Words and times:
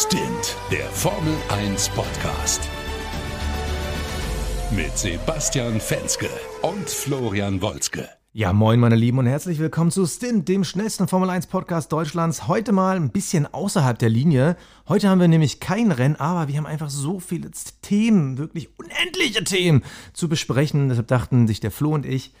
Stint, 0.00 0.56
der 0.70 0.86
Formel 0.90 1.34
1 1.48 1.88
Podcast. 1.88 2.60
Mit 4.70 4.96
Sebastian 4.96 5.80
Fenske 5.80 6.28
und 6.62 6.88
Florian 6.88 7.60
Wolzke. 7.60 8.08
Ja, 8.32 8.52
moin 8.52 8.78
meine 8.78 8.94
Lieben 8.94 9.18
und 9.18 9.26
herzlich 9.26 9.58
willkommen 9.58 9.90
zu 9.90 10.06
Stint, 10.06 10.46
dem 10.46 10.62
schnellsten 10.62 11.08
Formel 11.08 11.30
1 11.30 11.48
Podcast 11.48 11.90
Deutschlands. 11.90 12.46
Heute 12.46 12.70
mal 12.70 12.94
ein 12.94 13.10
bisschen 13.10 13.52
außerhalb 13.52 13.98
der 13.98 14.08
Linie. 14.08 14.56
Heute 14.86 15.08
haben 15.08 15.20
wir 15.20 15.26
nämlich 15.26 15.58
kein 15.58 15.90
Rennen, 15.90 16.14
aber 16.14 16.46
wir 16.46 16.58
haben 16.58 16.66
einfach 16.66 16.90
so 16.90 17.18
viele 17.18 17.50
Themen, 17.82 18.38
wirklich 18.38 18.68
unendliche 18.78 19.42
Themen 19.42 19.82
zu 20.12 20.28
besprechen. 20.28 20.90
Deshalb 20.90 21.08
dachten 21.08 21.48
sich 21.48 21.58
der 21.58 21.72
Flo 21.72 21.94
und 21.94 22.06
ich, 22.06 22.34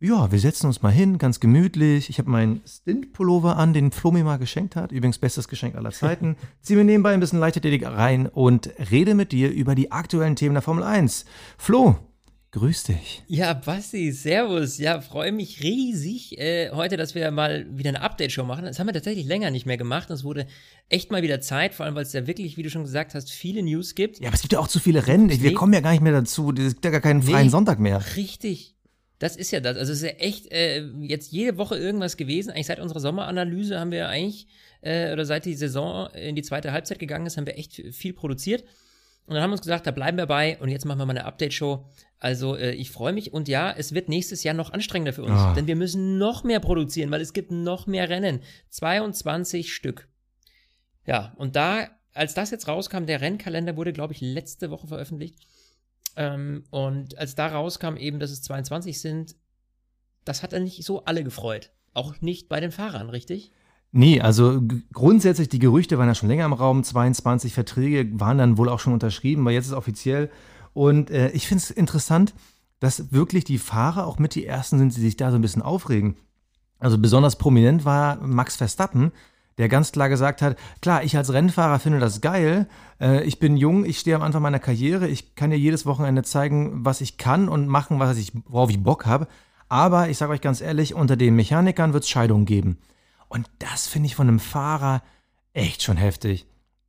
ja, 0.00 0.30
wir 0.30 0.38
setzen 0.38 0.66
uns 0.66 0.82
mal 0.82 0.92
hin, 0.92 1.18
ganz 1.18 1.40
gemütlich. 1.40 2.10
Ich 2.10 2.18
habe 2.18 2.30
meinen 2.30 2.60
Stint-Pullover 2.66 3.56
an, 3.56 3.72
den 3.72 3.90
Flo 3.90 4.10
mir 4.10 4.24
mal 4.24 4.38
geschenkt 4.38 4.76
hat. 4.76 4.92
Übrigens 4.92 5.18
bestes 5.18 5.48
Geschenk 5.48 5.76
aller 5.76 5.92
Zeiten. 5.92 6.36
Zieh 6.60 6.76
mir 6.76 6.84
nebenbei 6.84 7.14
ein 7.14 7.20
bisschen 7.20 7.38
Leichtathletik 7.38 7.86
rein 7.86 8.26
und 8.26 8.70
rede 8.90 9.14
mit 9.14 9.32
dir 9.32 9.50
über 9.50 9.74
die 9.74 9.92
aktuellen 9.92 10.36
Themen 10.36 10.54
der 10.54 10.62
Formel 10.62 10.84
1. 10.84 11.24
Flo, 11.56 11.96
grüß 12.50 12.82
dich. 12.84 13.22
Ja, 13.28 13.54
Basti, 13.54 14.12
servus. 14.12 14.78
Ja, 14.78 15.00
freue 15.00 15.32
mich 15.32 15.62
riesig 15.62 16.38
äh, 16.38 16.70
heute, 16.72 16.96
dass 16.96 17.14
wir 17.14 17.30
mal 17.30 17.66
wieder 17.70 17.88
eine 17.88 18.02
Update-Show 18.02 18.44
machen. 18.44 18.64
Das 18.64 18.78
haben 18.78 18.88
wir 18.88 18.94
tatsächlich 18.94 19.24
länger 19.26 19.50
nicht 19.50 19.64
mehr 19.64 19.78
gemacht. 19.78 20.10
Es 20.10 20.22
wurde 20.22 20.46
echt 20.90 21.12
mal 21.12 21.22
wieder 21.22 21.40
Zeit, 21.40 21.72
vor 21.72 21.86
allem, 21.86 21.94
weil 21.94 22.02
es 22.02 22.12
ja 22.12 22.26
wirklich, 22.26 22.56
wie 22.56 22.62
du 22.62 22.68
schon 22.68 22.82
gesagt 22.82 23.14
hast, 23.14 23.30
viele 23.30 23.62
News 23.62 23.94
gibt. 23.94 24.20
Ja, 24.20 24.26
aber 24.26 24.34
es 24.34 24.42
gibt 24.42 24.52
ja 24.52 24.58
auch 24.58 24.68
zu 24.68 24.80
viele 24.80 25.06
Rennen. 25.06 25.30
Wir 25.30 25.54
kommen 25.54 25.72
ja 25.72 25.80
gar 25.80 25.92
nicht 25.92 26.02
mehr 26.02 26.12
dazu. 26.12 26.52
Es 26.52 26.74
gibt 26.74 26.84
ja 26.84 26.90
gar 26.90 27.00
keinen 27.00 27.22
freien 27.22 27.46
nee, 27.46 27.50
Sonntag 27.50 27.78
mehr. 27.78 28.04
Richtig. 28.16 28.73
Das 29.24 29.36
ist 29.36 29.52
ja 29.52 29.60
das. 29.60 29.78
Also 29.78 29.90
es 29.90 30.02
ist 30.02 30.04
ja 30.04 30.16
echt 30.18 30.52
äh, 30.52 30.84
jetzt 31.00 31.32
jede 31.32 31.56
Woche 31.56 31.78
irgendwas 31.78 32.18
gewesen. 32.18 32.50
Eigentlich 32.50 32.66
seit 32.66 32.78
unserer 32.78 33.00
Sommeranalyse 33.00 33.80
haben 33.80 33.90
wir 33.90 34.06
eigentlich, 34.06 34.48
äh, 34.82 35.14
oder 35.14 35.24
seit 35.24 35.46
die 35.46 35.54
Saison 35.54 36.10
in 36.10 36.36
die 36.36 36.42
zweite 36.42 36.72
Halbzeit 36.72 36.98
gegangen 36.98 37.24
ist, 37.24 37.38
haben 37.38 37.46
wir 37.46 37.56
echt 37.56 37.82
viel 37.92 38.12
produziert. 38.12 38.64
Und 39.24 39.32
dann 39.32 39.42
haben 39.42 39.48
wir 39.48 39.54
uns 39.54 39.62
gesagt, 39.62 39.86
da 39.86 39.92
bleiben 39.92 40.18
wir 40.18 40.26
bei 40.26 40.58
und 40.58 40.68
jetzt 40.68 40.84
machen 40.84 40.98
wir 40.98 41.06
mal 41.06 41.16
eine 41.16 41.24
Update-Show. 41.24 41.86
Also 42.18 42.54
äh, 42.54 42.72
ich 42.72 42.90
freue 42.90 43.14
mich 43.14 43.32
und 43.32 43.48
ja, 43.48 43.72
es 43.74 43.94
wird 43.94 44.10
nächstes 44.10 44.44
Jahr 44.44 44.54
noch 44.54 44.74
anstrengender 44.74 45.14
für 45.14 45.22
uns, 45.22 45.40
oh. 45.40 45.54
denn 45.54 45.66
wir 45.66 45.76
müssen 45.76 46.18
noch 46.18 46.44
mehr 46.44 46.60
produzieren, 46.60 47.10
weil 47.10 47.22
es 47.22 47.32
gibt 47.32 47.50
noch 47.50 47.86
mehr 47.86 48.10
Rennen. 48.10 48.40
22 48.68 49.72
Stück. 49.72 50.06
Ja, 51.06 51.32
und 51.38 51.56
da, 51.56 51.88
als 52.12 52.34
das 52.34 52.50
jetzt 52.50 52.68
rauskam, 52.68 53.06
der 53.06 53.22
Rennkalender 53.22 53.78
wurde, 53.78 53.94
glaube 53.94 54.12
ich, 54.12 54.20
letzte 54.20 54.70
Woche 54.70 54.86
veröffentlicht. 54.86 55.38
Ähm, 56.16 56.64
und 56.70 57.18
als 57.18 57.34
da 57.34 57.48
rauskam 57.48 57.96
eben, 57.96 58.18
dass 58.18 58.30
es 58.30 58.42
22 58.42 59.00
sind, 59.00 59.36
das 60.24 60.42
hat 60.42 60.52
dann 60.52 60.64
nicht 60.64 60.84
so 60.84 61.04
alle 61.04 61.24
gefreut. 61.24 61.70
Auch 61.92 62.20
nicht 62.20 62.48
bei 62.48 62.60
den 62.60 62.72
Fahrern, 62.72 63.10
richtig? 63.10 63.52
Nee, 63.92 64.20
also 64.20 64.60
grundsätzlich, 64.92 65.48
die 65.48 65.60
Gerüchte 65.60 65.98
waren 65.98 66.08
ja 66.08 66.16
schon 66.16 66.28
länger 66.28 66.46
im 66.46 66.52
Raum, 66.52 66.82
22 66.82 67.54
Verträge 67.54 68.18
waren 68.18 68.38
dann 68.38 68.58
wohl 68.58 68.68
auch 68.68 68.80
schon 68.80 68.92
unterschrieben, 68.92 69.42
aber 69.42 69.52
jetzt 69.52 69.66
ist 69.66 69.70
es 69.70 69.76
offiziell. 69.76 70.30
Und 70.72 71.10
äh, 71.10 71.30
ich 71.30 71.46
finde 71.46 71.62
es 71.62 71.70
interessant, 71.70 72.34
dass 72.80 73.12
wirklich 73.12 73.44
die 73.44 73.58
Fahrer 73.58 74.06
auch 74.06 74.18
mit 74.18 74.34
die 74.34 74.46
Ersten 74.46 74.78
sind, 74.78 74.96
die 74.96 75.00
sich 75.00 75.16
da 75.16 75.30
so 75.30 75.36
ein 75.36 75.42
bisschen 75.42 75.62
aufregen. 75.62 76.16
Also 76.78 76.98
besonders 76.98 77.36
prominent 77.36 77.84
war 77.84 78.16
Max 78.16 78.56
Verstappen, 78.56 79.12
der 79.58 79.68
ganz 79.68 79.92
klar 79.92 80.08
gesagt 80.08 80.42
hat, 80.42 80.56
klar, 80.80 81.04
ich 81.04 81.16
als 81.16 81.32
Rennfahrer 81.32 81.78
finde 81.78 82.00
das 82.00 82.20
geil, 82.20 82.66
äh, 83.00 83.22
ich 83.24 83.38
bin 83.38 83.56
jung, 83.56 83.84
ich 83.84 83.98
stehe 83.98 84.16
am 84.16 84.22
Anfang 84.22 84.42
meiner 84.42 84.58
Karriere, 84.58 85.08
ich 85.08 85.34
kann 85.34 85.50
dir 85.50 85.58
jedes 85.58 85.86
Wochenende 85.86 86.22
zeigen, 86.22 86.84
was 86.84 87.00
ich 87.00 87.18
kann 87.18 87.48
und 87.48 87.68
machen, 87.68 87.98
was 87.98 88.18
ich, 88.18 88.32
worauf 88.46 88.70
ich 88.70 88.82
Bock 88.82 89.06
habe. 89.06 89.28
Aber 89.68 90.08
ich 90.08 90.18
sage 90.18 90.32
euch 90.32 90.40
ganz 90.40 90.60
ehrlich, 90.60 90.94
unter 90.94 91.16
den 91.16 91.36
Mechanikern 91.36 91.92
wird 91.92 92.04
es 92.04 92.10
Scheidungen 92.10 92.46
geben. 92.46 92.78
Und 93.28 93.48
das 93.58 93.86
finde 93.86 94.06
ich 94.06 94.14
von 94.14 94.28
einem 94.28 94.40
Fahrer 94.40 95.02
echt 95.52 95.82
schon 95.82 95.96
heftig. 95.96 96.46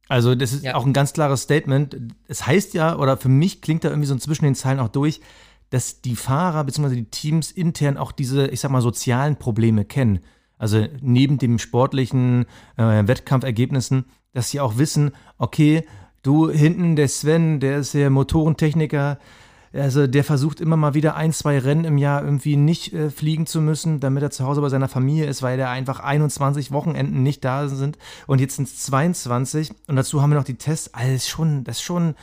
Also, 0.08 0.36
das 0.36 0.54
ist 0.54 0.64
ja. 0.64 0.76
auch 0.76 0.86
ein 0.86 0.94
ganz 0.94 1.14
klares 1.14 1.44
Statement. 1.44 1.98
Es 2.28 2.46
heißt 2.46 2.74
ja, 2.76 2.98
oder 2.98 3.18
für 3.18 3.30
mich 3.30 3.62
klingt 3.62 3.84
da 3.84 3.90
irgendwie 3.90 4.08
so 4.08 4.16
zwischen 4.18 4.46
den 4.46 4.54
Zeilen 4.56 4.80
auch 4.80 4.90
durch, 4.90 5.22
dass 5.72 6.02
die 6.02 6.16
Fahrer 6.16 6.64
bzw. 6.64 6.96
die 6.96 7.10
Teams 7.10 7.52
intern 7.52 7.98
auch 7.98 8.12
diese, 8.12 8.48
ich 8.48 8.60
sag 8.60 8.70
mal, 8.70 8.82
sozialen 8.82 9.38
Probleme 9.38 9.84
kennen. 9.86 10.20
Also 10.58 10.86
neben 11.02 11.38
den 11.38 11.60
sportlichen 11.60 12.46
äh, 12.78 13.08
Wettkampfergebnissen, 13.08 14.06
dass 14.34 14.50
sie 14.50 14.60
auch 14.60 14.78
wissen, 14.78 15.12
okay, 15.38 15.86
du 16.22 16.50
hinten, 16.50 16.96
der 16.96 17.08
Sven, 17.08 17.60
der 17.60 17.78
ist 17.78 17.94
der 17.94 18.10
Motorentechniker, 18.10 19.20
also 19.74 20.08
der 20.08 20.24
versucht 20.24 20.62
immer 20.62 20.78
mal 20.78 20.94
wieder 20.94 21.16
ein, 21.16 21.34
zwei 21.34 21.60
Rennen 21.60 21.84
im 21.84 21.98
Jahr 21.98 22.24
irgendwie 22.24 22.56
nicht 22.56 22.94
äh, 22.94 23.10
fliegen 23.10 23.46
zu 23.46 23.60
müssen, 23.60 24.00
damit 24.00 24.24
er 24.24 24.32
zu 24.32 24.46
Hause 24.46 24.62
bei 24.62 24.70
seiner 24.70 24.88
Familie 24.88 25.26
ist, 25.26 25.42
weil 25.42 25.60
er 25.60 25.70
einfach 25.70 26.00
21 26.00 26.72
Wochenenden 26.72 27.24
nicht 27.24 27.44
da 27.44 27.68
sind 27.68 27.98
und 28.26 28.40
jetzt 28.40 28.56
sind 28.56 28.70
es 28.70 28.80
22 28.86 29.72
und 29.88 29.98
dazu 29.98 30.22
haben 30.22 30.30
wir 30.30 30.38
noch 30.38 30.46
die 30.46 30.58
Tests. 30.58 30.94
Alles 30.94 31.28
schon, 31.28 31.66
das 31.66 31.78
ist 31.78 31.84
schon 31.84 32.16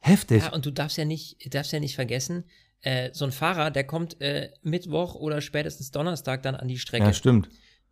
heftig. 0.00 0.42
Ja, 0.42 0.52
und 0.52 0.66
du 0.66 0.72
darfst 0.72 0.96
ja 0.96 1.04
nicht, 1.04 1.54
darfst 1.54 1.72
ja 1.72 1.78
nicht 1.78 1.94
vergessen, 1.94 2.44
äh, 2.80 3.10
so 3.12 3.24
ein 3.24 3.32
Fahrer, 3.32 3.70
der 3.70 3.84
kommt 3.84 4.20
äh, 4.20 4.50
Mittwoch 4.62 5.14
oder 5.14 5.40
spätestens 5.40 5.92
Donnerstag 5.92 6.42
dann 6.42 6.56
an 6.56 6.66
die 6.66 6.78
Strecke. 6.78 7.04
Ja, 7.04 7.12
stimmt 7.12 7.48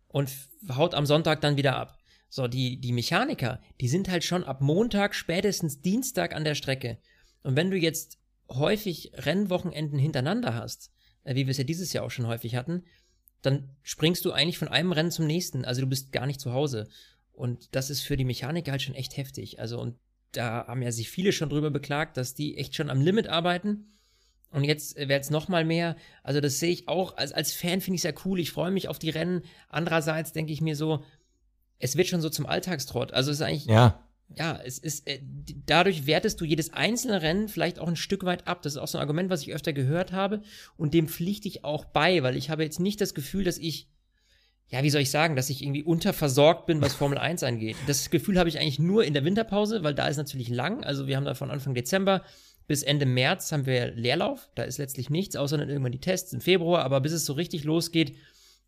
und 0.07 0.31
haut 0.69 0.93
am 0.93 1.05
Sonntag 1.05 1.41
dann 1.41 1.57
wieder 1.57 1.75
ab. 1.75 1.97
So, 2.29 2.47
die, 2.47 2.79
die 2.79 2.91
Mechaniker, 2.91 3.61
die 3.79 3.87
sind 3.87 4.09
halt 4.09 4.23
schon 4.23 4.43
ab 4.43 4.61
Montag, 4.61 5.15
spätestens 5.15 5.81
Dienstag 5.81 6.35
an 6.35 6.43
der 6.43 6.55
Strecke. 6.55 6.97
Und 7.43 7.55
wenn 7.55 7.71
du 7.71 7.77
jetzt 7.77 8.17
häufig 8.49 9.11
Rennwochenenden 9.13 9.99
hintereinander 9.99 10.53
hast, 10.53 10.91
äh, 11.23 11.35
wie 11.35 11.45
wir 11.45 11.51
es 11.51 11.57
ja 11.57 11.63
dieses 11.63 11.93
Jahr 11.93 12.03
auch 12.03 12.11
schon 12.11 12.27
häufig 12.27 12.55
hatten, 12.55 12.83
dann 13.41 13.69
springst 13.83 14.25
du 14.25 14.31
eigentlich 14.31 14.57
von 14.57 14.67
einem 14.67 14.91
Rennen 14.91 15.11
zum 15.11 15.27
nächsten. 15.27 15.63
Also 15.63 15.81
du 15.81 15.87
bist 15.87 16.11
gar 16.11 16.25
nicht 16.25 16.41
zu 16.41 16.53
Hause. 16.53 16.89
Und 17.31 17.75
das 17.75 17.89
ist 17.89 18.01
für 18.01 18.17
die 18.17 18.25
Mechaniker 18.25 18.71
halt 18.71 18.81
schon 18.81 18.95
echt 18.95 19.15
heftig. 19.15 19.59
Also, 19.59 19.79
und 19.79 19.95
da 20.31 20.67
haben 20.67 20.81
ja 20.81 20.91
sich 20.91 21.09
viele 21.09 21.31
schon 21.31 21.49
drüber 21.49 21.69
beklagt, 21.69 22.17
dass 22.17 22.33
die 22.33 22.57
echt 22.57 22.75
schon 22.75 22.89
am 22.89 22.99
Limit 22.99 23.27
arbeiten. 23.27 23.96
Und 24.51 24.63
jetzt 24.63 24.97
äh, 24.97 25.07
wäre 25.07 25.19
es 25.19 25.29
nochmal 25.29 25.65
mehr. 25.65 25.95
Also, 26.23 26.41
das 26.41 26.59
sehe 26.59 26.71
ich 26.71 26.87
auch. 26.87 27.17
Als, 27.17 27.33
als 27.33 27.53
Fan 27.53 27.81
finde 27.81 27.95
ich 27.95 28.05
es 28.05 28.15
ja 28.15 28.21
cool. 28.25 28.39
Ich 28.39 28.51
freue 28.51 28.71
mich 28.71 28.87
auf 28.87 28.99
die 28.99 29.09
Rennen. 29.09 29.41
Andererseits 29.69 30.31
denke 30.31 30.53
ich 30.53 30.61
mir 30.61 30.75
so, 30.75 31.03
es 31.79 31.95
wird 31.95 32.07
schon 32.07 32.21
so 32.21 32.29
zum 32.29 32.45
Alltagstrott. 32.45 33.13
Also, 33.13 33.31
es 33.31 33.37
ist 33.37 33.43
eigentlich. 33.43 33.65
Ja. 33.65 34.03
Ja, 34.35 34.59
es 34.63 34.77
ist, 34.77 35.07
äh, 35.07 35.21
dadurch 35.65 36.05
wertest 36.05 36.41
du 36.41 36.45
jedes 36.45 36.73
einzelne 36.73 37.21
Rennen 37.21 37.47
vielleicht 37.47 37.79
auch 37.79 37.87
ein 37.87 37.95
Stück 37.95 38.25
weit 38.25 38.45
ab. 38.45 38.61
Das 38.61 38.73
ist 38.73 38.77
auch 38.77 38.87
so 38.87 38.97
ein 38.97 39.01
Argument, 39.01 39.29
was 39.29 39.41
ich 39.41 39.53
öfter 39.53 39.71
gehört 39.71 40.11
habe. 40.11 40.41
Und 40.75 40.93
dem 40.93 41.07
pflichte 41.07 41.47
ich 41.47 41.63
auch 41.63 41.85
bei, 41.85 42.23
weil 42.23 42.35
ich 42.35 42.49
habe 42.49 42.63
jetzt 42.63 42.81
nicht 42.81 42.99
das 42.99 43.13
Gefühl, 43.13 43.45
dass 43.45 43.57
ich, 43.57 43.89
ja, 44.67 44.83
wie 44.83 44.89
soll 44.89 45.01
ich 45.01 45.11
sagen, 45.11 45.37
dass 45.37 45.49
ich 45.49 45.63
irgendwie 45.63 45.83
unterversorgt 45.83 46.65
bin, 46.65 46.81
was 46.81 46.93
Formel 46.93 47.17
1 47.17 47.43
angeht. 47.43 47.77
Das 47.87 48.09
Gefühl 48.09 48.37
habe 48.37 48.49
ich 48.49 48.59
eigentlich 48.59 48.79
nur 48.79 49.05
in 49.05 49.13
der 49.13 49.23
Winterpause, 49.23 49.83
weil 49.83 49.95
da 49.95 50.07
ist 50.07 50.17
natürlich 50.17 50.49
lang. 50.49 50.83
Also 50.83 51.07
wir 51.07 51.15
haben 51.15 51.25
da 51.25 51.33
von 51.33 51.49
Anfang 51.49 51.73
Dezember 51.73 52.23
bis 52.67 52.83
Ende 52.83 53.05
März 53.05 53.51
haben 53.51 53.65
wir 53.65 53.91
Leerlauf. 53.91 54.49
Da 54.55 54.63
ist 54.63 54.77
letztlich 54.77 55.09
nichts, 55.09 55.35
außer 55.35 55.57
dann 55.57 55.69
irgendwann 55.69 55.93
die 55.93 56.01
Tests 56.01 56.33
im 56.33 56.41
Februar. 56.41 56.83
Aber 56.83 56.99
bis 57.01 57.13
es 57.13 57.25
so 57.25 57.33
richtig 57.33 57.63
losgeht, 57.63 58.15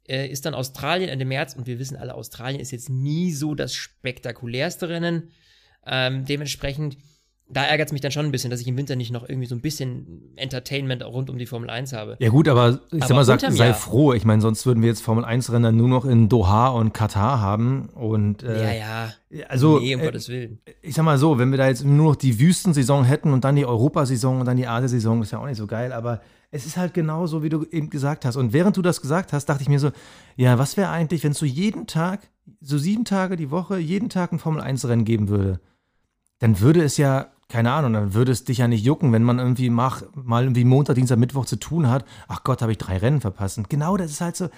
äh, 0.08 0.28
ist 0.28 0.46
dann 0.46 0.54
Australien 0.54 1.10
Ende 1.10 1.26
März. 1.26 1.56
Und 1.56 1.68
wir 1.68 1.80
wissen 1.80 1.98
alle, 1.98 2.16
Australien 2.16 2.62
ist 2.62 2.72
jetzt 2.72 2.90
nie 2.90 3.34
so 3.34 3.56
das 3.56 3.74
spektakulärste 3.74 4.90
Rennen. 4.90 5.32
Ähm, 5.86 6.26
dementsprechend 6.26 6.98
da 7.52 7.64
ärgert 7.64 7.88
es 7.88 7.92
mich 7.92 8.02
dann 8.02 8.12
schon 8.12 8.26
ein 8.26 8.32
bisschen, 8.32 8.52
dass 8.52 8.62
ich 8.62 8.68
im 8.68 8.78
Winter 8.78 8.96
nicht 8.96 9.12
noch 9.12 9.28
irgendwie 9.28 9.48
so 9.48 9.56
ein 9.56 9.62
bisschen 9.62 10.34
Entertainment 10.36 11.04
rund 11.04 11.32
um 11.32 11.38
die 11.40 11.48
Formel 11.48 11.70
1 11.70 11.94
habe. 11.94 12.16
Ja 12.20 12.30
gut, 12.30 12.48
aber 12.48 12.80
ich 12.92 13.02
aber 13.04 13.08
sag 13.08 13.16
mal, 13.16 13.24
sag, 13.26 13.42
sei 13.42 13.66
Jahr. 13.66 13.74
froh. 13.74 14.14
Ich 14.14 14.24
meine, 14.24 14.42
sonst 14.42 14.68
würden 14.68 14.82
wir 14.82 14.90
jetzt 14.90 15.02
Formel 15.02 15.26
1-Rennen 15.26 15.76
nur 15.76 15.88
noch 15.88 16.06
in 16.06 16.30
Doha 16.30 16.68
und 16.70 16.94
Katar 16.94 17.42
haben. 17.42 17.90
Und, 17.90 18.44
äh, 18.44 18.78
ja, 18.78 19.14
ja. 19.32 19.44
Also, 19.48 19.80
nee, 19.80 19.96
um 19.96 20.02
äh, 20.02 20.06
Gottes 20.06 20.30
Willen. 20.30 20.60
Ich 20.84 20.94
sag 20.94 21.04
mal 21.04 21.18
so, 21.18 21.40
wenn 21.40 21.50
wir 21.50 21.58
da 21.58 21.68
jetzt 21.68 21.84
nur 21.84 22.10
noch 22.12 22.16
die 22.16 22.40
Wüstensaison 22.40 23.04
hätten 23.04 23.34
und 23.34 23.44
dann 23.44 23.56
die 23.56 23.66
Europasaison 23.66 24.42
und 24.42 24.46
dann 24.46 24.58
die 24.58 24.68
Asiensaison, 24.68 25.22
ist 25.24 25.32
ja 25.32 25.40
auch 25.40 25.48
nicht 25.48 25.58
so 25.58 25.66
geil. 25.66 25.92
Aber 25.92 26.22
es 26.52 26.68
ist 26.68 26.78
halt 26.78 26.94
genau 26.94 27.26
so, 27.26 27.42
wie 27.42 27.50
du 27.50 27.66
eben 27.72 27.90
gesagt 27.90 28.26
hast. 28.26 28.36
Und 28.36 28.54
während 28.54 28.78
du 28.78 28.84
das 28.84 29.02
gesagt 29.02 29.34
hast, 29.34 29.48
dachte 29.48 29.64
ich 29.64 29.70
mir 29.70 29.80
so, 29.80 29.90
ja, 30.36 30.60
was 30.60 30.78
wäre 30.78 30.90
eigentlich, 30.90 31.24
wenn 31.24 31.32
es 31.32 31.40
so 31.40 31.48
jeden 31.48 31.88
Tag, 31.88 32.30
so 32.62 32.78
sieben 32.78 33.06
Tage 33.06 33.38
die 33.38 33.50
Woche, 33.50 33.80
jeden 33.80 34.10
Tag 34.10 34.32
ein 34.32 34.40
Formel 34.40 34.62
1-Rennen 34.62 35.06
geben 35.06 35.30
würde? 35.30 35.60
Dann 36.40 36.60
würde 36.60 36.84
es 36.84 36.98
ja 36.98 37.32
keine 37.50 37.72
Ahnung, 37.72 37.94
dann 37.94 38.14
würde 38.14 38.32
es 38.32 38.44
dich 38.44 38.60
ja 38.60 38.68
nicht 38.68 38.86
jucken, 38.86 39.12
wenn 39.12 39.24
man 39.24 39.40
irgendwie 39.40 39.72
mach, 39.72 40.04
mal 40.14 40.44
irgendwie 40.44 40.64
Montag, 40.64 40.96
Dienstag, 40.96 41.18
Mittwoch 41.18 41.46
zu 41.46 41.56
tun 41.56 41.90
hat. 41.90 42.06
Ach 42.28 42.44
Gott, 42.44 42.62
habe 42.62 42.72
ich 42.72 42.78
drei 42.78 42.98
Rennen 42.98 43.22
verpasst. 43.22 43.60
Genau 43.70 43.98
das 43.98 44.12
ist 44.12 44.22
halt 44.22 44.36
so, 44.36 44.50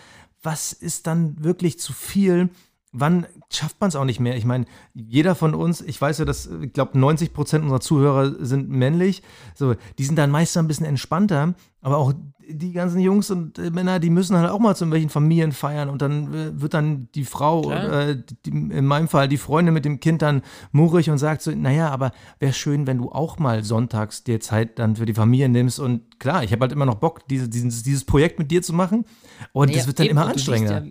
was 0.44 0.74
ist 0.74 1.08
dann 1.08 1.42
wirklich 1.42 1.80
zu 1.80 1.94
viel? 1.94 2.50
Wann 2.94 3.26
schafft 3.50 3.80
man 3.80 3.88
es 3.88 3.96
auch 3.96 4.04
nicht 4.04 4.20
mehr? 4.20 4.36
Ich 4.36 4.46
meine, 4.46 4.66
jeder 4.94 5.36
von 5.36 5.56
uns, 5.56 5.82
ich 5.82 6.00
weiß 6.02 6.20
ja, 6.20 6.26
dass, 6.26 6.50
ich 6.62 6.74
glaube, 6.74 7.00
90 7.00 7.34
Prozent 7.34 7.64
unserer 7.64 7.80
Zuhörer 7.80 8.44
sind 8.44 8.70
männlich. 8.70 9.24
So, 9.56 9.76
die 9.98 10.04
sind 10.04 10.18
dann 10.18 10.30
meist 10.30 10.58
ein 10.58 10.68
bisschen 10.68 10.86
entspannter, 10.86 11.54
aber 11.82 11.98
auch 11.98 12.14
die 12.54 12.72
ganzen 12.72 13.00
Jungs 13.00 13.32
und 13.32 13.58
äh, 13.58 13.70
Männer, 13.70 14.00
die 14.00 14.10
müssen 14.10 14.36
halt 14.36 14.50
auch 14.50 14.60
mal 14.60 14.76
zu 14.76 14.84
irgendwelchen 14.84 15.10
Familien 15.10 15.52
feiern 15.52 15.90
und 15.90 16.02
dann 16.02 16.34
äh, 16.34 16.62
wird 16.62 16.74
dann 16.74 17.08
die 17.16 17.24
Frau, 17.24 17.72
äh, 17.72 18.22
die, 18.46 18.50
in 18.50 18.86
meinem 18.86 19.08
Fall 19.08 19.28
die 19.28 19.38
Freundin 19.38 19.74
mit 19.74 19.86
dem 19.86 20.00
Kind 20.00 20.22
dann 20.22 20.42
murrig 20.72 21.10
und 21.10 21.18
sagt 21.18 21.42
so, 21.42 21.52
naja, 21.52 21.90
aber 21.90 22.12
wäre 22.40 22.54
schön, 22.54 22.88
wenn 22.88 22.98
du 22.98 23.12
auch 23.12 23.40
mal 23.40 23.64
sonntags 23.64 24.24
dir 24.24 24.40
Zeit 24.40 24.80
dann 24.80 24.96
für 24.96 25.06
die 25.06 25.14
Familie 25.14 25.50
nimmst 25.50 25.80
und 25.80 26.20
klar, 26.20 26.44
ich 26.44 26.52
habe 26.52 26.62
halt 26.62 26.72
immer 26.72 26.86
noch 26.86 26.96
Bock, 26.96 27.28
diese, 27.28 27.50
dieses, 27.50 27.84
dieses 27.84 28.04
Projekt 28.04 28.40
mit 28.40 28.52
dir 28.52 28.62
zu 28.62 28.74
machen 28.74 29.06
und 29.54 29.68
naja, 29.68 29.78
das 29.80 29.88
wird 29.88 30.00
dann 30.00 30.08
immer 30.08 30.28
anstrengender. 30.28 30.84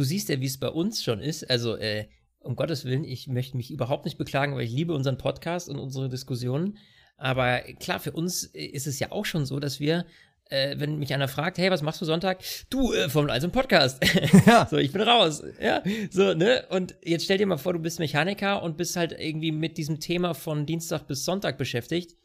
Du 0.00 0.04
siehst 0.04 0.30
ja, 0.30 0.40
wie 0.40 0.46
es 0.46 0.56
bei 0.56 0.70
uns 0.70 1.04
schon 1.04 1.20
ist. 1.20 1.50
Also, 1.50 1.76
äh, 1.76 2.06
um 2.38 2.56
Gottes 2.56 2.86
Willen, 2.86 3.04
ich 3.04 3.26
möchte 3.26 3.54
mich 3.58 3.70
überhaupt 3.70 4.06
nicht 4.06 4.16
beklagen, 4.16 4.54
weil 4.54 4.64
ich 4.64 4.72
liebe 4.72 4.94
unseren 4.94 5.18
Podcast 5.18 5.68
und 5.68 5.78
unsere 5.78 6.08
Diskussionen. 6.08 6.78
Aber 7.18 7.58
klar, 7.78 8.00
für 8.00 8.12
uns 8.12 8.44
ist 8.44 8.86
es 8.86 8.98
ja 8.98 9.12
auch 9.12 9.26
schon 9.26 9.44
so, 9.44 9.60
dass 9.60 9.78
wir 9.78 10.06
äh, 10.48 10.76
wenn 10.78 10.98
mich 10.98 11.12
einer 11.12 11.28
fragt, 11.28 11.58
hey, 11.58 11.70
was 11.70 11.82
machst 11.82 12.00
du 12.00 12.06
Sonntag? 12.06 12.40
Du, 12.70 12.94
äh, 12.94 13.10
Formel 13.10 13.30
1 13.30 13.44
und 13.44 13.52
Podcast. 13.52 14.02
Ja. 14.46 14.66
so, 14.70 14.78
ich 14.78 14.90
bin 14.90 15.02
raus. 15.02 15.42
Ja, 15.60 15.82
so, 16.10 16.32
ne? 16.32 16.64
Und 16.70 16.94
jetzt 17.04 17.24
stell 17.26 17.36
dir 17.36 17.46
mal 17.46 17.58
vor, 17.58 17.74
du 17.74 17.78
bist 17.78 17.98
Mechaniker 17.98 18.62
und 18.62 18.78
bist 18.78 18.96
halt 18.96 19.12
irgendwie 19.12 19.52
mit 19.52 19.76
diesem 19.76 20.00
Thema 20.00 20.32
von 20.32 20.64
Dienstag 20.64 21.08
bis 21.08 21.26
Sonntag 21.26 21.58
beschäftigt. 21.58 22.16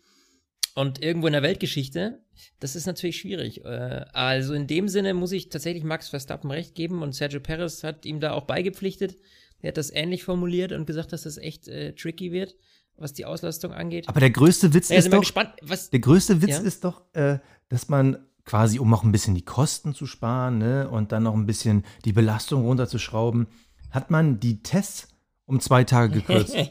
Und 0.76 1.02
irgendwo 1.02 1.28
in 1.28 1.34
der 1.34 1.42
Weltgeschichte, 1.42 2.20
das 2.60 2.76
ist 2.76 2.86
natürlich 2.86 3.18
schwierig. 3.18 3.64
Äh, 3.64 4.06
also 4.14 4.54
in 4.54 4.68
dem 4.68 4.88
Sinne 4.90 5.14
muss 5.14 5.32
ich 5.32 5.50
tatsächlich 5.50 5.84
Max 5.86 6.10
Verstappen 6.10 6.52
recht 6.52 6.76
geben 6.76 7.02
und 7.02 7.14
Sergio 7.16 7.40
Perez 7.40 7.84
hat 7.84 8.06
ihm 8.06 8.20
da 8.20 8.34
auch 8.34 8.44
beigepflichtet. 8.44 9.18
Er 9.62 9.70
hat 9.70 9.78
das 9.78 9.90
ähnlich 9.90 10.24
formuliert 10.24 10.74
und 10.74 10.86
gesagt, 10.86 11.14
dass 11.14 11.24
das 11.24 11.38
echt 11.38 11.68
äh, 11.70 11.94
tricky 11.94 12.32
wird, 12.34 12.56
was 12.98 13.14
die 13.14 13.26
Auslastung 13.26 13.72
angeht. 13.74 14.08
Aber 14.10 14.20
der 14.20 14.30
größte 14.32 14.74
Witz 14.74 14.90
Ja, 14.90 14.98
ist 14.98 15.12
doch, 15.12 15.22
gespannt, 15.22 15.52
der 15.92 16.00
größte 16.00 16.42
Witz 16.42 16.50
Ja? 16.52 16.60
ist 16.60 16.84
doch, 16.84 17.02
äh, 17.14 17.40
dass 17.70 17.88
man 17.88 18.18
quasi, 18.44 18.78
um 18.78 18.94
auch 18.94 19.04
ein 19.04 19.12
bisschen 19.14 19.34
die 19.34 19.42
Kosten 19.46 19.96
zu 19.96 20.06
sparen 20.06 20.58
ne, 20.60 20.90
und 20.90 21.12
dann 21.14 21.24
noch 21.24 21.34
ein 21.34 21.46
bisschen 21.48 21.84
die 22.04 22.14
Belastung 22.14 22.64
runterzuschrauben, 22.66 23.48
hat 23.92 24.12
man 24.12 24.40
die 24.42 24.62
Tests 24.62 25.08
um 25.46 25.60
zwei 25.62 25.84
Tage 25.86 26.14
gekürzt. 26.14 26.56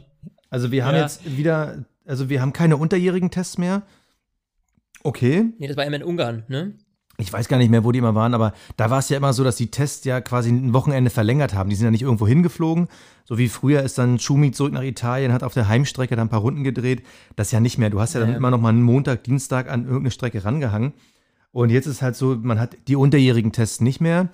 Also 0.50 0.70
wir 0.70 0.84
haben 0.84 0.94
Ja. 0.94 1.02
jetzt 1.02 1.36
wieder, 1.36 1.84
also 2.06 2.28
wir 2.28 2.40
haben 2.40 2.52
keine 2.52 2.76
unterjährigen 2.76 3.30
Tests 3.30 3.58
mehr. 3.58 3.82
Okay, 5.02 5.52
Nee, 5.58 5.66
das 5.68 5.76
war 5.76 5.84
immer 5.84 5.96
in 5.96 6.02
Ungarn, 6.02 6.44
ne? 6.48 6.74
ich 7.16 7.32
weiß 7.32 7.46
gar 7.46 7.58
nicht 7.58 7.70
mehr, 7.70 7.84
wo 7.84 7.92
die 7.92 8.00
immer 8.00 8.16
waren, 8.16 8.34
aber 8.34 8.52
da 8.76 8.90
war 8.90 8.98
es 8.98 9.08
ja 9.08 9.16
immer 9.16 9.32
so, 9.32 9.44
dass 9.44 9.54
die 9.54 9.70
Tests 9.70 10.04
ja 10.04 10.20
quasi 10.20 10.50
ein 10.50 10.72
Wochenende 10.72 11.10
verlängert 11.10 11.54
haben. 11.54 11.70
Die 11.70 11.76
sind 11.76 11.84
ja 11.84 11.92
nicht 11.92 12.02
irgendwo 12.02 12.26
hingeflogen. 12.26 12.88
So 13.24 13.38
wie 13.38 13.48
früher 13.48 13.82
ist 13.82 13.98
dann 13.98 14.18
Schumi 14.18 14.50
zurück 14.50 14.72
nach 14.72 14.82
Italien, 14.82 15.32
hat 15.32 15.44
auf 15.44 15.54
der 15.54 15.68
Heimstrecke 15.68 16.16
dann 16.16 16.26
ein 16.26 16.30
paar 16.30 16.40
Runden 16.40 16.64
gedreht. 16.64 17.04
Das 17.36 17.52
ja 17.52 17.60
nicht 17.60 17.78
mehr. 17.78 17.90
Du 17.90 18.00
hast 18.00 18.14
ja 18.14 18.20
dann 18.20 18.30
Ja. 18.30 18.36
immer 18.36 18.50
noch 18.50 18.60
mal 18.60 18.70
einen 18.70 18.82
Montag, 18.82 19.22
Dienstag 19.22 19.70
an 19.70 19.84
irgendeine 19.84 20.10
Strecke 20.10 20.44
rangehangen. 20.44 20.92
Und 21.52 21.70
jetzt 21.70 21.86
ist 21.86 22.02
halt 22.02 22.16
so, 22.16 22.34
man 22.34 22.58
hat 22.58 22.76
die 22.88 22.96
unterjährigen 22.96 23.52
Tests 23.52 23.80
nicht 23.80 24.00
mehr. 24.00 24.30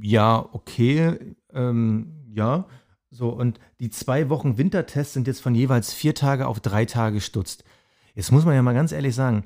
Ja, 0.00 0.48
okay, 0.52 1.18
ähm, 1.52 2.24
ja. 2.32 2.64
So, 3.16 3.30
und 3.30 3.58
die 3.80 3.88
zwei 3.90 4.28
Wochen 4.28 4.58
Wintertests 4.58 5.14
sind 5.14 5.26
jetzt 5.26 5.40
von 5.40 5.54
jeweils 5.54 5.94
vier 5.94 6.14
Tage 6.14 6.46
auf 6.46 6.60
drei 6.60 6.84
Tage 6.84 7.14
gestutzt. 7.16 7.64
Jetzt 8.14 8.30
muss 8.30 8.44
man 8.44 8.54
ja 8.54 8.62
mal 8.62 8.74
ganz 8.74 8.92
ehrlich 8.92 9.14
sagen, 9.14 9.44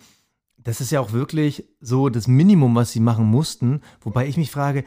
das 0.56 0.80
ist 0.80 0.90
ja 0.90 1.00
auch 1.00 1.12
wirklich 1.12 1.68
so 1.80 2.08
das 2.08 2.26
Minimum, 2.26 2.74
was 2.74 2.92
sie 2.92 3.00
machen 3.00 3.26
mussten. 3.26 3.80
Wobei 4.00 4.26
ich 4.26 4.36
mich 4.36 4.50
frage, 4.50 4.84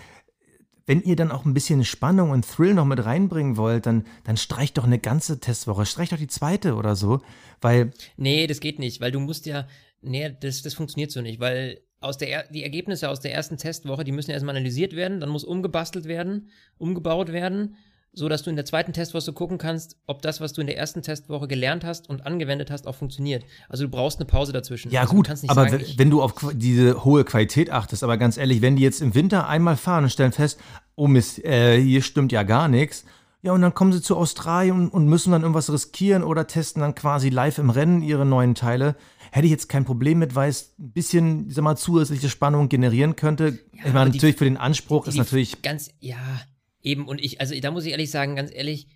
wenn 0.86 1.02
ihr 1.02 1.16
dann 1.16 1.32
auch 1.32 1.46
ein 1.46 1.54
bisschen 1.54 1.86
Spannung 1.86 2.32
und 2.32 2.46
Thrill 2.48 2.74
noch 2.74 2.86
mit 2.86 3.04
reinbringen 3.06 3.56
wollt, 3.56 3.86
dann, 3.86 4.04
dann 4.26 4.36
streicht 4.36 4.78
doch 4.78 4.84
eine 4.84 5.00
ganze 5.00 5.40
Testwoche, 5.40 5.86
streicht 5.86 6.12
doch 6.12 6.18
die 6.18 6.28
zweite 6.28 6.76
oder 6.76 6.96
so. 6.98 7.22
Weil, 7.62 7.92
Nee, 8.18 8.48
das 8.48 8.60
geht 8.60 8.80
nicht, 8.80 9.00
weil 9.00 9.12
du 9.14 9.22
musst 9.22 9.46
ja, 9.46 9.66
nee, 10.02 10.36
das, 10.42 10.62
das 10.62 10.74
funktioniert 10.74 11.12
so 11.12 11.22
nicht, 11.22 11.40
weil 11.40 11.80
aus 12.02 12.18
der, 12.18 12.28
er- 12.30 12.52
die 12.52 12.64
Ergebnisse 12.64 13.10
aus 13.10 13.22
der 13.22 13.34
ersten 13.34 13.56
Testwoche, 13.58 14.04
die 14.04 14.12
müssen 14.12 14.32
erstmal 14.32 14.56
analysiert 14.58 14.94
werden, 14.94 15.22
dann 15.22 15.30
muss 15.30 15.46
umgebastelt 15.46 16.04
werden, 16.04 16.50
umgebaut 16.78 17.32
werden, 17.32 17.76
so 18.16 18.30
dass 18.30 18.44
du 18.44 18.50
in 18.52 18.56
der 18.56 18.66
zweiten 18.66 18.94
Testwoche 18.94 19.34
gucken 19.34 19.58
kannst, 19.58 19.98
ob 20.06 20.22
das, 20.22 20.40
was 20.40 20.54
du 20.54 20.62
in 20.62 20.68
der 20.68 20.78
ersten 20.78 21.02
Testwoche 21.02 21.48
gelernt 21.48 21.84
hast 21.84 22.10
und 22.10 22.26
angewendet 22.26 22.70
hast, 22.70 22.86
auch 22.88 22.96
funktioniert. 22.96 23.44
Also 23.70 23.86
du 23.86 23.90
brauchst 23.90 24.20
eine 24.20 24.26
Pause 24.28 24.54
dazwischen. 24.54 24.92
ja 24.92 25.02
also 25.02 25.16
gut, 25.16 25.30
aber 25.48 25.70
sagen, 25.70 25.84
wenn 25.98 26.10
du 26.12 26.22
auf 26.22 26.34
diese 26.54 27.04
hohe 27.04 27.24
Qualität 27.24 27.72
achtest, 27.72 28.04
aber 28.04 28.18
ganz 28.18 28.38
ehrlich, 28.38 28.62
wenn 28.62 28.76
die 28.76 28.84
jetzt 28.84 29.02
im 29.02 29.16
Winter 29.16 29.48
einmal 29.48 29.76
fahren 29.78 30.04
und 30.04 30.10
stellen 30.12 30.32
fest, 30.32 30.60
oh 30.96 31.08
Mist, 31.08 31.44
äh, 31.44 31.82
hier 31.82 32.02
stimmt 32.04 32.32
ja 32.32 32.44
gar 32.44 32.68
nichts, 32.68 33.04
ja, 33.42 33.52
und 33.52 33.62
dann 33.62 33.74
kommen 33.74 33.92
sie 33.92 34.02
zu 34.02 34.16
Australien 34.16 34.74
und, 34.84 34.90
und 34.90 35.08
müssen 35.08 35.32
dann 35.32 35.42
irgendwas 35.42 35.70
riskieren 35.70 36.24
oder 36.24 36.48
testen 36.48 36.82
dann 36.82 36.96
quasi 36.96 37.28
live 37.30 37.58
im 37.58 37.70
Rennen 37.72 38.02
ihre 38.02 38.26
neuen 38.26 38.56
Teile. 38.56 38.96
Hätte 39.32 39.48
ich 39.48 39.52
jetzt 39.52 39.68
kein 39.68 39.84
Problem 39.84 40.20
mit, 40.20 40.36
weil 40.36 40.50
es 40.50 40.76
ein 40.80 40.92
bisschen, 40.94 41.50
sag 41.50 41.64
mal, 41.64 41.76
zusätzliche 41.76 42.30
Spannung 42.30 42.70
generieren 42.70 43.18
könnte. 43.18 43.60
ich 43.74 43.84
meine, 43.86 44.00
aber 44.02 44.10
die- 44.12 44.18
natürlich 44.20 44.38
für 44.38 44.46
den 44.46 44.56
Anspruch 44.56 45.08
ist 45.08 45.16
die- 45.16 45.20
natürlich 45.20 45.62
ganz, 45.62 45.90
ja, 46.00 46.16
eben, 46.84 47.08
und 47.08 47.20
ich, 47.20 47.40
also 47.42 47.60
da 47.60 47.72
muss 47.72 47.86
ich 47.86 47.92
ehrlich 47.92 48.12
sagen, 48.12 48.36
ganz 48.36 48.52
ehrlich, 48.54 48.88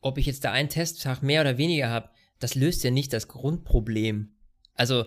ob 0.00 0.18
ich 0.18 0.26
jetzt 0.26 0.44
da 0.44 0.52
einen 0.52 0.68
Testtag 0.68 1.22
mehr 1.22 1.40
oder 1.40 1.58
weniger 1.58 1.88
habe, 1.88 2.10
das 2.38 2.54
löst 2.54 2.84
ja 2.84 2.90
nicht 2.90 3.12
das 3.12 3.28
Grundproblem. 3.28 4.34
Also 4.74 5.06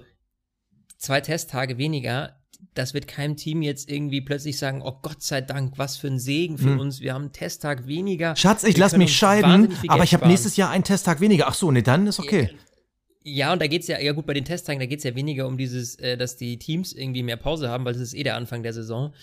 zwei 0.98 1.22
Testtage 1.22 1.78
weniger, 1.78 2.42
das 2.74 2.94
wird 2.94 3.08
keinem 3.08 3.36
Team 3.36 3.62
jetzt 3.62 3.90
irgendwie 3.90 4.22
plötzlich 4.22 4.58
sagen, 4.58 4.82
oh 4.82 5.00
Gott 5.02 5.22
sei 5.22 5.42
Dank, 5.42 5.78
was 5.78 5.98
für 5.98 6.08
ein 6.08 6.20
Segen 6.20 6.58
für 6.58 6.72
Hm. 6.72 6.80
uns, 6.80 7.02
wir 7.02 7.14
haben 7.14 7.24
einen 7.24 7.32
Testtag 7.34 7.88
weniger. 7.88 8.36
Schatz, 8.36 8.64
ich 8.64 8.78
lass 8.78 8.96
mich 8.96 9.16
scheiden, 9.16 9.74
aber 9.88 10.04
ich 10.04 10.14
habe 10.14 10.28
nächstes 10.28 10.56
Jahr 10.56 10.72
einen 10.72 10.84
Testtag 10.84 11.20
weniger. 11.20 11.48
Ach 11.48 11.54
so, 11.54 11.72
nee, 11.72 11.82
dann 11.82 12.08
ist 12.08 12.20
okay. 12.20 12.52
Ja, 13.24 13.52
und 13.52 13.62
da 13.62 13.68
geht's 13.68 13.88
ja, 13.88 14.00
ja 14.00 14.12
gut, 14.14 14.28
bei 14.28 14.34
den 14.34 14.46
Testtagen, 14.46 14.80
da 14.80 14.86
geht's 14.86 15.04
ja 15.04 15.16
weniger 15.16 15.48
um 15.48 15.58
dieses, 15.58 15.96
äh, 15.96 16.16
dass 16.16 16.38
die 16.38 16.60
Teams 16.60 16.94
irgendwie 16.94 17.24
mehr 17.24 17.38
Pause 17.38 17.70
haben, 17.70 17.84
weil 17.84 17.94
das 17.94 18.02
ist 18.02 18.14
eh 18.14 18.24
der 18.24 18.36
Anfang 18.36 18.62
der 18.62 18.72
Saison, 18.72 19.14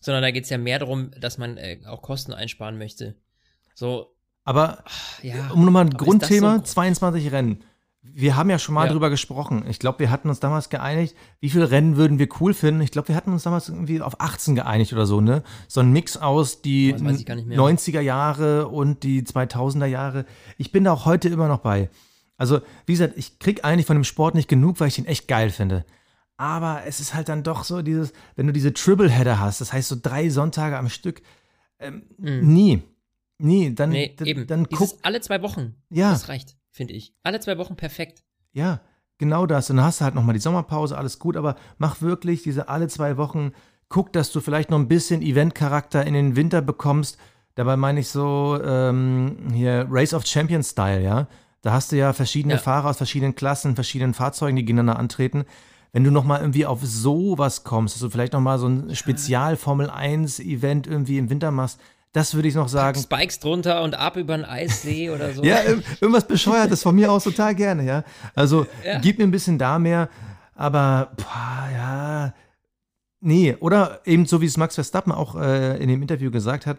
sondern 0.00 0.22
da 0.22 0.30
geht's 0.30 0.50
ja 0.50 0.58
mehr 0.58 0.78
darum, 0.78 1.10
dass 1.20 1.38
man 1.38 1.56
äh, 1.56 1.78
auch 1.86 2.02
Kosten 2.02 2.32
einsparen 2.32 2.78
möchte. 2.78 3.14
So, 3.74 4.14
Aber 4.44 4.82
ja. 5.22 5.50
um 5.50 5.64
nochmal 5.64 5.84
ein 5.86 5.90
Grundthema, 5.90 6.56
so- 6.58 6.62
22 6.62 7.32
Rennen. 7.32 7.64
Wir 8.00 8.36
haben 8.36 8.48
ja 8.48 8.58
schon 8.58 8.74
mal 8.74 8.86
Ja. 8.86 8.92
drüber 8.92 9.10
gesprochen. 9.10 9.64
Ich 9.68 9.78
glaube, 9.80 9.98
wir 9.98 10.10
hatten 10.10 10.28
uns 10.30 10.40
damals 10.40 10.70
geeinigt, 10.70 11.14
wie 11.40 11.50
viele 11.50 11.70
Rennen 11.70 11.96
würden 11.96 12.18
wir 12.18 12.28
cool 12.40 12.54
finden. 12.54 12.80
Ich 12.80 12.90
glaube, 12.90 13.08
wir 13.08 13.14
hatten 13.16 13.32
uns 13.32 13.42
damals 13.42 13.68
irgendwie 13.68 14.00
auf 14.00 14.20
18 14.20 14.54
geeinigt 14.54 14.92
oder 14.94 15.04
so, 15.04 15.20
ne? 15.20 15.42
So 15.66 15.80
ein 15.80 15.92
Mix 15.92 16.16
aus 16.16 16.62
die 16.62 16.90
Oh, 16.90 16.96
das 16.96 17.04
weiß 17.04 17.20
ich 17.20 17.26
gar 17.26 17.34
nicht 17.34 17.46
mehr. 17.48 17.58
90er 17.58 18.00
Jahre 18.00 18.68
und 18.68 19.02
die 19.02 19.22
2000er 19.24 19.86
Jahre. 19.86 20.24
Ich 20.56 20.72
bin 20.72 20.84
da 20.84 20.92
auch 20.92 21.04
heute 21.04 21.28
immer 21.28 21.48
noch 21.48 21.58
bei. 21.58 21.90
Also, 22.38 22.60
wie 22.86 22.92
gesagt, 22.92 23.14
ich 23.16 23.38
krieg 23.40 23.64
eigentlich 23.64 23.84
von 23.86 23.96
dem 23.96 24.04
Sport 24.04 24.34
nicht 24.36 24.48
genug, 24.48 24.80
weil 24.80 24.88
ich 24.88 24.94
den 24.94 25.04
echt 25.06 25.28
geil 25.28 25.50
finde. 25.50 25.84
Aber 26.38 26.82
es 26.86 27.00
ist 27.00 27.14
halt 27.14 27.28
dann 27.28 27.42
doch 27.42 27.64
so 27.64 27.82
dieses, 27.82 28.12
wenn 28.36 28.46
du 28.46 28.52
diese 28.52 28.72
Triple-Header 28.72 29.40
hast, 29.40 29.60
das 29.60 29.72
heißt 29.72 29.88
so 29.88 29.96
drei 30.00 30.30
Sonntage 30.30 30.78
am 30.78 30.88
Stück, 30.88 31.20
ähm, 31.80 32.04
nie. 32.18 32.82
Nie, 33.38 33.74
dann, 33.74 33.90
Nee, 33.90 34.14
dann, 34.16 34.26
eben. 34.26 34.46
dann 34.46 34.64
Dieses 34.64 34.92
guck, 34.92 34.98
alle 35.02 35.20
zwei 35.20 35.42
Wochen. 35.42 35.74
Ja. 35.90 36.10
Das 36.12 36.28
reicht, 36.28 36.56
finde 36.70 36.94
ich. 36.94 37.12
Alle 37.22 37.40
zwei 37.40 37.58
Wochen 37.58 37.76
perfekt. 37.76 38.22
Ja, 38.52 38.80
genau 39.18 39.46
das. 39.46 39.68
Und 39.70 39.76
dann 39.76 39.84
hast 39.86 40.00
du 40.00 40.04
halt 40.04 40.14
nochmal 40.14 40.32
die 40.32 40.40
Sommerpause, 40.40 40.96
alles 40.96 41.18
gut, 41.18 41.36
aber 41.36 41.56
mach 41.76 42.00
wirklich 42.02 42.42
diese 42.42 42.68
alle 42.68 42.88
zwei 42.88 43.16
Wochen, 43.16 43.52
guck, 43.88 44.12
dass 44.12 44.30
du 44.32 44.40
vielleicht 44.40 44.70
noch 44.70 44.78
ein 44.78 44.88
bisschen 44.88 45.22
Event-Charakter 45.22 46.04
in 46.06 46.14
den 46.14 46.36
Winter 46.36 46.62
bekommst. 46.62 47.18
Dabei 47.56 47.76
meine 47.76 48.00
ich 48.00 48.08
so 48.08 48.60
ähm, 48.62 49.48
hier 49.52 49.86
Race 49.90 50.14
of 50.14 50.24
Champions 50.26 50.70
Style, 50.70 51.02
ja. 51.02 51.26
Da 51.62 51.72
hast 51.72 51.90
du 51.90 51.96
ja 51.96 52.12
verschiedene 52.12 52.54
Ja. 52.54 52.60
Fahrer 52.60 52.90
aus 52.90 52.96
verschiedenen 52.98 53.34
Klassen, 53.34 53.74
verschiedenen 53.74 54.14
Fahrzeugen, 54.14 54.54
die 54.56 54.64
gegeneinander 54.64 54.98
antreten. 55.00 55.44
Wenn 55.92 56.04
du 56.04 56.10
nochmal 56.10 56.40
irgendwie 56.40 56.66
auf 56.66 56.80
sowas 56.84 57.64
kommst, 57.64 57.94
dass 57.94 58.02
du 58.02 58.10
vielleicht 58.10 58.32
nochmal 58.34 58.58
so 58.58 58.66
ein 58.68 58.94
Spezial-Formel-1-Event 58.94 60.86
irgendwie 60.86 61.18
im 61.18 61.30
Winter 61.30 61.50
machst, 61.50 61.80
das 62.12 62.34
würde 62.34 62.48
ich 62.48 62.54
noch 62.54 62.68
sagen. 62.68 62.98
Spikes 63.00 63.38
drunter 63.38 63.82
und 63.82 63.94
ab 63.98 64.16
über 64.16 64.36
den 64.36 64.44
Eissee 64.44 65.10
oder 65.10 65.32
so. 65.34 65.42
Ja, 65.42 65.56
ir- 65.60 65.82
irgendwas 66.00 66.26
Bescheuertes 66.26 66.82
von 66.82 66.94
mir 66.94 67.12
aus 67.12 67.24
total 67.24 67.54
gerne, 67.54 67.84
ja. 67.84 68.04
Also 68.34 68.66
Ja. 68.84 68.98
gib 69.00 69.18
mir 69.18 69.24
ein 69.24 69.30
bisschen 69.30 69.58
da 69.58 69.78
mehr, 69.78 70.08
aber 70.54 71.12
boah, 71.16 71.68
ja. 71.72 72.34
Nee, 73.20 73.56
oder 73.60 74.00
eben 74.06 74.26
so 74.26 74.40
wie 74.40 74.46
es 74.46 74.56
Max 74.56 74.76
Verstappen 74.76 75.12
auch 75.12 75.34
äh, 75.36 75.76
in 75.82 75.88
dem 75.88 76.00
Interview 76.02 76.30
gesagt 76.30 76.66
hat, 76.66 76.78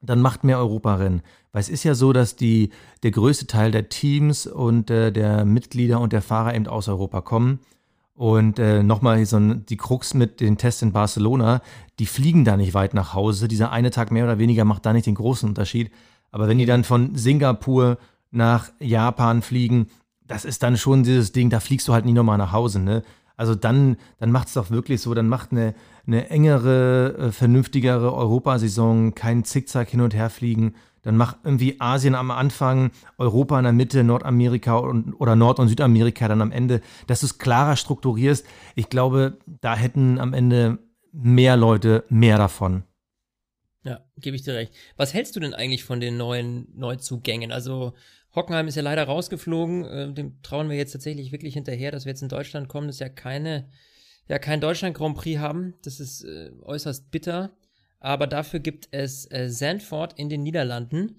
dann 0.00 0.20
macht 0.20 0.42
mehr 0.42 0.58
Europarennen. 0.58 1.22
Weil 1.52 1.60
es 1.60 1.68
ist 1.68 1.84
ja 1.84 1.94
so, 1.94 2.12
dass 2.12 2.34
die, 2.34 2.70
der 3.04 3.12
größte 3.12 3.46
Teil 3.46 3.70
der 3.70 3.88
Teams 3.88 4.46
und 4.48 4.90
äh, 4.90 5.12
der 5.12 5.44
Mitglieder 5.44 6.00
und 6.00 6.12
der 6.12 6.22
Fahrer 6.22 6.54
eben 6.54 6.66
aus 6.66 6.88
Europa 6.88 7.20
kommen. 7.20 7.60
Und 8.14 8.58
äh, 8.58 8.82
nochmal 8.82 9.24
so 9.24 9.38
die 9.40 9.76
Krux 9.76 10.14
mit 10.14 10.40
den 10.40 10.58
Tests 10.58 10.82
in 10.82 10.92
Barcelona, 10.92 11.62
die 11.98 12.06
fliegen 12.06 12.44
da 12.44 12.56
nicht 12.56 12.74
weit 12.74 12.94
nach 12.94 13.14
Hause. 13.14 13.48
Dieser 13.48 13.72
eine 13.72 13.90
Tag 13.90 14.10
mehr 14.10 14.24
oder 14.24 14.38
weniger 14.38 14.64
macht 14.64 14.84
da 14.84 14.92
nicht 14.92 15.06
den 15.06 15.14
großen 15.14 15.48
Unterschied. 15.48 15.90
Aber 16.30 16.48
wenn 16.48 16.58
die 16.58 16.66
dann 16.66 16.84
von 16.84 17.16
Singapur 17.16 17.98
nach 18.30 18.70
Japan 18.80 19.42
fliegen, 19.42 19.88
das 20.26 20.44
ist 20.44 20.62
dann 20.62 20.76
schon 20.76 21.02
dieses 21.02 21.32
Ding, 21.32 21.50
da 21.50 21.60
fliegst 21.60 21.88
du 21.88 21.92
halt 21.92 22.04
nie 22.04 22.12
nochmal 22.12 22.38
nach 22.38 22.52
Hause, 22.52 22.80
ne? 22.80 23.02
Also 23.36 23.54
dann, 23.54 23.96
dann 24.18 24.30
macht 24.30 24.48
es 24.48 24.54
doch 24.54 24.70
wirklich 24.70 25.00
so, 25.00 25.14
dann 25.14 25.28
macht 25.28 25.52
eine, 25.52 25.74
eine 26.06 26.30
engere, 26.30 27.16
äh, 27.18 27.32
vernünftigere 27.32 28.14
Europasaison, 28.14 29.14
kein 29.14 29.44
Zickzack 29.44 29.88
hin 29.88 30.00
und 30.00 30.14
her 30.14 30.30
fliegen. 30.30 30.74
Dann 31.02 31.16
macht 31.16 31.38
irgendwie 31.44 31.80
Asien 31.80 32.14
am 32.14 32.30
Anfang, 32.30 32.92
Europa 33.18 33.58
in 33.58 33.64
der 33.64 33.72
Mitte, 33.72 34.04
Nordamerika 34.04 34.76
und, 34.76 35.14
oder 35.14 35.36
Nord- 35.36 35.58
und 35.58 35.68
Südamerika 35.68 36.28
dann 36.28 36.40
am 36.40 36.52
Ende, 36.52 36.80
dass 37.08 37.20
du 37.20 37.26
es 37.26 37.38
klarer 37.38 37.76
strukturierst. 37.76 38.46
Ich 38.76 38.88
glaube, 38.88 39.38
da 39.46 39.74
hätten 39.74 40.20
am 40.20 40.32
Ende 40.32 40.78
mehr 41.12 41.56
Leute 41.56 42.04
mehr 42.08 42.38
davon. 42.38 42.84
Ja, 43.84 44.00
gebe 44.16 44.36
ich 44.36 44.42
dir 44.42 44.54
recht. 44.54 44.72
Was 44.96 45.12
hältst 45.12 45.34
du 45.34 45.40
denn 45.40 45.54
eigentlich 45.54 45.82
von 45.82 46.00
den 46.00 46.16
neuen 46.16 46.68
Neuzugängen? 46.74 47.50
Also 47.50 47.94
Hockenheim 48.34 48.68
ist 48.68 48.76
ja 48.76 48.82
leider 48.82 49.04
rausgeflogen. 49.04 49.84
Äh, 49.84 50.14
dem 50.14 50.40
trauen 50.42 50.70
wir 50.70 50.76
jetzt 50.76 50.92
tatsächlich 50.92 51.32
wirklich 51.32 51.54
hinterher, 51.54 51.90
dass 51.90 52.04
wir 52.04 52.10
jetzt 52.10 52.22
in 52.22 52.28
Deutschland 52.28 52.68
kommen, 52.68 52.86
dass 52.86 53.00
ja 53.00 53.08
keine, 53.08 53.68
ja 54.28 54.38
kein 54.38 54.60
Deutschland 54.60 54.96
Grand 54.96 55.16
Prix 55.16 55.40
haben. 55.40 55.74
Das 55.82 55.98
ist 55.98 56.22
äh, 56.22 56.50
äußerst 56.62 57.10
bitter. 57.10 57.50
Aber 58.02 58.26
dafür 58.26 58.58
gibt 58.58 58.88
es 58.90 59.30
äh, 59.30 59.48
Sandford 59.48 60.18
in 60.18 60.28
den 60.28 60.42
Niederlanden, 60.42 61.18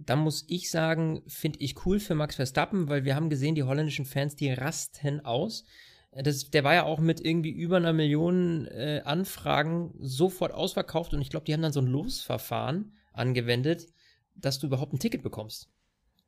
da 0.00 0.16
muss 0.16 0.44
ich 0.48 0.70
sagen, 0.70 1.22
finde 1.26 1.60
ich 1.60 1.86
cool 1.86 2.00
für 2.00 2.14
Max 2.14 2.36
Verstappen, 2.36 2.88
weil 2.88 3.04
wir 3.04 3.14
haben 3.14 3.30
gesehen, 3.30 3.54
die 3.54 3.62
holländischen 3.62 4.04
Fans, 4.04 4.36
die 4.36 4.52
rasten 4.52 5.24
aus. 5.24 5.64
Das, 6.12 6.50
der 6.50 6.64
war 6.64 6.74
ja 6.74 6.84
auch 6.84 6.98
mit 6.98 7.20
irgendwie 7.20 7.50
über 7.50 7.76
einer 7.76 7.92
Million 7.92 8.66
äh, 8.66 9.02
Anfragen 9.04 9.94
sofort 10.00 10.52
ausverkauft 10.52 11.14
und 11.14 11.20
ich 11.20 11.30
glaube, 11.30 11.46
die 11.46 11.52
haben 11.52 11.62
dann 11.62 11.72
so 11.72 11.80
ein 11.80 11.86
Losverfahren 11.86 12.94
angewendet, 13.12 13.86
dass 14.34 14.58
du 14.58 14.66
überhaupt 14.66 14.92
ein 14.92 14.98
Ticket 14.98 15.22
bekommst. 15.22 15.68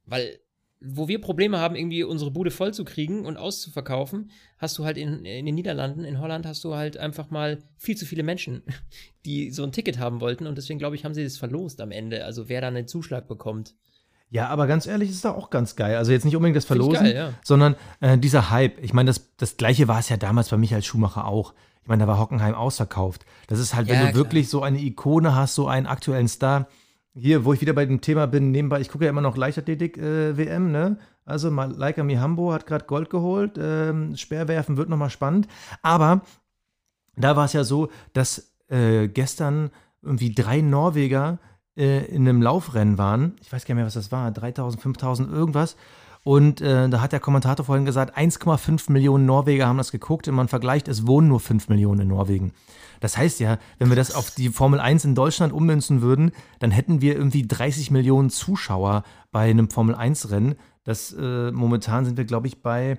Weil 0.05 0.39
wo 0.81 1.09
wir 1.09 1.21
Probleme 1.21 1.59
haben, 1.59 1.77
irgendwie 1.77 2.05
unsere 2.05 2.31
Bude 2.31 2.51
voll 2.51 2.73
zu 2.73 2.85
kriegen 2.85 3.27
und 3.27 3.37
auszuverkaufen, 3.37 4.31
hast 4.59 4.79
du 4.79 4.85
halt 4.85 4.97
in, 4.97 5.25
in 5.25 5.47
den 5.47 5.55
Niederlanden, 5.55 6.05
in 6.05 6.19
Holland 6.21 6.47
hast 6.47 6.65
du 6.65 6.75
halt 6.75 6.97
einfach 6.97 7.31
mal 7.31 7.59
viel 7.77 7.97
zu 7.97 8.07
viele 8.07 8.23
Menschen, 8.23 8.63
die 9.27 9.51
so 9.51 9.63
ein 9.63 9.73
Ticket 9.73 9.99
haben 9.99 10.21
wollten 10.21 10.47
und 10.47 10.57
deswegen 10.57 10.79
glaube 10.79 10.97
ich, 10.97 11.05
haben 11.05 11.15
sie 11.15 11.25
das 11.25 11.37
verlost 11.37 11.81
am 11.81 11.91
Ende, 11.91 12.25
also 12.25 12.49
wer 12.49 12.61
da 12.61 12.69
einen 12.69 12.89
Zuschlag 12.89 13.29
bekommt. 13.29 13.75
Ja, 14.31 14.47
aber 14.49 14.69
ganz 14.69 14.87
ehrlich, 14.87 15.11
ist 15.11 15.25
da 15.25 15.33
auch 15.33 15.51
ganz 15.51 15.75
geil. 15.75 15.97
Also 15.97 16.13
jetzt 16.13 16.25
nicht 16.25 16.37
unbedingt 16.37 16.57
das 16.57 16.65
Verlosen, 16.65 17.05
geil, 17.05 17.15
ja. 17.15 17.35
sondern 17.43 17.75
äh, 18.01 18.17
dieser 18.17 18.51
Hype. 18.51 18.81
Ich 18.81 18.93
meine, 18.93 19.09
das, 19.09 19.35
das 19.37 19.57
gleiche 19.57 19.89
war 19.89 19.99
es 19.99 20.09
ja 20.09 20.17
damals 20.17 20.51
bei 20.51 20.57
Michael 20.57 20.85
Schumacher 20.85 21.27
auch. 21.27 21.53
Ich 21.83 21.89
meine, 21.89 22.05
da 22.05 22.07
war 22.07 22.21
Hockenheim 22.21 22.55
ausverkauft. 22.55 23.27
Das 23.49 23.59
ist 23.59 23.75
halt, 23.75 23.89
wenn 23.89 23.97
Ja, 23.97 24.07
du 24.07 24.13
klar. 24.13 24.25
wirklich 24.25 24.49
so 24.49 24.63
eine 24.63 24.79
Ikone 24.79 25.35
hast, 25.35 25.57
so 25.57 25.67
einen 25.67 25.87
aktuellen 25.87 26.29
Star. 26.29 26.69
Hier, 27.21 27.45
wo 27.45 27.53
ich 27.53 27.61
wieder 27.61 27.75
bei 27.75 27.85
dem 27.85 28.01
Thema 28.01 28.27
bin, 28.27 28.51
nebenbei, 28.51 28.81
ich 28.81 28.89
gucke 28.89 29.05
ja 29.05 29.11
immer 29.11 29.21
noch 29.21 29.37
Leichtathletik-WM, 29.37 30.73
ne? 30.73 30.97
Also 31.27 31.51
Leica 31.51 32.03
Mihambo 32.03 32.51
hat 32.53 32.67
gerade 32.67 32.87
Gold 32.87 33.11
geholt. 33.11 33.59
Ähm, 33.61 34.17
Speerwerfen 34.17 34.79
wird 34.79 34.89
nochmal 34.89 35.11
spannend. 35.11 35.47
Aber 35.83 36.23
da 37.17 37.37
war 37.37 37.45
es 37.45 37.53
ja 37.53 37.63
so, 37.63 37.91
dass 38.15 38.55
äh, 38.69 39.07
gestern 39.09 39.71
irgendwie 40.03 40.35
drei 40.35 40.63
Norweger 40.63 41.39
äh, 41.77 42.07
in 42.07 42.27
einem 42.27 42.41
Laufrennen 42.41 42.97
waren. 42.97 43.37
Ich 43.43 43.53
weiß 43.53 43.67
gar 43.67 43.75
nicht 43.75 43.81
mehr, 43.81 43.87
was 43.87 43.95
das 43.95 44.11
war. 44.11 44.31
3000, 44.31 44.83
5000, 44.83 45.31
irgendwas. 45.31 45.77
Und 46.23 46.61
äh, 46.61 46.89
da 46.89 47.01
hat 47.01 47.13
der 47.13 47.21
Kommentator 47.21 47.65
vorhin 47.65 47.87
gesagt, 47.87 48.17
1,5 48.17 48.93
Millionen 48.93 49.25
Norweger 49.25 49.67
haben 49.67 49.79
das 49.79 49.91
geguckt. 49.91 50.29
Und 50.29 50.35
man 50.35 50.49
vergleicht, 50.49 50.87
es 50.89 51.07
wohnen 51.07 51.29
nur 51.29 51.41
5 51.41 51.69
Millionen 51.69 52.03
in 52.03 52.09
Norwegen. 52.09 52.53
Das 53.01 53.17
heißt 53.17 53.41
ja, 53.41 53.59
wenn 53.79 53.89
wir 53.89 53.97
das 53.97 54.15
auf 54.15 54.31
die 54.31 54.51
Formel 54.51 54.79
1 54.81 55.07
in 55.07 55.15
Deutschland 55.15 55.53
ummünzen 55.55 56.03
würden, 56.03 56.33
dann 56.59 56.71
hätten 56.71 57.01
wir 57.01 57.17
irgendwie 57.17 57.49
30 57.49 57.91
Millionen 57.91 58.29
Zuschauer 58.29 59.05
bei 59.33 59.49
einem 59.49 59.71
Formel 59.71 59.95
1-Rennen. 59.95 60.57
Das 60.85 61.13
äh, 61.19 61.51
momentan 61.51 62.05
sind 62.05 62.19
wir, 62.19 62.27
glaube 62.27 62.47
ich, 62.49 62.61
bei 62.63 62.99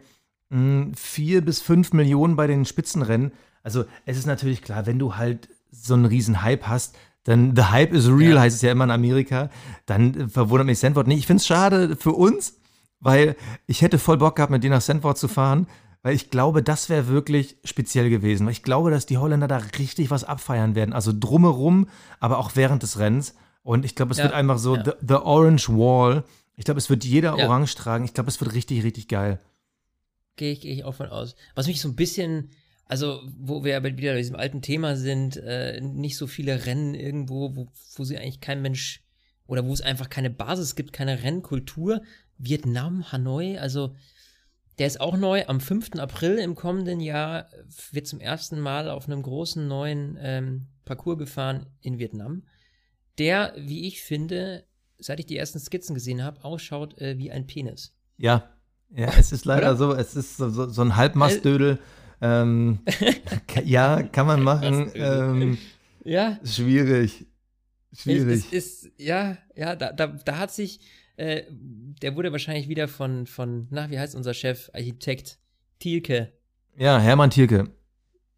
mh, 0.50 0.94
4 0.96 1.46
bis 1.46 1.62
5 1.62 1.94
Millionen 1.94 2.36
bei 2.36 2.48
den 2.48 2.66
Spitzenrennen. 2.66 3.32
Also 3.62 3.86
es 4.08 4.18
ist 4.18 4.26
natürlich 4.26 4.64
klar, 4.64 4.88
wenn 4.88 4.98
du 4.98 5.16
halt 5.18 5.48
so 5.70 5.94
einen 5.94 6.06
riesen 6.06 6.42
Hype 6.42 6.68
hast, 6.68 6.98
dann 7.24 7.56
the 7.56 7.66
hype 7.66 7.94
is 7.94 8.08
real, 8.10 8.34
Ja. 8.34 8.42
heißt 8.42 8.56
es 8.56 8.62
ja 8.64 8.72
immer 8.72 8.86
in 8.86 8.92
Amerika, 8.92 9.52
dann 9.86 10.16
äh, 10.16 10.28
verwundert 10.28 10.66
mich 10.66 10.80
Sandford 10.80 11.06
nicht. 11.06 11.20
Ich 11.20 11.28
finde 11.28 11.42
es 11.42 11.46
schade 11.46 11.96
für 11.96 12.14
uns, 12.14 12.56
weil 13.02 13.36
ich 13.68 13.82
hätte 13.82 14.00
voll 14.00 14.18
Bock 14.18 14.36
gehabt, 14.38 14.52
mit 14.52 14.64
dir 14.64 14.70
nach 14.70 14.82
Sandford 14.82 15.18
zu 15.18 15.28
fahren, 15.28 15.68
weil 16.04 16.16
ich 16.16 16.30
glaube, 16.30 16.64
das 16.64 16.90
wäre 16.90 17.08
wirklich 17.08 17.58
speziell 17.64 18.10
gewesen. 18.10 18.46
Weil 18.46 18.54
ich 18.54 18.64
glaube, 18.64 18.90
dass 18.90 19.06
die 19.06 19.18
Holländer 19.18 19.48
da 19.48 19.58
richtig 19.58 20.10
was 20.10 20.24
abfeiern 20.24 20.74
werden. 20.74 20.94
Also 20.94 21.12
drumherum, 21.14 21.88
aber 22.20 22.38
auch 22.40 22.52
während 22.56 22.82
des 22.84 22.98
Rennens. 22.98 23.36
Und 23.64 23.86
ich 23.86 23.96
glaube, 23.96 24.12
es 24.12 24.18
Ja, 24.18 24.24
wird 24.26 24.34
einfach 24.34 24.58
so 24.58 24.76
ja. 24.76 24.84
the, 24.84 24.92
the 25.08 25.14
Orange 25.16 25.70
Wall. 25.70 26.24
Ich 26.56 26.66
glaube, 26.66 26.80
es 26.80 26.90
wird 26.90 27.04
jeder 27.04 27.38
Ja. 27.38 27.48
orange 27.48 27.76
tragen. 27.76 28.06
Ich 28.06 28.14
glaube, 28.14 28.30
es 28.30 28.42
wird 28.42 28.54
richtig, 28.54 28.84
richtig 28.84 29.08
geil. 29.08 29.40
Gehe 30.38 30.54
ich, 30.54 30.62
geh 30.62 30.72
ich 30.72 30.84
auch 30.86 30.96
von 30.96 31.08
aus. 31.10 31.36
Was 31.54 31.68
mich 31.68 31.82
so 31.82 31.90
ein 31.90 31.96
bisschen, 31.96 32.50
also 32.86 33.22
wo 33.38 33.64
wir 33.64 33.78
aber 33.78 33.96
wieder 33.96 34.14
bei 34.14 34.18
diesem 34.18 34.36
alten 34.36 34.62
Thema 34.64 34.96
sind, 34.96 35.38
äh, 35.38 35.80
nicht 35.82 36.18
so 36.18 36.26
viele 36.26 36.66
Rennen 36.66 36.96
irgendwo, 36.96 37.56
wo, 37.56 37.68
wo 37.96 38.04
sie 38.04 38.18
eigentlich 38.18 38.42
kein 38.42 38.62
Mensch 38.62 39.04
oder 39.46 39.66
wo 39.66 39.74
es 39.74 39.82
einfach 39.82 40.10
keine 40.10 40.30
Basis 40.32 40.76
gibt, 40.76 40.94
keine 40.94 41.22
Rennkultur. 41.22 42.02
Vietnam, 42.44 43.12
Hanoi, 43.12 43.58
also 43.58 43.96
der 44.80 44.88
ist 44.88 45.00
auch 45.00 45.18
neu. 45.18 45.44
Am 45.48 45.60
5. 45.60 45.92
April 46.00 46.38
im 46.40 46.56
kommenden 46.56 47.00
Jahr 47.00 47.50
wird 47.92 48.08
zum 48.08 48.20
ersten 48.20 48.60
Mal 48.60 48.90
auf 48.90 49.08
einem 49.08 49.22
großen 49.22 49.68
neuen 49.68 50.18
ähm, 50.22 50.68
Parcours 50.86 51.20
gefahren 51.20 51.68
in 51.82 52.00
Vietnam, 52.00 52.44
der, 53.18 53.54
wie 53.58 53.88
ich 53.88 54.02
finde, 54.02 54.64
seit 54.98 55.20
ich 55.20 55.26
die 55.28 55.38
ersten 55.38 55.60
Skizzen 55.60 55.94
gesehen 55.94 56.24
habe, 56.24 56.44
ausschaut 56.44 56.98
äh, 57.00 57.18
wie 57.18 57.32
ein 57.32 57.46
Penis. 57.48 57.94
Ja, 58.18 58.50
ja, 58.90 59.12
es 59.20 59.32
ist 59.32 59.46
leider 59.46 59.70
Oder? 59.70 59.78
so, 59.78 59.94
es 59.94 60.16
ist 60.16 60.38
so, 60.38 60.50
so, 60.50 60.70
so 60.70 60.82
ein 60.82 60.96
Halbmastdödel. 60.96 61.78
Ähm, 62.22 62.80
ka- 63.48 63.62
ja, 63.62 64.02
kann 64.04 64.28
man 64.28 64.42
machen. 64.42 64.92
Ähm, 64.96 65.58
Ja, 66.04 66.40
schwierig. 66.44 67.26
Schwierig. 67.94 68.46
Es 68.52 68.54
ist, 68.86 68.92
ja, 68.98 69.38
ja, 69.56 69.76
da, 69.76 69.92
da, 69.92 70.08
da 70.08 70.38
hat 70.38 70.52
sich, 70.52 70.80
äh, 71.22 71.44
der 72.02 72.16
wurde 72.16 72.32
wahrscheinlich 72.32 72.68
wieder 72.68 72.88
von, 72.88 73.28
von, 73.28 73.68
na, 73.70 73.90
wie 73.90 74.00
heißt 74.00 74.16
unser 74.16 74.34
Chef, 74.34 74.70
Architekt 74.74 75.38
Thielke, 75.80 76.34
ja, 76.78 77.00
Hermann 77.00 77.30
Thielke. 77.30 77.70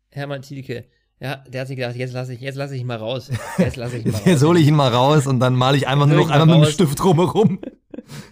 Hermann 0.10 0.42
Thielke. 0.42 0.86
Ja, 1.20 1.38
der 1.48 1.62
hat 1.62 1.68
sich 1.68 1.78
gedacht, 1.78 1.96
jetzt 1.96 2.14
lasse 2.14 2.34
ich, 2.34 2.42
jetzt 2.42 2.56
lasse 2.56 2.76
ich 2.76 2.82
ihn 2.82 2.88
mal 2.88 2.98
raus. 2.98 3.32
Jetzt 3.58 3.78
lasse 3.78 3.98
ich 3.98 4.06
ihn 4.06 4.12
mal 4.12 4.18
raus. 4.18 4.26
Jetzt 4.26 4.44
hole 4.44 4.60
ich 4.60 4.68
ihn 4.68 4.76
mal 4.76 4.92
raus 4.92 5.26
und 5.26 5.40
dann 5.40 5.56
male 5.56 5.78
ich 5.78 5.88
einfach 5.88 6.06
nur 6.06 6.18
noch 6.18 6.30
einmal 6.30 6.60
mit 6.60 6.68
dem. 6.68 6.74
Stift 6.74 7.00
drumherum. 7.00 7.60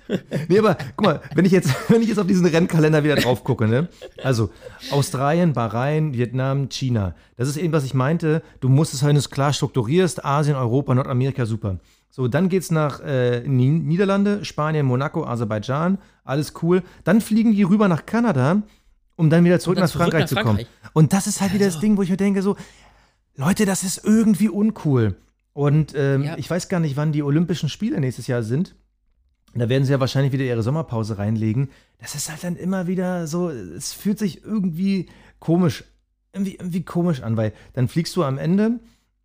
nee, 0.48 0.60
aber 0.60 0.78
guck 0.96 1.06
mal, 1.06 1.22
wenn 1.36 1.46
ich 1.46 1.52
jetzt, 1.52 1.70
wenn 1.90 2.02
ich 2.02 2.08
jetzt 2.10 2.18
auf 2.20 2.28
diesen 2.28 2.46
Rennkalender 2.46 3.04
wieder 3.04 3.16
drauf 3.16 3.44
gucke, 3.44 3.68
ne? 3.68 3.88
Also 4.24 4.50
Australien, 4.92 5.54
Bahrain, 5.54 6.14
Vietnam, 6.14 6.70
China. 6.70 7.16
Das 7.38 7.48
ist 7.48 7.58
eben, 7.58 7.74
was 7.74 7.84
ich 7.84 7.94
meinte. 7.94 8.42
Du 8.60 8.70
musst 8.70 8.94
es, 8.94 9.04
wenn 9.06 9.16
du 9.16 9.20
es 9.20 9.30
klar 9.30 9.54
strukturierst, 9.54 10.26
Asien, 10.26 10.56
Europa, 10.56 10.94
Nordamerika, 10.94 11.46
super. 11.46 11.78
So, 12.10 12.28
dann 12.28 12.50
geht's 12.50 12.72
nach 12.72 13.00
äh, 13.00 13.42
Ni- 13.48 13.70
Niederlande, 13.70 14.44
Spanien, 14.44 14.86
Monaco, 14.86 15.24
Aserbaidschan, 15.26 15.98
alles 16.26 16.54
cool. 16.62 16.84
Dann 17.06 17.22
fliegen 17.22 17.54
die 17.54 17.64
rüber 17.64 17.88
nach 17.88 18.06
Kanada, 18.06 18.64
um 19.16 19.30
dann 19.30 19.46
wieder 19.46 19.60
zurück 19.60 19.78
dann 19.78 19.84
nach 19.86 19.90
zurück 19.92 20.04
Frankreich 20.12 20.22
nach 20.24 20.28
zu 20.30 20.36
kommen. 20.36 20.58
Frankreich. 20.58 20.68
Und 20.94 21.14
das 21.14 21.28
ist 21.28 21.40
halt 21.40 21.54
wieder 21.54 21.66
das 21.66 21.76
Also. 21.76 21.82
Ding, 21.88 21.96
wo 21.98 22.02
ich 22.02 22.10
mir 22.10 22.18
denke, 22.18 22.42
so, 22.42 22.58
Leute, 23.38 23.66
das 23.66 23.84
ist 23.84 24.04
irgendwie 24.04 24.50
uncool. 24.50 25.16
Und 25.54 25.94
ähm, 25.96 26.24
Ja. 26.24 26.38
ich 26.38 26.50
weiß 26.50 26.68
gar 26.70 26.80
nicht, 26.82 26.98
wann 26.98 27.12
die 27.14 27.24
Olympischen 27.24 27.70
Spiele 27.70 28.00
nächstes 28.00 28.28
Jahr 28.28 28.44
sind. 28.44 28.76
Da 29.54 29.68
werden 29.68 29.84
sie 29.84 29.92
ja 29.92 30.00
wahrscheinlich 30.00 30.32
wieder 30.32 30.46
ihre 30.46 30.64
Sommerpause 30.64 31.18
reinlegen. 31.18 31.70
Das 32.00 32.16
ist 32.16 32.30
halt 32.30 32.44
dann 32.44 32.56
immer 32.56 32.88
wieder 32.88 33.28
so, 33.28 33.50
es 33.50 33.94
fühlt 33.94 34.18
sich 34.18 34.44
irgendwie 34.44 35.10
komisch, 35.40 35.84
irgendwie, 36.34 36.56
irgendwie 36.56 36.84
komisch 36.84 37.22
an, 37.22 37.36
weil 37.36 37.54
dann 37.74 37.88
fliegst 37.88 38.16
du 38.16 38.24
am 38.24 38.38
Ende, 38.38 38.80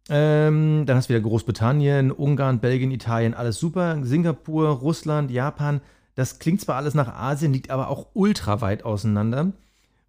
ähm, 0.09 0.85
dann 0.87 0.97
hast 0.97 1.09
du 1.09 1.15
wieder 1.15 1.23
Großbritannien, 1.23 2.11
Ungarn, 2.11 2.61
Belgien, 2.61 2.91
Italien, 2.91 3.35
alles 3.35 3.59
super, 3.59 3.99
Singapur, 4.03 4.69
Russland, 4.69 5.31
Japan. 5.31 5.81
Das 6.15 6.39
klingt 6.39 6.61
zwar 6.61 6.77
alles 6.77 6.95
nach 6.95 7.15
Asien, 7.15 7.53
liegt 7.53 7.71
aber 7.71 7.89
auch 7.89 8.09
ultra 8.15 8.61
weit 8.61 8.85
auseinander. 8.85 9.53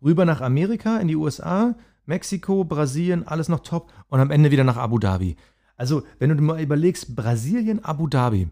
Rüber 0.04 0.26
nach 0.26 0.42
Amerika, 0.42 0.98
in 0.98 1.08
die 1.08 1.16
USA, 1.16 1.76
Mexiko, 2.06 2.64
Brasilien, 2.64 3.28
alles 3.28 3.50
noch 3.50 3.60
top 3.60 3.92
und 4.10 4.20
am 4.20 4.32
Ende 4.32 4.52
wieder 4.52 4.64
nach 4.64 4.78
Abu 4.78 5.00
Dhabi. 5.00 5.36
Also, 5.76 6.04
wenn 6.20 6.30
du 6.30 6.36
dir 6.36 6.42
mal 6.42 6.62
überlegst, 6.62 7.16
Brasilien, 7.16 7.84
Abu 7.84 8.08
Dhabi, 8.08 8.50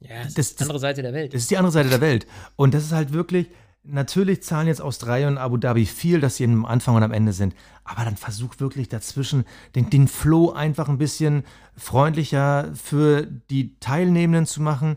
Ja, 0.00 0.22
das, 0.24 0.34
Das- 0.34 0.46
ist 0.48 0.60
die 0.60 0.64
andere 0.64 0.78
Seite 0.78 1.02
der 1.02 1.12
Welt. 1.12 1.34
das 1.34 1.42
ist 1.42 1.50
die 1.50 1.56
andere 1.56 1.72
Seite 1.72 1.88
der 1.88 2.00
Welt. 2.00 2.26
Und 2.56 2.74
das 2.74 2.84
ist 2.84 2.92
halt 2.92 3.12
wirklich, 3.12 3.48
natürlich 3.82 4.42
zahlen 4.42 4.66
jetzt 4.68 4.80
Australien 4.80 5.30
und 5.30 5.38
Abu 5.38 5.56
Dhabi 5.56 5.86
viel, 5.86 6.20
dass 6.20 6.36
sie 6.36 6.44
am 6.44 6.64
Anfang 6.64 6.94
und 6.94 7.02
am 7.02 7.12
Ende 7.12 7.32
sind. 7.32 7.54
Aber 7.84 8.04
dann 8.04 8.16
versuch 8.16 8.54
wirklich 8.58 8.88
dazwischen 8.88 9.44
den, 9.74 9.90
den 9.90 10.06
Flow 10.08 10.52
einfach 10.52 10.88
ein 10.88 10.98
bisschen 10.98 11.42
freundlicher 11.76 12.70
für 12.74 13.26
die 13.50 13.76
Teilnehmenden 13.80 14.46
zu 14.46 14.62
machen. 14.62 14.96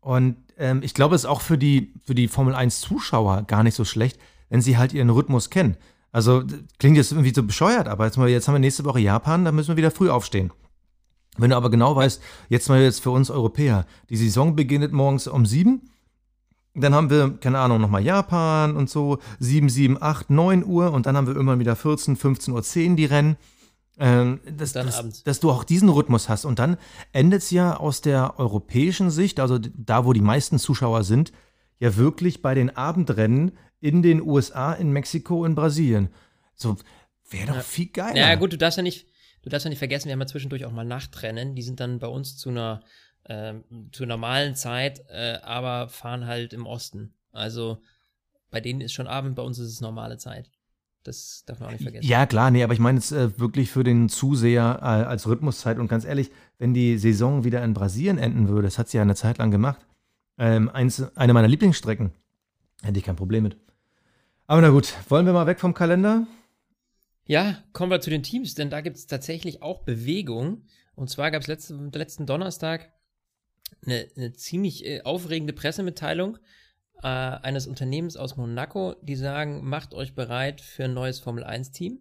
Und 0.00 0.36
ähm, 0.58 0.80
ich 0.82 0.94
glaube, 0.94 1.14
es 1.14 1.22
ist 1.22 1.26
auch 1.30 1.40
für 1.40 1.58
die, 1.58 1.92
für 2.04 2.14
die 2.14 2.28
Formel 2.28 2.54
1-Zuschauer 2.54 3.42
gar 3.46 3.62
nicht 3.62 3.74
so 3.74 3.84
schlecht, 3.84 4.18
wenn 4.48 4.60
sie 4.60 4.78
halt 4.78 4.92
ihren 4.92 5.10
Rhythmus 5.10 5.50
kennen. 5.50 5.76
Also 6.12 6.44
klingt 6.78 6.96
jetzt 6.96 7.12
irgendwie 7.12 7.32
so 7.34 7.42
bescheuert, 7.42 7.88
aber 7.88 8.04
jetzt, 8.06 8.16
mal, 8.16 8.28
jetzt 8.28 8.46
haben 8.48 8.54
wir 8.54 8.58
nächste 8.60 8.84
Woche 8.84 9.00
Japan, 9.00 9.44
da 9.44 9.52
müssen 9.52 9.68
wir 9.68 9.76
wieder 9.76 9.90
früh 9.90 10.10
aufstehen. 10.10 10.52
Wenn 11.36 11.50
du 11.50 11.56
aber 11.56 11.70
genau 11.70 11.96
weißt, 11.96 12.20
jetzt 12.48 12.68
mal 12.68 12.80
jetzt 12.80 13.02
für 13.02 13.10
uns 13.10 13.30
Europäer, 13.30 13.86
die 14.10 14.16
Saison 14.16 14.54
beginnt 14.54 14.92
morgens 14.92 15.26
um 15.26 15.46
sieben, 15.46 15.90
dann 16.74 16.94
haben 16.94 17.10
wir, 17.10 17.36
keine 17.40 17.58
Ahnung, 17.58 17.80
nochmal 17.80 18.04
Japan 18.04 18.76
und 18.76 18.90
so, 18.90 19.18
7, 19.38 19.68
7, 19.68 19.98
8, 20.00 20.30
9 20.30 20.64
Uhr 20.64 20.92
und 20.92 21.06
dann 21.06 21.16
haben 21.16 21.26
wir 21.26 21.34
irgendwann 21.34 21.60
wieder 21.60 21.76
14, 21.76 22.16
15 22.16 22.52
Uhr 22.54 22.62
10 22.62 22.96
die 22.96 23.04
Rennen. 23.04 23.36
Ähm, 23.96 24.40
dass, 24.56 24.72
dann 24.72 24.86
dass, 24.86 25.22
dass 25.22 25.38
du 25.38 25.52
auch 25.52 25.62
diesen 25.62 25.88
Rhythmus 25.88 26.28
hast. 26.28 26.44
Und 26.44 26.58
dann 26.58 26.78
endet 27.12 27.42
es 27.42 27.52
ja 27.52 27.76
aus 27.76 28.00
der 28.00 28.40
europäischen 28.40 29.10
Sicht, 29.10 29.38
also 29.38 29.58
da, 29.58 30.04
wo 30.04 30.12
die 30.12 30.20
meisten 30.20 30.58
Zuschauer 30.58 31.04
sind, 31.04 31.32
ja 31.78 31.96
wirklich 31.96 32.42
bei 32.42 32.54
den 32.54 32.76
Abendrennen 32.76 33.52
in 33.80 34.02
den 34.02 34.20
USA, 34.20 34.72
in 34.72 34.90
Mexiko, 34.90 35.44
in 35.44 35.54
Brasilien. 35.54 36.08
So, 36.56 36.74
wäre 37.30 37.46
doch 37.48 37.54
Ja. 37.56 37.60
viel 37.62 37.86
geiler. 37.86 38.16
Ja, 38.16 38.34
gut, 38.34 38.52
du 38.52 38.58
darfst 38.58 38.78
ja 38.78 38.82
nicht, 38.82 39.06
du 39.44 39.50
darfst 39.50 39.64
ja 39.64 39.68
nicht 39.68 39.78
vergessen, 39.78 40.06
wir 40.06 40.14
haben 40.14 40.20
ja 40.20 40.26
zwischendurch 40.26 40.64
auch 40.64 40.72
mal 40.72 40.84
Nachtrennen, 40.84 41.54
die 41.54 41.62
sind 41.62 41.78
dann 41.78 41.98
bei 41.98 42.06
uns 42.06 42.36
zu 42.36 42.48
einer, 42.48 42.82
ähm, 43.26 43.64
zur 43.92 44.06
normalen 44.06 44.56
Zeit, 44.56 45.04
äh, 45.08 45.38
aber 45.42 45.88
fahren 45.88 46.26
halt 46.26 46.52
im 46.52 46.66
Osten. 46.66 47.14
Also 47.30 47.78
bei 48.50 48.60
denen 48.60 48.80
ist 48.80 48.92
schon 48.92 49.06
Abend, 49.06 49.36
bei 49.36 49.42
uns 49.42 49.58
ist 49.58 49.68
es 49.68 49.80
normale 49.80 50.16
Zeit. 50.16 50.50
Das 51.02 51.44
darf 51.44 51.60
man 51.60 51.68
auch 51.68 51.72
nicht 51.72 51.82
vergessen. 51.82 52.08
Ja, 52.08 52.24
klar, 52.24 52.50
nee, 52.50 52.64
aber 52.64 52.72
ich 52.72 52.78
meine 52.78 52.98
jetzt 52.98 53.12
äh, 53.12 53.38
wirklich 53.38 53.70
für 53.70 53.84
den 53.84 54.08
Zuseher 54.08 54.78
äh, 54.80 54.84
als 54.84 55.26
Rhythmuszeit 55.26 55.78
und 55.78 55.88
ganz 55.88 56.06
ehrlich, 56.06 56.30
wenn 56.58 56.72
die 56.72 56.96
Saison 56.96 57.44
wieder 57.44 57.62
in 57.62 57.74
Brasilien 57.74 58.16
enden 58.16 58.48
würde, 58.48 58.62
das 58.62 58.78
hat 58.78 58.88
sie 58.88 58.96
ja 58.96 59.02
eine 59.02 59.14
Zeit 59.14 59.36
lang 59.36 59.50
gemacht, 59.50 59.86
ähm, 60.38 60.70
eins, 60.70 61.02
eine 61.16 61.34
meiner 61.34 61.48
Lieblingsstrecken, 61.48 62.12
hätte 62.82 62.98
ich 62.98 63.04
kein 63.04 63.16
Problem 63.16 63.42
mit. 63.42 63.58
Aber 64.46 64.62
na 64.62 64.70
gut, 64.70 64.94
wollen 65.10 65.26
wir 65.26 65.34
mal 65.34 65.46
weg 65.46 65.60
vom 65.60 65.74
Kalender? 65.74 66.26
Ja, 67.26 67.62
kommen 67.72 67.90
wir 67.90 68.00
zu 68.00 68.10
den 68.10 68.22
Teams, 68.22 68.54
denn 68.54 68.70
da 68.70 68.80
gibt 68.82 68.96
es 68.96 69.06
tatsächlich 69.06 69.62
auch 69.62 69.82
Bewegung. 69.82 70.66
Und 70.94 71.08
zwar 71.08 71.30
gab 71.30 71.42
es 71.42 71.48
letzte, 71.48 71.74
letzten 71.92 72.26
Donnerstag 72.26 72.92
eine, 73.84 74.08
eine 74.16 74.32
ziemlich 74.34 74.84
äh, 74.84 75.02
aufregende 75.02 75.54
Pressemitteilung 75.54 76.38
äh, 77.02 77.08
eines 77.08 77.66
Unternehmens 77.66 78.16
aus 78.16 78.36
Monaco, 78.36 78.94
die 79.02 79.16
sagen, 79.16 79.64
macht 79.64 79.94
euch 79.94 80.14
bereit 80.14 80.60
für 80.60 80.84
ein 80.84 80.94
neues 80.94 81.18
Formel 81.18 81.44
1-Team. 81.44 82.00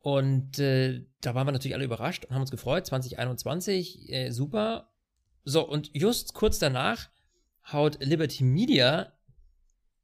Und 0.00 0.58
äh, 0.58 1.06
da 1.20 1.34
waren 1.34 1.46
wir 1.46 1.52
natürlich 1.52 1.74
alle 1.74 1.84
überrascht 1.84 2.24
und 2.24 2.34
haben 2.34 2.42
uns 2.42 2.50
gefreut. 2.50 2.86
2021, 2.86 4.10
äh, 4.12 4.30
super. 4.30 4.92
So, 5.44 5.66
und 5.66 5.90
just 5.94 6.34
kurz 6.34 6.58
danach 6.58 7.08
haut 7.72 8.02
Liberty 8.04 8.44
Media 8.44 9.12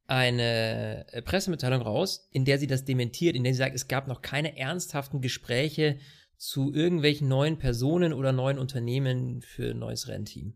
eine 0.07 1.05
äh, 1.11 1.21
Pressemitteilung 1.21 1.81
raus, 1.81 2.27
in 2.31 2.45
der 2.45 2.59
sie 2.59 2.67
das 2.67 2.85
dementiert, 2.85 3.35
in 3.35 3.43
der 3.43 3.53
sie 3.53 3.59
sagt, 3.59 3.75
es 3.75 3.87
gab 3.87 4.07
noch 4.07 4.21
keine 4.21 4.57
ernsthaften 4.57 5.21
Gespräche 5.21 5.97
zu 6.37 6.73
irgendwelchen 6.73 7.27
neuen 7.27 7.57
Personen 7.57 8.13
oder 8.13 8.31
neuen 8.31 8.59
Unternehmen 8.59 9.41
für 9.41 9.71
ein 9.71 9.79
neues 9.79 10.07
Rennteam. 10.07 10.55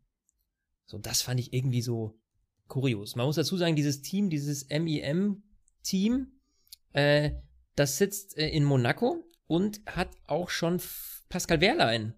So, 0.86 0.98
das 0.98 1.22
fand 1.22 1.40
ich 1.40 1.54
irgendwie 1.54 1.82
so 1.82 2.20
kurios. 2.68 3.16
Man 3.16 3.26
muss 3.26 3.36
dazu 3.36 3.58
sagen, 3.58 3.76
dieses 3.76 4.02
Team, 4.02 4.30
dieses 4.30 4.68
MIM-Team, 4.70 6.28
äh, 6.94 7.32
das 7.76 7.98
sitzt 7.98 8.38
äh, 8.38 8.50
in 8.50 8.64
Monaco 8.64 9.24
und 9.48 9.82
hat 9.86 10.10
auch 10.28 10.50
schon 10.50 10.82
Pascal 11.30 11.62
Wehrlein 11.62 12.14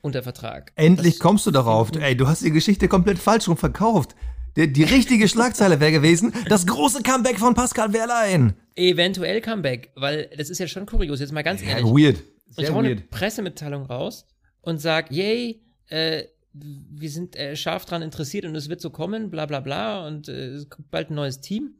unter 0.00 0.22
Vertrag. 0.22 0.72
Endlich 0.76 1.14
das 1.14 1.20
kommst 1.20 1.46
du 1.46 1.50
darauf. 1.50 1.90
Ey, 2.00 2.16
du 2.16 2.28
hast 2.28 2.44
die 2.44 2.50
Geschichte 2.50 2.88
komplett 2.88 3.18
falsch 3.18 3.48
rum 3.48 3.56
verkauft. 3.56 4.14
Die, 4.56 4.72
die 4.72 4.84
richtige 4.84 5.28
Schlagzeile 5.28 5.80
wäre 5.80 5.92
gewesen, 5.92 6.32
das 6.48 6.66
große 6.66 7.02
Comeback 7.02 7.38
von 7.38 7.54
Pascal 7.54 7.92
Wehrlein. 7.92 8.54
Eventuell 8.74 9.40
Comeback, 9.40 9.92
weil 9.94 10.30
das 10.36 10.50
ist 10.50 10.58
ja 10.58 10.66
schon 10.66 10.86
kurios, 10.86 11.20
jetzt 11.20 11.32
mal 11.32 11.42
ganz 11.42 11.62
ehrlich. 11.62 11.86
Ja, 11.86 11.92
weird. 11.92 12.24
Sehr 12.50 12.64
ich 12.64 12.70
hau 12.70 12.78
eine 12.78 12.96
Pressemitteilung 12.96 13.84
raus 13.84 14.26
und 14.60 14.80
sag, 14.80 15.10
yay, 15.12 15.62
äh, 15.88 16.24
wir 16.52 17.10
sind 17.10 17.36
äh, 17.36 17.56
scharf 17.56 17.84
dran 17.84 18.02
interessiert 18.02 18.44
und 18.44 18.56
es 18.56 18.68
wird 18.68 18.80
so 18.80 18.90
kommen, 18.90 19.30
bla 19.30 19.46
bla 19.46 19.60
bla 19.60 20.06
und 20.06 20.28
äh, 20.28 20.48
es 20.48 20.68
kommt 20.68 20.90
bald 20.90 21.10
ein 21.10 21.14
neues 21.14 21.40
Team 21.40 21.74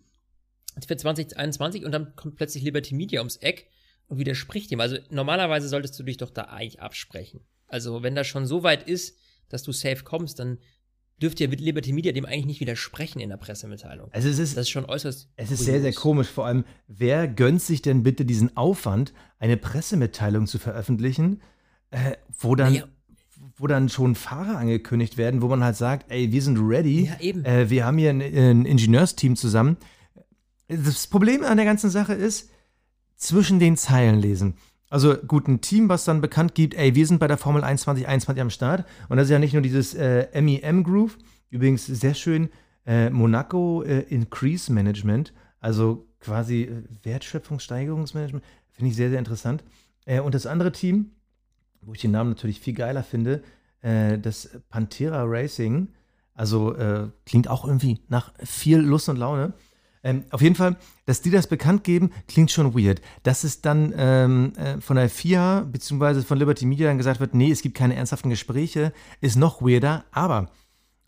für 0.87 0.96
2021 0.96 1.84
und 1.84 1.92
dann 1.92 2.14
kommt 2.14 2.37
plötzlich 2.37 2.62
Liberty 2.62 2.94
Media 2.94 3.20
ums 3.20 3.37
Eck 3.37 3.68
und 4.08 4.18
widerspricht 4.18 4.70
ihm. 4.70 4.80
Also 4.80 4.96
normalerweise 5.10 5.68
solltest 5.68 5.98
du 5.98 6.02
dich 6.02 6.16
doch 6.16 6.30
da 6.30 6.44
eigentlich 6.44 6.80
absprechen. 6.80 7.40
Also 7.66 8.02
wenn 8.02 8.14
das 8.14 8.26
schon 8.26 8.46
so 8.46 8.62
weit 8.62 8.88
ist, 8.88 9.18
dass 9.48 9.62
du 9.62 9.72
safe 9.72 10.04
kommst, 10.04 10.38
dann 10.38 10.58
dürfte 11.22 11.44
ja 11.44 11.50
Liberty 11.50 11.92
Media 11.92 12.12
dem 12.12 12.25
eigentlich 12.25 12.46
nicht 12.46 12.60
widersprechen 12.60 13.20
in 13.20 13.28
der 13.28 13.37
Pressemitteilung. 13.37 14.08
Also 14.12 14.28
es 14.28 14.38
ist, 14.38 14.56
das 14.56 14.62
ist 14.62 14.70
schon 14.70 14.84
äußerst. 14.84 15.28
Es 15.37 15.50
ist 15.50 15.64
sehr, 15.64 15.80
sehr 15.80 15.92
komisch. 15.92 16.28
Vor 16.28 16.46
allem, 16.46 16.64
wer 16.87 17.28
gönnt 17.28 17.62
sich 17.62 17.82
denn 17.82 18.02
bitte 18.02 18.25
diesen 18.25 18.56
Aufwand, 18.56 19.12
eine 19.38 19.56
Pressemitteilung 19.56 20.46
zu 20.46 20.58
veröffentlichen, 20.58 21.42
äh, 21.90 22.12
wo 22.38 22.54
dann. 22.54 22.72
Naja. 22.72 22.88
Wo 23.60 23.66
dann 23.66 23.88
schon 23.88 24.14
Fahrer 24.14 24.56
angekündigt 24.58 25.16
werden, 25.16 25.42
wo 25.42 25.48
man 25.48 25.64
halt 25.64 25.76
sagt, 25.76 26.10
ey, 26.12 26.30
wir 26.30 26.42
sind 26.42 26.58
ready, 26.58 27.06
ja, 27.06 27.20
eben. 27.20 27.44
Äh, 27.44 27.70
wir 27.70 27.84
haben 27.84 27.98
hier 27.98 28.10
ein, 28.10 28.20
ein 28.20 28.64
Ingenieursteam 28.64 29.34
zusammen. 29.34 29.76
Das 30.68 31.06
Problem 31.06 31.42
an 31.44 31.56
der 31.56 31.66
ganzen 31.66 31.90
Sache 31.90 32.14
ist, 32.14 32.50
zwischen 33.16 33.58
den 33.58 33.76
Zeilen 33.76 34.20
lesen. 34.20 34.54
Also 34.90 35.14
gut, 35.16 35.49
ein 35.49 35.61
Team, 35.61 35.88
was 35.88 36.04
dann 36.04 36.21
bekannt 36.21 36.54
gibt, 36.54 36.75
ey, 36.75 36.95
wir 36.95 37.07
sind 37.07 37.18
bei 37.18 37.28
der 37.28 37.37
Formel 37.37 37.62
1 37.62 37.83
2021 37.83 38.40
am 38.40 38.50
Start. 38.50 38.87
Und 39.09 39.18
das 39.18 39.26
ist 39.26 39.33
ja 39.33 39.38
nicht 39.38 39.52
nur 39.52 39.62
dieses 39.62 39.95
äh, 39.95 40.28
MEM 40.40 40.83
Groove, 40.83 41.18
übrigens 41.50 41.87
sehr 41.87 42.14
schön, 42.14 42.49
äh, 42.87 43.11
Monaco 43.11 43.83
äh, 43.83 44.00
Increase 44.09 44.73
Management, 44.73 45.35
also 45.61 46.09
quasi 46.20 46.62
äh, 46.62 46.83
Wertschöpfungssteigerungsmanagement, 47.03 48.44
finde 48.72 48.90
ich 48.90 48.96
sehr, 48.96 49.11
sehr 49.11 49.18
interessant. 49.18 49.62
Äh, 50.07 50.20
und 50.20 50.35
das 50.35 50.46
andere 50.46 50.72
Team, 50.72 51.11
wo 51.83 51.92
ich 51.92 52.01
den 52.01 52.12
Namen 52.12 52.31
natürlich 52.31 52.61
viel 52.61 52.74
geiler 52.74 53.03
finde, 53.03 53.42
äh, 53.83 54.18
das 54.18 54.59
Pantera 54.70 55.24
Racing, 55.24 55.88
also 56.35 56.77
klingt 57.27 57.48
auch 57.48 57.64
irgendwie 57.64 58.01
nach 58.07 58.33
viel 58.44 58.79
Lust 58.79 59.09
und 59.09 59.16
Laune. 59.16 59.55
Ähm, 60.09 60.25
auf 60.31 60.40
jeden 60.40 60.55
Fall, 60.55 60.77
dass 61.05 61.21
die 61.21 61.31
das 61.31 61.49
bekannt 61.49 61.85
geben, 61.85 62.12
klingt 62.29 62.51
schon 62.51 62.75
weird. 62.75 63.03
Dass 63.25 63.44
es 63.44 63.61
dann 63.61 63.92
ähm, 63.94 64.55
äh, 64.57 64.81
von 64.81 64.97
der 64.97 65.11
FIA 65.11 65.61
bzw. 65.61 66.23
von 66.23 66.38
Liberty 66.38 66.64
Media 66.64 66.88
dann 66.88 66.97
gesagt 66.97 67.21
wird, 67.21 67.35
nee, 67.35 67.51
es 67.51 67.61
gibt 67.61 67.77
keine 67.77 67.94
ernsthaften 67.94 68.31
Gespräche, 68.31 68.94
ist 69.21 69.37
noch 69.37 69.61
weirder. 69.61 70.07
Aber 70.11 70.51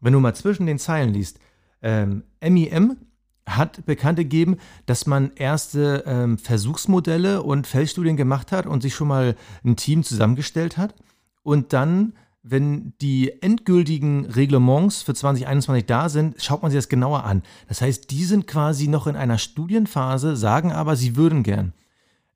wenn 0.00 0.12
du 0.12 0.20
mal 0.20 0.34
zwischen 0.34 0.66
den 0.66 0.78
Zeilen 0.78 1.14
liest, 1.14 1.38
ähm, 1.80 2.24
MIM 2.42 2.98
hat 3.46 3.86
bekannt 3.86 4.18
gegeben, 4.18 4.58
dass 4.84 5.06
man 5.06 5.32
erste 5.34 6.04
ähm, 6.06 6.36
Versuchsmodelle 6.36 7.42
und 7.42 7.66
Feldstudien 7.66 8.18
gemacht 8.18 8.52
hat 8.52 8.66
und 8.66 8.82
sich 8.82 8.94
schon 8.94 9.08
mal 9.08 9.34
ein 9.64 9.76
Team 9.76 10.04
zusammengestellt 10.04 10.76
hat 10.76 10.94
und 11.42 11.72
dann 11.72 12.12
wenn 12.42 12.94
die 13.00 13.42
endgültigen 13.42 14.24
Reglements 14.26 15.02
für 15.02 15.14
2021 15.14 15.86
da 15.86 16.08
sind, 16.08 16.42
schaut 16.42 16.62
man 16.62 16.70
sich 16.70 16.78
das 16.78 16.88
genauer 16.88 17.24
an. 17.24 17.42
Das 17.68 17.82
heißt, 17.82 18.10
die 18.10 18.24
sind 18.24 18.46
quasi 18.46 18.88
noch 18.88 19.06
in 19.06 19.16
einer 19.16 19.38
Studienphase, 19.38 20.36
sagen 20.36 20.72
aber, 20.72 20.96
sie 20.96 21.16
würden 21.16 21.42
gern. 21.42 21.74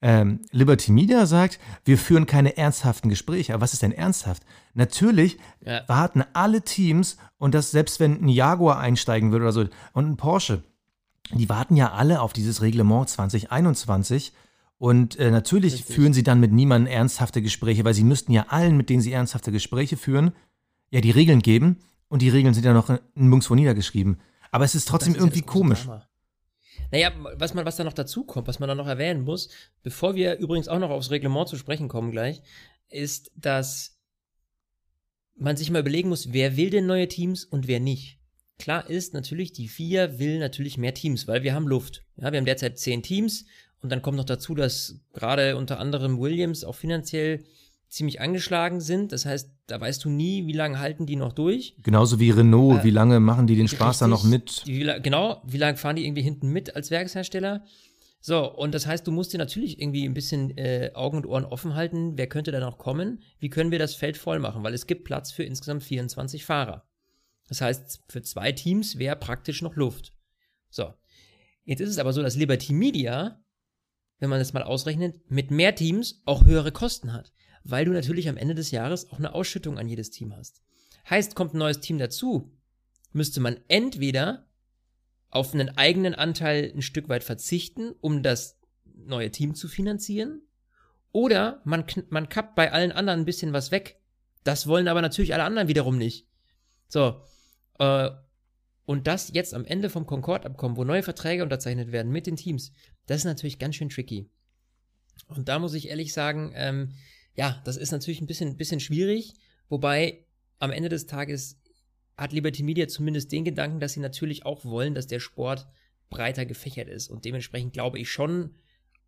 Ähm, 0.02 0.40
Liberty 0.50 0.92
Media 0.92 1.24
sagt, 1.24 1.58
wir 1.86 1.96
führen 1.96 2.26
keine 2.26 2.58
ernsthaften 2.58 3.08
Gespräche. 3.08 3.54
Aber 3.54 3.62
was 3.62 3.72
ist 3.72 3.82
denn 3.82 3.92
ernsthaft? 3.92 4.42
Natürlich 4.74 5.38
ja. 5.64 5.80
warten 5.86 6.22
alle 6.34 6.60
Teams 6.60 7.16
und 7.38 7.54
das 7.54 7.70
selbst 7.70 8.00
wenn 8.00 8.22
ein 8.22 8.28
Jaguar 8.28 8.78
einsteigen 8.78 9.32
würde 9.32 9.46
oder 9.46 9.52
so 9.52 9.64
und 9.94 10.06
ein 10.10 10.16
Porsche, 10.18 10.62
die 11.32 11.48
warten 11.48 11.76
ja 11.76 11.92
alle 11.92 12.20
auf 12.20 12.34
dieses 12.34 12.60
Reglement 12.60 13.08
2021 13.08 14.32
und 14.78 15.18
äh, 15.18 15.30
natürlich 15.30 15.74
Richtig. 15.74 15.94
führen 15.94 16.12
sie 16.12 16.22
dann 16.22 16.40
mit 16.40 16.52
niemandem 16.52 16.92
ernsthafte 16.92 17.42
Gespräche, 17.42 17.84
weil 17.84 17.94
sie 17.94 18.04
müssten 18.04 18.32
ja 18.32 18.46
allen, 18.48 18.76
mit 18.76 18.90
denen 18.90 19.00
sie 19.00 19.12
ernsthafte 19.12 19.52
Gespräche 19.52 19.96
führen, 19.96 20.32
ja 20.90 21.00
die 21.00 21.10
Regeln 21.10 21.40
geben. 21.40 21.78
Und 22.08 22.22
die 22.22 22.28
Regeln 22.28 22.54
sind 22.54 22.64
ja 22.64 22.72
noch 22.72 22.90
in 22.90 22.98
nirgendwo 23.14 23.54
niedergeschrieben. 23.54 24.20
Aber 24.50 24.64
es 24.64 24.74
ist 24.74 24.87
trotzdem 24.87 25.14
ist 25.14 25.20
irgendwie 25.20 25.42
komisch. 25.42 25.84
Drama. 25.84 26.08
Naja, 26.90 27.12
was, 27.37 27.54
man, 27.54 27.64
was 27.64 27.76
da 27.76 27.84
noch 27.84 27.92
dazu 27.92 28.24
kommt, 28.24 28.46
was 28.46 28.60
man 28.60 28.68
da 28.68 28.74
noch 28.74 28.87
erwähnen 28.87 29.22
muss, 29.22 29.48
bevor 29.82 30.14
wir 30.14 30.37
übrigens 30.37 30.68
auch 30.68 30.78
noch 30.78 30.90
aufs 30.90 31.10
Reglement 31.10 31.48
zu 31.48 31.56
sprechen 31.56 31.88
kommen 31.88 32.12
gleich, 32.12 32.42
ist, 32.88 33.32
dass 33.37 33.98
man 35.34 35.56
sich 35.56 35.70
mal 35.70 35.80
überlegen 35.80 36.08
muss, 36.08 36.32
wer 36.32 36.56
will 36.56 36.70
denn 36.70 36.87
neue 36.87 37.08
Teams 37.08 37.44
und 37.44 37.66
wer 37.66 37.80
nicht. 37.80 38.20
Klar 38.58 38.88
ist 38.88 39.14
natürlich, 39.14 39.52
die 39.52 39.66
vier 39.66 40.18
will 40.18 40.38
natürlich 40.38 40.78
mehr 40.78 40.94
Teams, 40.94 41.26
weil 41.26 41.42
wir 41.42 41.54
haben 41.54 41.66
Luft. 41.66 42.04
Ja, 42.16 42.30
wir 42.30 42.38
haben 42.38 42.44
derzeit 42.44 42.78
zehn 42.78 43.02
Teams 43.02 43.46
und 43.85 43.90
dann 43.90 44.01
kommt 44.01 44.16
noch 44.16 44.25
dazu, 44.25 44.55
dass 44.55 44.99
gerade 45.12 45.57
unter 45.57 45.79
anderem 45.79 46.18
Williams 46.18 46.64
auch 46.64 46.75
finanziell 46.75 47.44
ziemlich 47.90 48.18
angeschlagen 48.18 48.81
sind. 48.81 49.12
Das 49.12 49.27
heißt, 49.27 49.51
da 49.66 49.79
weißt 49.79 50.05
du 50.07 50.09
nie, 50.09 50.47
wie 50.47 50.55
lange 50.55 50.79
halten 50.79 51.05
die 51.05 51.16
noch 51.16 51.35
durch. 51.35 51.77
Genauso 51.83 52.18
wie 52.18 52.31
Renault, 52.31 52.81
äh, 52.81 52.85
wie 52.85 52.90
lange 52.90 53.20
machen 53.20 53.47
die 53.47 53.57
den 53.57 53.68
Spaß 53.68 53.99
da 53.99 54.09
noch 54.09 54.25
mit? 54.25 54.62
Wie, 54.64 54.90
genau, 55.03 55.42
wie 55.47 55.59
lange 55.59 55.77
fahren 55.77 55.97
die 55.97 56.07
irgendwie 56.07 56.23
hinten 56.23 56.49
mit 56.49 56.75
als 56.75 56.90
Werkshersteller? 56.90 57.62
So, 58.20 58.51
und 58.51 58.75
das 58.75 58.87
heißt, 58.87 59.07
du 59.07 59.12
musst 59.12 59.35
dir 59.35 59.38
natürlich 59.38 59.79
irgendwie 59.79 60.09
ein 60.09 60.14
bisschen 60.14 60.57
äh, 60.57 60.92
Augen 60.94 61.18
und 61.18 61.27
Ohren 61.27 61.44
offen 61.44 61.75
halten. 61.75 62.16
Wer 62.16 62.27
könnte 62.27 62.53
da 62.53 62.61
noch 62.61 62.79
kommen? 62.79 63.20
Wie 63.38 63.51
können 63.51 63.70
wir 63.70 63.79
das 63.79 63.94
Feld 63.94 64.16
voll 64.16 64.38
machen? 64.38 64.64
Weil 64.64 64.73
es 64.73 64.87
gibt 64.87 65.05
Platz 65.05 65.31
für 65.31 65.44
insgesamt 65.44 65.83
24 65.83 66.42
Fahrer. 66.47 66.88
Das 67.49 67.61
heißt, 67.61 68.01
für 68.09 68.23
zwei 68.23 68.53
Teams 68.53 68.99
wäre 68.99 69.16
praktisch 69.16 69.61
noch 69.61 69.77
Luft. 69.77 70.14
So. 70.70 70.94
Jetzt 71.66 71.81
ist 71.81 71.90
es 71.90 71.99
aber 71.99 72.14
so, 72.14 72.23
dass 72.23 72.37
Liberty 72.37 72.73
Media 72.73 73.43
wenn 74.18 74.31
man 74.31 74.38
das 74.38 74.53
mal 74.53 74.62
ausrechnet, 74.62 75.20
mit 75.31 75.50
mehr 75.50 75.74
Teams 75.74 76.22
auch 76.24 76.44
höhere 76.44 76.72
Kosten 76.72 77.12
hat, 77.12 77.33
weil 77.64 77.85
du 77.85 77.92
natürlich 77.92 78.29
am 78.29 78.37
Ende 78.37 78.55
des 78.55 78.70
Jahres 78.70 79.11
auch 79.11 79.18
eine 79.18 79.35
Ausschüttung 79.35 79.79
an 79.79 79.88
jedes 79.88 80.11
Team 80.11 80.35
hast. 80.37 80.62
Heißt, 81.09 81.35
kommt 81.35 81.55
ein 81.55 81.59
neues 81.59 81.81
Team 81.81 81.98
dazu, 81.98 82.53
müsste 83.12 83.40
man 83.40 83.59
entweder 83.68 84.46
auf 85.31 85.53
einen 85.53 85.77
eigenen 85.77 86.14
Anteil 86.14 86.72
ein 86.74 86.83
Stück 86.83 87.09
weit 87.09 87.24
verzichten, 87.24 87.92
um 88.00 88.22
das 88.22 88.59
neue 88.85 89.31
Team 89.31 89.55
zu 89.55 89.68
finanzieren, 89.68 90.42
oder 91.14 91.61
man, 91.64 91.85
man 92.11 92.29
kappt 92.29 92.57
bei 92.57 92.72
allen 92.72 92.90
anderen 92.90 93.20
ein 93.20 93.24
bisschen 93.24 93.53
was 93.53 93.70
weg. 93.70 94.00
Das 94.42 94.66
wollen 94.66 94.88
aber 94.88 95.00
natürlich 95.00 95.33
alle 95.33 95.44
anderen 95.44 95.68
wiederum 95.68 95.96
nicht. 95.96 96.27
So, 96.88 97.22
äh, 97.79 98.11
und 98.85 99.07
das 99.07 99.33
jetzt 99.33 99.55
am 99.55 99.64
Ende 99.64 99.90
vom 99.90 100.07
Concord-Abkommen, 100.07 100.77
wo 100.77 100.83
neue 100.83 101.05
Verträge 101.05 101.44
unterzeichnet 101.44 101.92
werden 101.92 102.11
mit 102.11 102.27
den 102.27 102.37
Teams, 102.37 102.72
das 103.06 103.18
ist 103.18 103.24
natürlich 103.24 103.58
ganz 103.58 103.76
schön 103.76 103.88
tricky. 103.88 104.28
Und 105.28 105.48
da 105.48 105.58
muss 105.58 105.74
ich 105.74 105.88
ehrlich 105.88 106.12
sagen, 106.12 106.52
ähm, 106.54 106.92
ja, 107.34 107.60
das 107.64 107.76
ist 107.76 107.90
natürlich 107.90 108.20
ein 108.20 108.26
bisschen, 108.26 108.56
bisschen 108.56 108.80
schwierig, 108.80 109.34
wobei 109.68 110.24
am 110.58 110.70
Ende 110.70 110.88
des 110.88 111.06
Tages 111.06 111.60
hat 112.16 112.32
Liberty 112.32 112.62
Media 112.62 112.86
zumindest 112.88 113.32
den 113.32 113.44
Gedanken, 113.44 113.80
dass 113.80 113.92
sie 113.92 114.00
natürlich 114.00 114.46
auch 114.46 114.64
wollen, 114.64 114.94
dass 114.94 115.06
der 115.06 115.20
Sport 115.20 115.66
breiter 116.10 116.46
gefächert 116.46 116.88
ist. 116.88 117.08
Und 117.08 117.24
dementsprechend 117.24 117.72
glaube 117.72 117.98
ich 117.98 118.10
schon, 118.10 118.54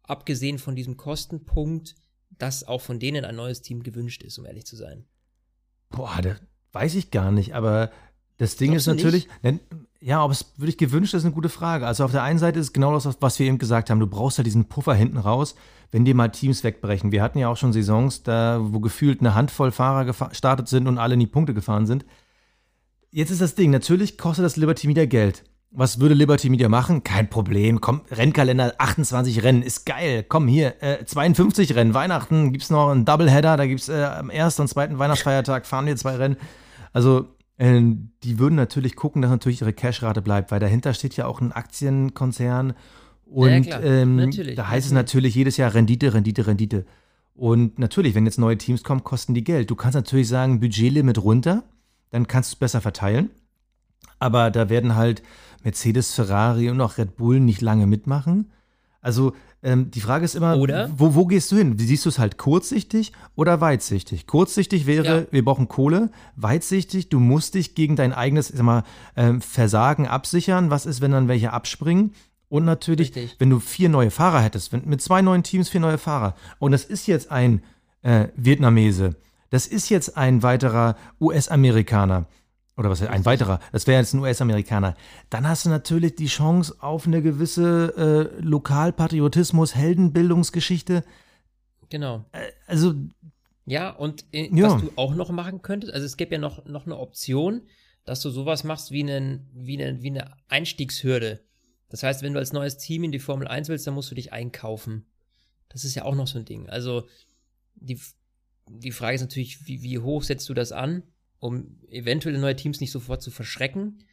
abgesehen 0.03 0.59
von 0.59 0.75
diesem 0.75 0.97
Kostenpunkt, 0.97 1.95
dass 2.31 2.65
auch 2.65 2.81
von 2.81 2.99
denen 2.99 3.25
ein 3.25 3.37
neues 3.37 3.63
Team 3.63 3.83
gewünscht 3.83 4.23
ist, 4.23 4.39
um 4.39 4.47
ehrlich 4.47 4.67
zu 4.67 4.77
sein. 4.77 5.05
Boah, 5.91 6.21
da 6.23 6.37
weiß 6.73 6.95
ich 6.97 7.11
gar 7.11 7.31
nicht, 7.31 7.55
aber 7.55 7.93
das 8.39 8.57
Ding 8.57 8.73
Glaubst 8.73 8.89
ist 8.89 8.95
natürlich, 8.95 9.29
denn, 9.43 9.61
ja, 10.07 10.25
ob 10.25 10.31
es 10.31 10.53
wirklich 10.57 10.79
gewünscht 10.79 11.15
ist, 11.15 11.25
eine 11.25 11.35
gute 11.35 11.49
Frage. 11.49 11.85
Also 11.85 12.05
auf 12.05 12.13
der 12.13 12.23
einen 12.23 12.39
Seite 12.39 12.61
ist 12.61 12.67
es 12.67 12.73
genau 12.73 12.95
das, 12.95 13.09
was 13.21 13.39
wir 13.41 13.47
eben 13.49 13.59
gesagt 13.59 13.91
haben. 13.91 13.99
Du 13.99 14.07
brauchst 14.07 14.39
halt 14.39 14.47
diesen 14.47 14.67
Puffer 14.67 14.95
hinten 14.95 15.19
raus, 15.19 15.57
wenn 15.91 16.05
dir 16.05 16.15
mal 16.15 16.29
Teams 16.29 16.63
wegbrechen. 16.63 17.11
Wir 17.11 17.25
hatten 17.25 17.41
ja 17.41 17.49
auch 17.49 17.57
schon 17.57 17.73
Saisons, 17.73 18.23
da, 18.23 18.61
wo 18.63 18.79
gefühlt 18.79 19.19
eine 19.19 19.35
Handvoll 19.35 19.73
Fahrer 19.73 20.05
gestartet 20.05 20.69
sind 20.69 20.87
und 20.87 20.99
alle 20.99 21.15
in 21.15 21.21
die 21.21 21.27
Punkte 21.27 21.55
gefahren 21.55 21.87
sind. 21.87 22.05
Jetzt 23.11 23.33
ist 23.33 23.41
das 23.41 23.57
Ding, 23.57 23.73
natürlich 23.73 24.17
kostet 24.17 24.45
das 24.45 24.57
Liberty 24.57 24.87
Media 24.87 25.07
Geld. 25.07 25.43
Was 25.73 25.99
würde 25.99 26.15
Liberty 26.15 26.51
Media 26.51 26.69
machen? 26.69 27.03
Kein 27.03 27.29
Problem. 27.29 27.81
Komm, 27.81 28.03
Rennkalender, 28.09 28.75
28 28.79 29.43
Rennen, 29.43 29.63
ist 29.63 29.87
geil. 29.87 30.25
Komm 30.29 30.47
hier, 30.47 30.81
äh, 30.85 31.05
52 31.05 31.75
Rennen. 31.75 31.95
Weihnachten 31.95 32.53
gibt 32.53 32.63
es 32.63 32.71
noch 32.71 32.91
einen 32.91 33.05
Doubleheader, 33.05 33.57
da 33.57 33.67
gibt 33.67 33.81
es 33.81 33.89
äh, 33.89 34.05
am 34.05 34.31
ersten 34.31 34.63
und 34.63 34.69
zweiten 34.69 35.01
Weihnachtsfeiertag 35.01 35.67
fahren 35.67 35.87
wir 35.87 35.97
zwei 35.97 36.15
Rennen. 36.15 36.37
Also, 36.93 37.36
die 37.59 38.39
würden 38.39 38.55
natürlich 38.55 38.97
gucken, 38.97 39.23
dass 39.23 39.31
natürlich 39.31 39.63
ihre 39.63 39.73
Cashrate 39.73 40.21
bleibt, 40.21 40.51
weil 40.51 40.61
dahinter 40.61 40.93
steht 40.93 41.17
ja 41.17 41.27
auch 41.27 41.41
ein 41.41 41.53
Aktienkonzern. 41.53 42.75
Und 43.25 43.67
Ja, 43.67 43.81
ähm, 43.81 44.31
da 44.55 44.69
heißt 44.69 44.87
es 44.87 44.93
natürlich. 44.93 44.95
natürlich 44.95 45.35
jedes 45.35 45.57
Jahr 45.57 45.75
Rendite, 45.75 46.13
Rendite, 46.13 46.47
Rendite. 46.47 46.85
Und 47.35 47.79
natürlich, 47.79 48.15
wenn 48.15 48.25
jetzt 48.25 48.39
neue 48.39 48.57
Teams 48.59 48.83
kommen, 48.83 49.05
kosten 49.05 49.35
die 49.35 49.45
Geld. 49.45 49.71
Du 49.71 49.75
kannst 49.75 49.95
natürlich 49.95 50.29
sagen, 50.29 50.61
Budgetlimit 50.61 51.23
runter, 51.23 51.65
dann 52.11 52.27
kannst 52.27 52.53
du 52.53 52.55
es 52.55 52.59
besser 52.59 52.81
verteilen. 52.81 53.31
Aber 54.19 54.51
da 54.51 54.69
werden 54.69 54.95
halt 54.95 55.23
Mercedes, 55.63 56.15
Ferrari 56.15 56.71
und 56.71 56.81
auch 56.81 56.99
Red 56.99 57.17
Bull 57.17 57.41
nicht 57.41 57.61
lange 57.61 57.87
mitmachen. 57.87 58.51
Also 59.01 59.35
ähm, 59.67 59.91
die 59.91 60.01
Frage 60.01 60.25
ist 60.25 60.35
immer, 60.37 60.57
Oder? 60.57 60.89
Wo, 60.97 61.15
wo 61.17 61.27
gehst 61.27 61.51
du 61.51 61.57
hin? 61.57 61.77
Siehst 61.77 62.05
du 62.05 62.09
es 62.09 62.19
halt 62.19 62.39
kurzsichtig 62.39 63.13
oder 63.35 63.61
weitsichtig? 63.61 64.27
Kurzsichtig 64.27 64.87
wäre, 64.87 65.21
Ja. 65.23 65.27
wir 65.33 65.45
brauchen 65.45 65.67
Kohle. 65.69 66.11
Weitsichtig, 66.37 67.09
du 67.09 67.19
musst 67.19 67.55
dich 67.55 67.75
gegen 67.75 67.97
dein 67.97 68.13
eigenes 68.13 68.49
sag 68.49 68.63
mal, 68.63 68.85
ähm, 69.17 69.41
Versagen 69.41 70.07
absichern. 70.07 70.71
Was 70.71 70.87
ist, 70.87 71.01
wenn 71.01 71.11
dann 71.11 71.27
welche 71.29 71.53
abspringen? 71.53 72.13
Und 72.49 72.65
natürlich, 72.65 73.09
Richtig. 73.17 73.35
wenn 73.41 73.51
du 73.51 73.59
vier 73.59 73.89
neue 73.89 74.13
Fahrer 74.13 74.41
hättest, 74.41 74.73
wenn, 74.73 74.85
mit 74.89 75.03
zwei 75.03 75.21
neuen 75.21 75.43
Teams 75.43 75.69
vier 75.69 75.81
neue 75.81 75.99
Fahrer, 75.99 76.37
und 76.61 76.71
das 76.71 76.85
ist 76.85 77.09
jetzt 77.09 77.33
ein 77.33 77.61
äh, 78.03 78.29
Vietnamese, 78.37 79.17
das 79.51 79.67
ist 79.67 79.89
jetzt 79.89 80.17
ein 80.17 80.45
weiterer 80.45 80.95
US-Amerikaner, 81.21 82.27
oder 82.77 82.91
was, 82.91 83.03
ein 83.03 83.25
weiterer, 83.25 83.61
das 83.73 83.87
wäre 83.87 84.01
jetzt 84.01 84.13
ein 84.15 84.21
US-Amerikaner, 84.21 84.97
dann 85.31 85.49
hast 85.49 85.65
du 85.65 85.71
natürlich 85.71 86.15
die 86.17 86.27
Chance 86.27 86.77
auf 86.81 87.07
eine 87.07 87.23
gewisse 87.23 88.31
äh, 88.39 88.41
Lokalpatriotismus, 88.43 89.75
Heldenbildungsgeschichte. 89.75 91.03
Genau. 91.89 92.25
Also, 92.67 92.95
Ja, 93.65 93.91
und 93.91 94.25
äh, 94.33 94.49
Ja. 94.55 94.71
was 94.75 94.83
du 94.83 94.93
auch 94.97 95.15
noch 95.15 95.31
machen 95.31 95.63
könntest, 95.63 95.93
also 95.93 96.05
es 96.05 96.17
gäbe 96.17 96.35
ja 96.35 96.41
noch, 96.41 96.67
noch 96.67 96.85
eine 96.87 96.99
Option, 96.99 97.63
dass 98.05 98.21
du 98.21 98.31
sowas 98.31 98.63
machst 98.63 98.91
wie, 98.93 99.03
einen, 99.03 99.49
wie, 99.55 99.83
eine, 99.83 100.03
wie 100.03 100.11
eine 100.11 100.31
Einstiegshürde. 100.49 101.41
Das 101.89 102.03
heißt, 102.03 102.23
wenn 102.23 102.33
du 102.35 102.39
als 102.39 102.53
neues 102.53 102.77
Team 102.77 103.05
in 103.05 103.13
die 103.13 103.19
Formel 103.19 103.49
1 103.49 103.69
willst, 103.69 103.87
dann 103.87 103.95
musst 103.95 104.11
du 104.11 104.15
dich 104.15 104.33
einkaufen. 104.33 105.07
Das 105.69 105.85
ist 105.85 105.95
ja 105.95 106.05
auch 106.05 106.15
noch 106.15 106.27
so 106.27 106.39
ein 106.39 106.45
Ding. 106.45 106.69
Also 106.69 107.09
die, 107.75 107.99
die 108.69 108.93
Frage 108.93 109.15
ist 109.17 109.21
natürlich, 109.23 109.67
wie, 109.67 109.83
wie 109.83 109.99
hoch 109.99 110.23
setzt 110.23 110.49
du 110.49 110.55
das 110.55 110.73
an, 110.73 111.03
um 111.39 111.79
eventuell 111.89 112.39
neue 112.39 112.57
Teams 112.57 112.81
nicht 112.81 112.93
sofort 112.93 113.23
zu 113.23 113.31
verschrecken. 113.31 114.05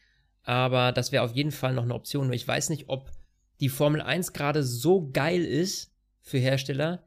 Aber 0.43 0.91
das 0.91 1.11
wäre 1.11 1.23
auf 1.23 1.33
jeden 1.35 1.51
Fall 1.51 1.73
noch 1.73 1.83
eine 1.83 1.93
Option. 1.95 2.27
Nur 2.27 2.35
ich 2.35 2.47
weiß 2.47 2.69
nicht, 2.69 2.89
ob 2.89 3.11
die 3.59 3.69
Formel 3.69 4.01
1 4.01 4.33
gerade 4.33 4.63
so 4.63 5.09
geil 5.11 5.43
ist 5.43 5.91
für 6.21 6.37
Hersteller, 6.37 7.03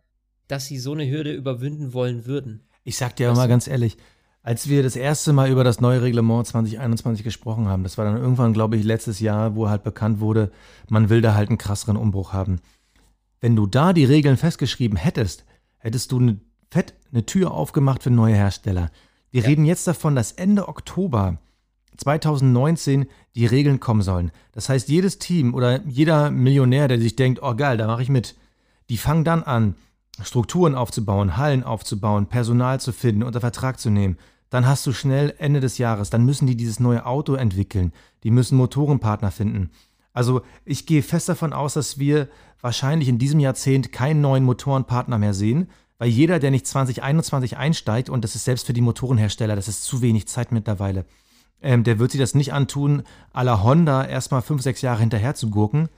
dass 0.48 0.66
sie 0.66 0.78
so 0.78 0.92
eine 0.92 1.08
Hürde 1.08 1.32
überwinden 1.32 1.92
wollen 1.92 2.24
würden. 2.26 2.66
ich 2.84 2.96
sag 2.96 3.16
dir 3.16 3.28
Weißt 3.28 3.36
mal 3.36 3.44
du? 3.46 3.50
ganz 3.50 3.66
ehrlich, 3.66 3.96
als 4.42 4.68
wir 4.68 4.82
das 4.84 4.94
erste 4.94 5.32
Mal 5.32 5.50
über 5.50 5.64
das 5.64 5.80
neue 5.80 6.02
Reglement 6.02 6.46
2021 6.46 7.24
gesprochen 7.24 7.66
haben, 7.66 7.82
das 7.82 7.98
war 7.98 8.04
dann 8.04 8.16
irgendwann, 8.16 8.52
glaube 8.52 8.76
ich, 8.76 8.84
letztes 8.84 9.18
Jahr, 9.18 9.56
wo 9.56 9.68
halt 9.68 9.82
bekannt 9.82 10.20
wurde, 10.20 10.52
man 10.88 11.08
will 11.08 11.20
da 11.20 11.34
halt 11.34 11.48
einen 11.48 11.58
krasseren 11.58 11.96
Umbruch 11.96 12.32
haben. 12.32 12.60
Wenn 13.40 13.56
du 13.56 13.66
da 13.66 13.92
die 13.92 14.04
Regeln 14.04 14.36
festgeschrieben 14.36 14.96
hättest, 14.96 15.44
hättest 15.78 16.12
du 16.12 16.20
eine, 16.20 16.40
fett 16.70 16.94
eine 17.12 17.26
Tür 17.26 17.50
aufgemacht 17.50 18.04
für 18.04 18.10
neue 18.10 18.34
Hersteller. 18.36 18.90
Wir 19.36 19.44
reden 19.44 19.66
jetzt 19.66 19.86
davon, 19.86 20.16
dass 20.16 20.32
Ende 20.32 20.66
Oktober 20.66 21.36
2019 21.98 23.04
die 23.34 23.44
Regeln 23.44 23.80
kommen 23.80 24.00
sollen. 24.00 24.32
Das 24.52 24.70
heißt, 24.70 24.88
jedes 24.88 25.18
Team 25.18 25.52
oder 25.52 25.84
jeder 25.84 26.30
Millionär, 26.30 26.88
der 26.88 26.98
sich 26.98 27.16
denkt, 27.16 27.42
oh 27.42 27.54
geil, 27.54 27.76
da 27.76 27.86
mache 27.86 28.00
ich 28.00 28.08
mit, 28.08 28.34
die 28.88 28.96
fangen 28.96 29.24
dann 29.24 29.42
an, 29.42 29.74
Strukturen 30.22 30.74
aufzubauen, 30.74 31.36
Hallen 31.36 31.64
aufzubauen, 31.64 32.28
Personal 32.28 32.80
zu 32.80 32.92
finden, 32.92 33.22
unter 33.24 33.40
Vertrag 33.40 33.78
zu 33.78 33.90
nehmen. 33.90 34.16
Dann 34.48 34.66
hast 34.66 34.86
du 34.86 34.94
schnell 34.94 35.34
Ende 35.36 35.60
des 35.60 35.76
Jahres, 35.76 36.08
dann 36.08 36.24
müssen 36.24 36.46
die 36.46 36.56
dieses 36.56 36.80
neue 36.80 37.04
Auto 37.04 37.34
entwickeln. 37.34 37.92
Die 38.22 38.30
müssen 38.30 38.56
Motorenpartner 38.56 39.32
finden. 39.32 39.68
Also 40.14 40.40
ich 40.64 40.86
gehe 40.86 41.02
fest 41.02 41.28
davon 41.28 41.52
aus, 41.52 41.74
dass 41.74 41.98
wir 41.98 42.30
wahrscheinlich 42.62 43.10
in 43.10 43.18
diesem 43.18 43.40
Jahrzehnt 43.40 43.92
keinen 43.92 44.22
neuen 44.22 44.44
Motorenpartner 44.44 45.18
mehr 45.18 45.34
sehen, 45.34 45.68
weil 45.98 46.08
jeder, 46.08 46.38
der 46.38 46.50
nicht 46.50 46.66
2021 46.66 47.56
einsteigt, 47.56 48.10
und 48.10 48.22
das 48.24 48.34
ist 48.34 48.44
selbst 48.44 48.66
für 48.66 48.72
die 48.72 48.80
Motorenhersteller, 48.80 49.56
das 49.56 49.68
ist 49.68 49.84
zu 49.84 50.02
wenig 50.02 50.28
Zeit 50.28 50.52
mittlerweile, 50.52 51.06
ähm, 51.62 51.84
der 51.84 51.98
wird 51.98 52.10
sich 52.10 52.20
das 52.20 52.34
nicht 52.34 52.52
antun, 52.52 53.02
à 53.32 53.42
la 53.42 53.62
Honda 53.62 54.04
erstmal 54.04 54.42
fünf, 54.42 54.62
sechs 54.62 54.82
Jahre 54.82 55.00
hinterher 55.00 55.34
zu 55.34 55.50
gurken. 55.50 55.88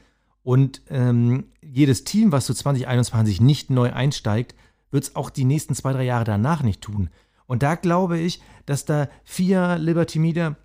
Und 0.43 0.83
ähm, 0.89 1.47
jedes 1.61 2.05
Team, 2.05 2.33
was 2.33 2.47
zu 2.47 2.55
2021 2.55 3.41
nicht 3.41 3.71
neu 3.71 3.93
einsteigt, 3.93 4.55
wird 4.91 5.05
es 5.05 5.17
auch 5.17 5.31
die 5.31 5.45
nächsten 5.45 5.75
zwei, 5.75 5.93
drei 5.93 6.05
Jahre 6.05 6.25
danach 6.25 6.63
nicht 6.63 6.81
tun. 6.81 7.11
Und 7.47 7.63
da 7.63 7.75
glaube 7.75 8.19
ich, 8.19 8.41
dass 8.67 8.85
da 8.85 9.09
FIA, 9.25 9.75
Liberty 9.77 10.19
Media, 10.19 10.57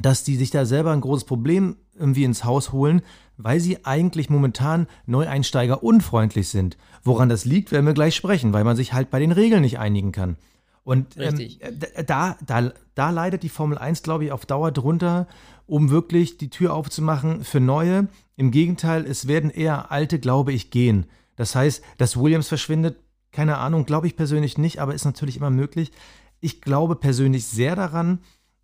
dass 0.00 0.22
die 0.22 0.36
sich 0.36 0.50
da 0.50 0.64
selber 0.64 0.92
ein 0.92 1.00
großes 1.00 1.24
Problem 1.24 1.76
irgendwie 2.00 2.24
ins 2.24 2.44
Haus 2.44 2.72
holen, 2.72 3.02
weil 3.36 3.60
sie 3.60 3.84
eigentlich 3.84 4.30
momentan 4.30 4.86
Neueinsteiger 5.06 5.82
unfreundlich 5.82 6.48
sind. 6.48 6.76
Woran 7.04 7.28
das 7.28 7.44
liegt, 7.44 7.72
werden 7.72 7.86
wir 7.86 7.94
gleich 7.94 8.16
sprechen, 8.16 8.52
weil 8.52 8.64
man 8.64 8.76
sich 8.76 8.92
halt 8.92 9.10
bei 9.10 9.20
den 9.20 9.32
Regeln 9.32 9.62
nicht 9.62 9.78
einigen 9.78 10.12
kann. 10.12 10.36
Und 10.82 11.16
ähm, 11.18 11.38
äh, 11.38 12.04
da, 12.04 12.36
da, 12.44 12.72
da 12.94 13.10
leidet 13.10 13.42
die 13.42 13.48
Formel 13.48 13.78
1, 13.78 14.02
glaube 14.02 14.24
ich, 14.24 14.32
auf 14.32 14.46
Dauer 14.46 14.72
drunter, 14.72 15.28
um 15.66 15.90
wirklich 15.90 16.38
die 16.38 16.50
Tür 16.50 16.74
aufzumachen 16.74 17.44
für 17.44 17.60
neue. 17.60 18.08
Im 18.36 18.50
Gegenteil, 18.50 19.06
es 19.06 19.28
werden 19.28 19.50
eher 19.50 19.92
alte, 19.92 20.18
glaube 20.18 20.52
ich, 20.52 20.70
gehen. 20.70 21.06
Das 21.36 21.54
heißt, 21.54 21.82
dass 21.98 22.16
Williams 22.16 22.48
verschwindet, 22.48 22.98
keine 23.30 23.58
Ahnung, 23.58 23.86
glaube 23.86 24.06
ich 24.06 24.16
persönlich 24.16 24.58
nicht, 24.58 24.80
aber 24.80 24.94
ist 24.94 25.04
natürlich 25.04 25.36
immer 25.36 25.50
möglich. 25.50 25.92
Ich 26.40 26.60
glaube 26.60 26.96
persönlich 26.96 27.46
sehr 27.46 27.76
daran, 27.76 28.18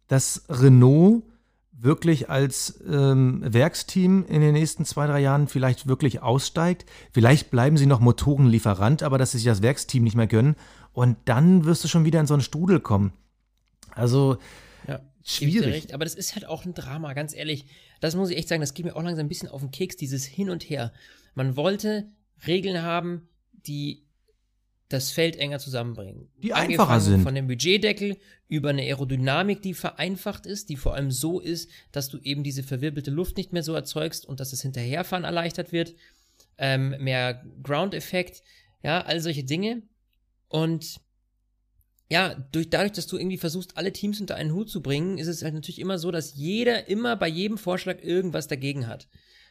dass 0.09 0.45
Renault 0.49 1.23
wirklich 1.79 2.31
als 2.31 2.81
ähm, 2.89 3.43
Werksteam 3.45 4.25
in 4.27 4.41
den 4.41 4.55
nächsten 4.55 4.85
zwei, 4.85 5.07
drei 5.07 5.21
Jahren 5.21 5.47
vielleicht 5.49 5.87
wirklich 5.87 6.23
aussteigt. 6.23 6.87
Vielleicht 7.13 7.51
bleiben 7.51 7.77
sie 7.77 7.87
noch 7.87 8.01
Motorenlieferant, 8.01 9.03
aber 9.03 9.19
dass 9.19 9.33
sie 9.33 9.39
sich 9.39 9.47
das 9.47 9.63
Werksteam 9.63 10.03
nicht 10.03 10.17
mehr 10.17 10.27
gönnen. 10.27 10.57
Und 10.93 11.19
dann 11.27 11.65
wirst 11.65 11.85
du 11.85 11.89
schon 11.89 12.05
wieder 12.05 12.21
in 12.21 12.27
so 12.27 12.35
einen 12.35 12.43
Strudel 12.43 12.81
kommen. 12.81 13.13
Also 13.95 14.39
Ja, 14.89 15.01
schwierig. 15.25 15.75
recht, 15.75 15.93
aber 15.95 16.05
das 16.05 16.15
ist 16.15 16.35
halt 16.35 16.47
auch 16.47 16.65
ein 16.65 16.75
Drama, 16.75 17.13
ganz 17.13 17.35
ehrlich. 17.35 17.67
Das 18.01 18.17
muss 18.17 18.31
ich 18.31 18.39
echt 18.39 18.49
sagen, 18.49 18.61
das 18.61 18.75
geht 18.75 18.87
mir 18.87 18.97
auch 18.97 19.03
langsam 19.03 19.27
ein 19.27 19.29
bisschen 19.29 19.49
auf 19.49 19.61
den 19.61 19.71
Keks, 19.71 19.97
dieses 19.97 20.25
Hin 20.25 20.49
und 20.51 20.63
Her. 20.65 20.93
Man 21.35 21.57
wollte 21.57 22.09
Regeln 22.47 22.83
haben, 22.83 23.29
die 23.53 24.06
das 24.89 25.11
Feld 25.11 25.37
enger 25.37 25.59
zusammenbringen. 25.59 26.29
Die 26.43 26.53
Angefangen 26.53 26.81
einfacher 26.81 27.01
sind. 27.01 27.23
Von 27.23 27.35
dem 27.35 27.49
Budgetdeckel 27.49 28.19
über 28.49 28.71
eine 28.71 28.83
Aerodynamik, 28.83 29.61
die 29.63 29.75
vereinfacht 29.75 30.47
ist, 30.47 30.69
die 30.69 30.77
vor 30.77 30.95
allem 30.95 31.11
so 31.11 31.41
ist, 31.41 31.71
dass 31.91 32.09
du 32.09 32.19
eben 32.19 32.45
diese 32.45 32.63
verwirbelte 32.63 33.11
Luft 33.11 33.37
nicht 33.37 33.53
mehr 33.53 33.65
so 33.65 33.75
erzeugst 33.75 34.25
und 34.27 34.39
dass 34.39 34.51
das 34.51 34.63
Hinterherfahren 34.63 35.25
erleichtert 35.25 35.73
wird. 35.73 35.95
Ähm, 36.59 36.95
mehr 37.01 37.45
Ground-Effekt, 37.63 38.43
ja, 38.83 39.01
all 39.01 39.21
solche 39.21 39.45
Dinge. 39.45 39.83
Und 40.49 41.01
ja, 42.09 42.35
durch, 42.53 42.71
dadurch, 42.71 42.93
dass 42.93 43.09
du 43.09 43.19
irgendwie 43.19 43.39
versuchst, 43.39 43.77
alle 43.77 43.93
Teams 43.93 44.21
unter 44.21 44.37
einen 44.37 44.53
Hut 44.53 44.71
zu 44.71 44.81
bringen, 44.81 45.19
ist 45.19 45.27
es 45.27 45.43
halt 45.43 45.55
natürlich 45.55 45.81
immer 45.81 45.99
so, 45.99 46.13
dass 46.13 46.35
jeder 46.35 46.89
immer 46.89 47.17
bei 47.17 47.29
jedem 47.29 47.59
Vorschlag 47.59 48.01
irgendwas 48.03 48.47
dagegen 48.47 48.87
hat. 48.87 49.09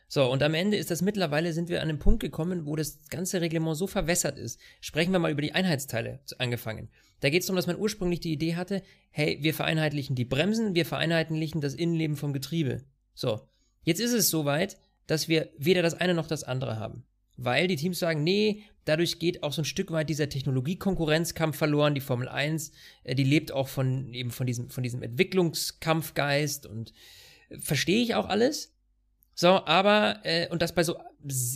So, 0.07 0.31
und 0.31 0.43
am 0.43 0.53
Ende 0.53 0.77
ist 0.77 0.91
das 0.91 1.01
mittlerweile, 1.01 1.51
sind 1.53 1.69
wir 1.69 1.81
an 1.81 1.89
einem 1.89 1.99
Punkt 1.99 2.21
gekommen, 2.21 2.65
wo 2.65 2.75
das 2.75 2.99
ganze 3.09 3.41
Reglement 3.41 3.75
so 3.75 3.87
verwässert 3.87 4.37
ist. 4.37 4.59
Sprechen 4.79 5.11
wir 5.11 5.19
mal 5.19 5.31
über 5.31 5.41
die 5.41 5.53
Einheitsteile 5.53 6.19
angefangen. 6.37 6.89
Da 7.21 7.29
geht 7.29 7.41
es 7.41 7.47
darum, 7.47 7.55
dass 7.55 7.67
man 7.67 7.79
ursprünglich 7.79 8.19
die 8.19 8.33
Idee 8.33 8.55
hatte, 8.55 8.83
hey, 9.09 9.39
wir 9.41 9.53
vereinheitlichen 9.53 10.15
die 10.15 10.25
Bremsen, 10.25 10.75
wir 10.75 10.85
vereinheitlichen 10.85 11.61
das 11.61 11.73
Innenleben 11.73 12.17
vom 12.17 12.33
Getriebe. 12.33 12.83
So, 13.13 13.41
jetzt 13.83 13.99
ist 13.99 14.13
es 14.13 14.29
soweit, 14.29 14.77
dass 15.07 15.27
wir 15.27 15.49
weder 15.57 15.81
das 15.81 15.95
eine 15.95 16.13
noch 16.13 16.27
das 16.27 16.43
andere 16.43 16.77
haben. 16.77 17.03
Weil 17.37 17.67
die 17.67 17.75
Teams 17.75 17.99
sagen, 17.99 18.23
nee, 18.23 18.63
dadurch 18.85 19.19
geht 19.19 19.43
auch 19.43 19.51
so 19.51 19.61
ein 19.61 19.65
Stück 19.65 19.91
weit 19.91 20.09
dieser 20.09 20.29
Technologiekonkurrenzkampf 20.29 21.57
verloren. 21.57 21.95
Die 21.95 22.01
Formel 22.01 22.29
1, 22.29 22.71
äh, 23.03 23.15
die 23.15 23.23
lebt 23.23 23.51
auch 23.51 23.67
von 23.67 24.13
eben 24.13 24.31
von 24.31 24.47
diesem, 24.47 24.69
von 24.69 24.83
diesem 24.83 25.01
Entwicklungskampfgeist 25.01 26.65
und 26.65 26.93
äh, 27.49 27.59
verstehe 27.59 28.01
ich 28.01 28.15
auch 28.15 28.27
alles. 28.27 28.74
So, 29.35 29.65
aber, 29.65 30.21
äh, 30.23 30.47
und 30.49 30.61
das 30.61 30.73
bei 30.73 30.83
so, 30.83 30.97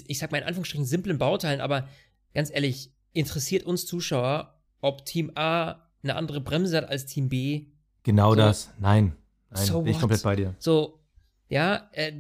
ich 0.06 0.20
sag 0.20 0.32
mal 0.32 0.40
in 0.40 0.44
Anführungsstrichen 0.44 0.86
simplen 0.86 1.18
Bauteilen, 1.18 1.62
aber 1.62 1.88
ganz 2.34 2.52
ehrlich, 2.54 2.92
interessiert 3.14 3.64
uns 3.64 3.86
Zuschauer, 3.86 4.60
ob 4.82 5.06
Team 5.06 5.32
A 5.36 5.90
eine 6.04 6.16
andere 6.16 6.42
Bremse 6.42 6.78
hat 6.78 6.90
als 6.90 7.06
Team 7.06 7.30
B? 7.30 7.68
Genau 8.04 8.32
So. 8.32 8.36
das. 8.38 8.70
Nein. 8.80 9.16
Nein, 9.50 9.66
So 9.66 9.82
bin 9.82 9.92
ich 9.92 9.96
what? 9.96 10.02
komplett 10.02 10.24
bei 10.24 10.36
dir. 10.36 10.56
So, 10.60 11.00
ja, 11.48 11.90
äh, 11.94 12.14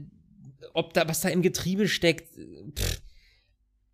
ob 0.73 0.93
da, 0.93 1.07
was 1.07 1.21
da 1.21 1.29
im 1.29 1.41
Getriebe 1.41 1.87
steckt, 1.87 2.33
pff, 2.77 3.01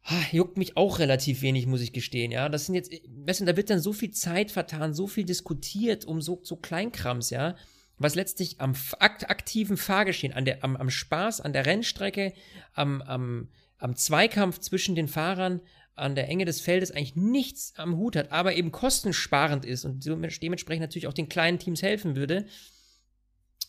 ah, 0.03 0.21
juckt 0.31 0.57
mich 0.57 0.77
auch 0.77 0.99
relativ 0.99 1.41
wenig, 1.41 1.65
muss 1.65 1.81
ich 1.81 1.93
gestehen, 1.93 2.31
ja. 2.31 2.47
Das 2.47 2.67
sind 2.67 2.75
jetzt, 2.75 2.91
weißt 2.91 3.41
du, 3.41 3.45
da 3.45 3.57
wird 3.57 3.69
dann 3.69 3.79
so 3.79 3.91
viel 3.91 4.11
Zeit 4.11 4.51
vertan, 4.51 4.93
so 4.93 5.07
viel 5.07 5.25
diskutiert 5.25 6.05
um 6.05 6.21
so, 6.21 6.39
so 6.43 6.55
Kleinkrams, 6.55 7.31
ja, 7.31 7.55
was 7.97 8.15
letztlich 8.15 8.59
am 8.59 8.73
aktiven 8.99 9.77
Fahrgeschehen, 9.77 10.33
an 10.33 10.45
der, 10.45 10.63
am, 10.63 10.75
am 10.75 10.89
Spaß, 10.89 11.41
an 11.41 11.53
der 11.53 11.65
Rennstrecke, 11.65 12.33
am, 12.73 13.01
am, 13.01 13.49
am 13.77 13.95
Zweikampf 13.95 14.59
zwischen 14.59 14.95
den 14.95 15.07
Fahrern, 15.07 15.61
an 15.95 16.15
der 16.15 16.27
Enge 16.27 16.45
des 16.45 16.59
Feldes 16.59 16.91
eigentlich 16.91 17.15
nichts 17.15 17.73
am 17.77 17.95
Hut 17.95 18.17
hat, 18.17 18.31
aber 18.31 18.53
eben 18.55 18.71
kostensparend 18.71 19.63
ist 19.63 19.85
und 19.85 20.05
dementsprechend 20.05 20.81
natürlich 20.81 21.07
auch 21.07 21.13
den 21.13 21.29
kleinen 21.29 21.57
Teams 21.57 21.81
helfen 21.81 22.15
würde. 22.15 22.47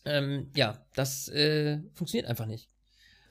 Ähm, 0.04 0.50
ja, 0.54 0.84
das 0.94 1.28
äh, 1.28 1.78
funktioniert 1.94 2.28
einfach 2.28 2.46
nicht. 2.46 2.68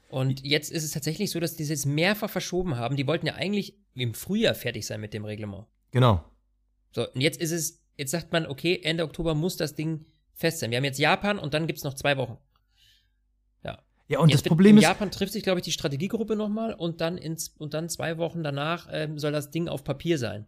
Und 0.10 0.46
jetzt 0.46 0.72
ist 0.72 0.84
es 0.84 0.92
tatsächlich 0.92 1.32
so, 1.32 1.40
dass 1.40 1.56
die 1.56 1.64
es 1.64 1.70
jetzt 1.70 1.86
mehrfach 1.86 2.30
verschoben 2.30 2.78
haben. 2.78 2.96
Die 2.96 3.08
wollten 3.08 3.28
ja 3.28 3.36
eigentlich 3.36 3.78
im 3.96 4.14
Frühjahr 4.14 4.56
fertig 4.56 4.86
sein 4.86 5.02
mit 5.02 5.14
dem 5.14 5.26
Reglement. 5.26 5.66
Genau. 5.92 6.24
So, 6.92 7.12
und 7.12 7.20
jetzt 7.20 7.42
ist 7.42 7.52
es, 7.52 7.82
jetzt 7.98 8.12
sagt 8.12 8.32
man, 8.32 8.46
okay, 8.46 8.80
Ende 8.82 9.04
Oktober 9.04 9.36
muss 9.36 9.58
das 9.58 9.76
Ding 9.76 10.06
fest 10.36 10.60
sein. 10.60 10.70
Wir 10.70 10.78
haben 10.78 10.86
jetzt 10.86 11.00
Japan 11.00 11.40
und 11.40 11.54
dann 11.54 11.66
gibt 11.68 11.78
es 11.78 11.84
noch 11.84 11.96
zwei 11.96 12.18
Wochen. 12.18 12.38
Ja, 14.08 14.20
und 14.20 14.30
jetzt 14.30 14.46
das 14.46 14.50
Problem 14.50 14.72
in 14.72 14.78
ist, 14.78 14.84
Japan 14.84 15.10
trifft 15.10 15.34
sich, 15.34 15.44
glaube 15.44 15.60
ich, 15.60 15.64
die 15.64 15.72
Strategiegruppe 15.72 16.36
nochmal 16.36 16.74
und 16.74 17.02
dann 17.02 17.18
ins, 17.18 17.50
und 17.58 17.74
dann 17.74 17.90
zwei 17.90 18.18
Wochen 18.18 18.44
danach 18.44 18.88
ähm, 18.92 19.18
soll 19.18 19.32
das 19.32 19.50
Ding 19.50 19.68
auf 19.68 19.84
Papier 19.84 20.18
sein. 20.18 20.46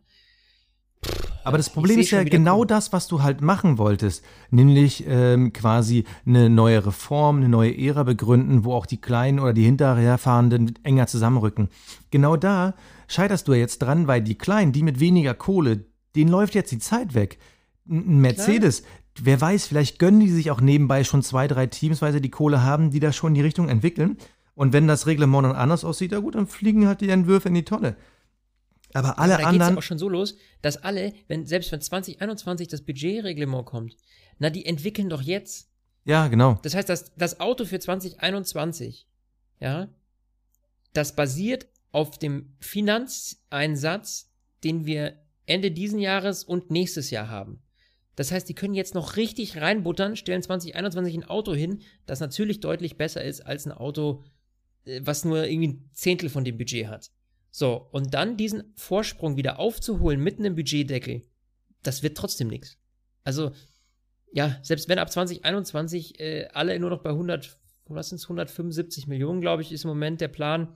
Aber 1.43 1.57
das 1.57 1.69
Problem 1.69 1.99
ist 1.99 2.11
ja 2.11 2.23
genau 2.23 2.57
kommen. 2.57 2.67
das, 2.67 2.91
was 2.91 3.07
du 3.07 3.23
halt 3.23 3.41
machen 3.41 3.77
wolltest. 3.77 4.23
Nämlich 4.49 5.05
ähm, 5.07 5.53
quasi 5.53 6.03
eine 6.25 6.49
neue 6.49 6.85
Reform, 6.85 7.37
eine 7.37 7.49
neue 7.49 7.75
Ära 7.77 8.03
begründen, 8.03 8.65
wo 8.65 8.73
auch 8.73 8.85
die 8.85 8.99
Kleinen 8.99 9.39
oder 9.39 9.53
die 9.53 9.63
Hinterherfahrenden 9.63 10.77
enger 10.83 11.07
zusammenrücken. 11.07 11.69
Genau 12.11 12.35
da 12.35 12.75
scheiterst 13.07 13.47
du 13.47 13.53
ja 13.53 13.59
jetzt 13.59 13.79
dran, 13.79 14.07
weil 14.07 14.21
die 14.21 14.37
Kleinen, 14.37 14.73
die 14.73 14.83
mit 14.83 14.99
weniger 14.99 15.33
Kohle, 15.33 15.85
denen 16.15 16.29
läuft 16.29 16.53
jetzt 16.53 16.71
die 16.71 16.79
Zeit 16.79 17.13
weg. 17.13 17.39
Ein 17.87 18.19
Mercedes, 18.19 18.83
wer 19.23 19.39
weiß, 19.39 19.67
vielleicht 19.67 19.99
gönnen 19.99 20.19
die 20.19 20.29
sich 20.29 20.51
auch 20.51 20.61
nebenbei 20.61 21.03
schon 21.03 21.23
zwei, 21.23 21.47
drei 21.47 21.67
Teams, 21.67 22.01
weil 22.01 22.13
sie 22.13 22.21
die 22.21 22.29
Kohle 22.29 22.63
haben, 22.63 22.91
die 22.91 22.99
da 22.99 23.11
schon 23.11 23.33
die 23.33 23.41
Richtung 23.41 23.69
entwickeln. 23.69 24.17
Und 24.55 24.73
wenn 24.73 24.87
das 24.87 25.05
Reglement 25.07 25.45
dann 25.45 25.55
anders 25.55 25.85
aussieht, 25.85 26.11
ja 26.11 26.19
gut, 26.19 26.35
dann 26.35 26.47
fliegen 26.47 26.87
halt 26.87 27.01
die 27.01 27.09
Entwürfe 27.09 27.49
in 27.49 27.53
die 27.53 27.63
Tonne. 27.63 27.95
Aber 28.93 29.19
alle 29.19 29.35
Aber 29.35 29.43
da 29.43 29.51
geht 29.51 29.59
es 29.59 29.65
anderen. 29.65 29.77
auch 29.77 29.83
schon 29.83 29.99
so 29.99 30.09
los, 30.09 30.35
dass 30.61 30.77
alle, 30.77 31.13
wenn, 31.27 31.45
selbst 31.45 31.71
wenn 31.71 31.81
2021 31.81 32.67
das 32.67 32.81
Budgetreglement 32.81 33.65
kommt, 33.65 33.95
na, 34.39 34.49
die 34.49 34.65
entwickeln 34.65 35.09
doch 35.09 35.21
jetzt. 35.21 35.69
Ja, 36.05 36.27
genau. 36.27 36.59
Das 36.63 36.73
heißt, 36.73 36.89
das, 36.89 37.13
das 37.15 37.39
Auto 37.39 37.65
für 37.65 37.79
2021, 37.79 39.07
ja, 39.59 39.89
das 40.93 41.15
basiert 41.15 41.67
auf 41.91 42.17
dem 42.17 42.53
Finanzeinsatz, 42.59 44.31
den 44.63 44.85
wir 44.85 45.13
Ende 45.45 45.71
diesen 45.71 45.99
Jahres 45.99 46.43
und 46.43 46.71
nächstes 46.71 47.09
Jahr 47.11 47.29
haben. 47.29 47.61
Das 48.17 48.31
heißt, 48.31 48.49
die 48.49 48.55
können 48.55 48.73
jetzt 48.73 48.95
noch 48.95 49.15
richtig 49.15 49.57
reinbuttern, 49.57 50.15
stellen 50.15 50.41
2021 50.41 51.15
ein 51.15 51.23
Auto 51.23 51.53
hin, 51.53 51.81
das 52.07 52.19
natürlich 52.19 52.59
deutlich 52.59 52.97
besser 52.97 53.23
ist 53.23 53.41
als 53.41 53.67
ein 53.67 53.71
Auto, 53.71 54.23
äh, 54.85 55.01
was 55.03 55.23
nur 55.23 55.45
irgendwie 55.45 55.67
ein 55.67 55.89
Zehntel 55.93 56.29
von 56.29 56.43
dem 56.43 56.57
Budget 56.57 56.87
hat. 56.87 57.11
So, 57.51 57.87
und 57.91 58.15
dann 58.15 58.35
diesen 58.35 58.73
Vorsprung 58.75 59.37
wieder 59.37 59.59
aufzuholen 59.59 60.19
mit 60.19 60.39
einem 60.39 60.55
Budgetdeckel, 60.55 61.21
das 61.83 62.01
wird 62.01 62.17
trotzdem 62.17 62.47
nichts. 62.47 62.79
Also, 63.23 63.51
ja, 64.33 64.57
selbst 64.63 64.89
wenn 64.89 64.97
ab 64.97 65.11
2021 65.11 66.19
äh, 66.19 66.47
alle 66.53 66.79
nur 66.79 66.89
noch 66.89 67.03
bei 67.03 67.11
100, 67.11 67.55
was 67.85 68.09
sind 68.09 68.21
175 68.23 69.05
Millionen, 69.05 69.41
glaube 69.41 69.61
ich, 69.61 69.71
ist 69.71 69.83
im 69.83 69.89
Moment 69.89 70.21
der 70.21 70.27
Plan, 70.27 70.75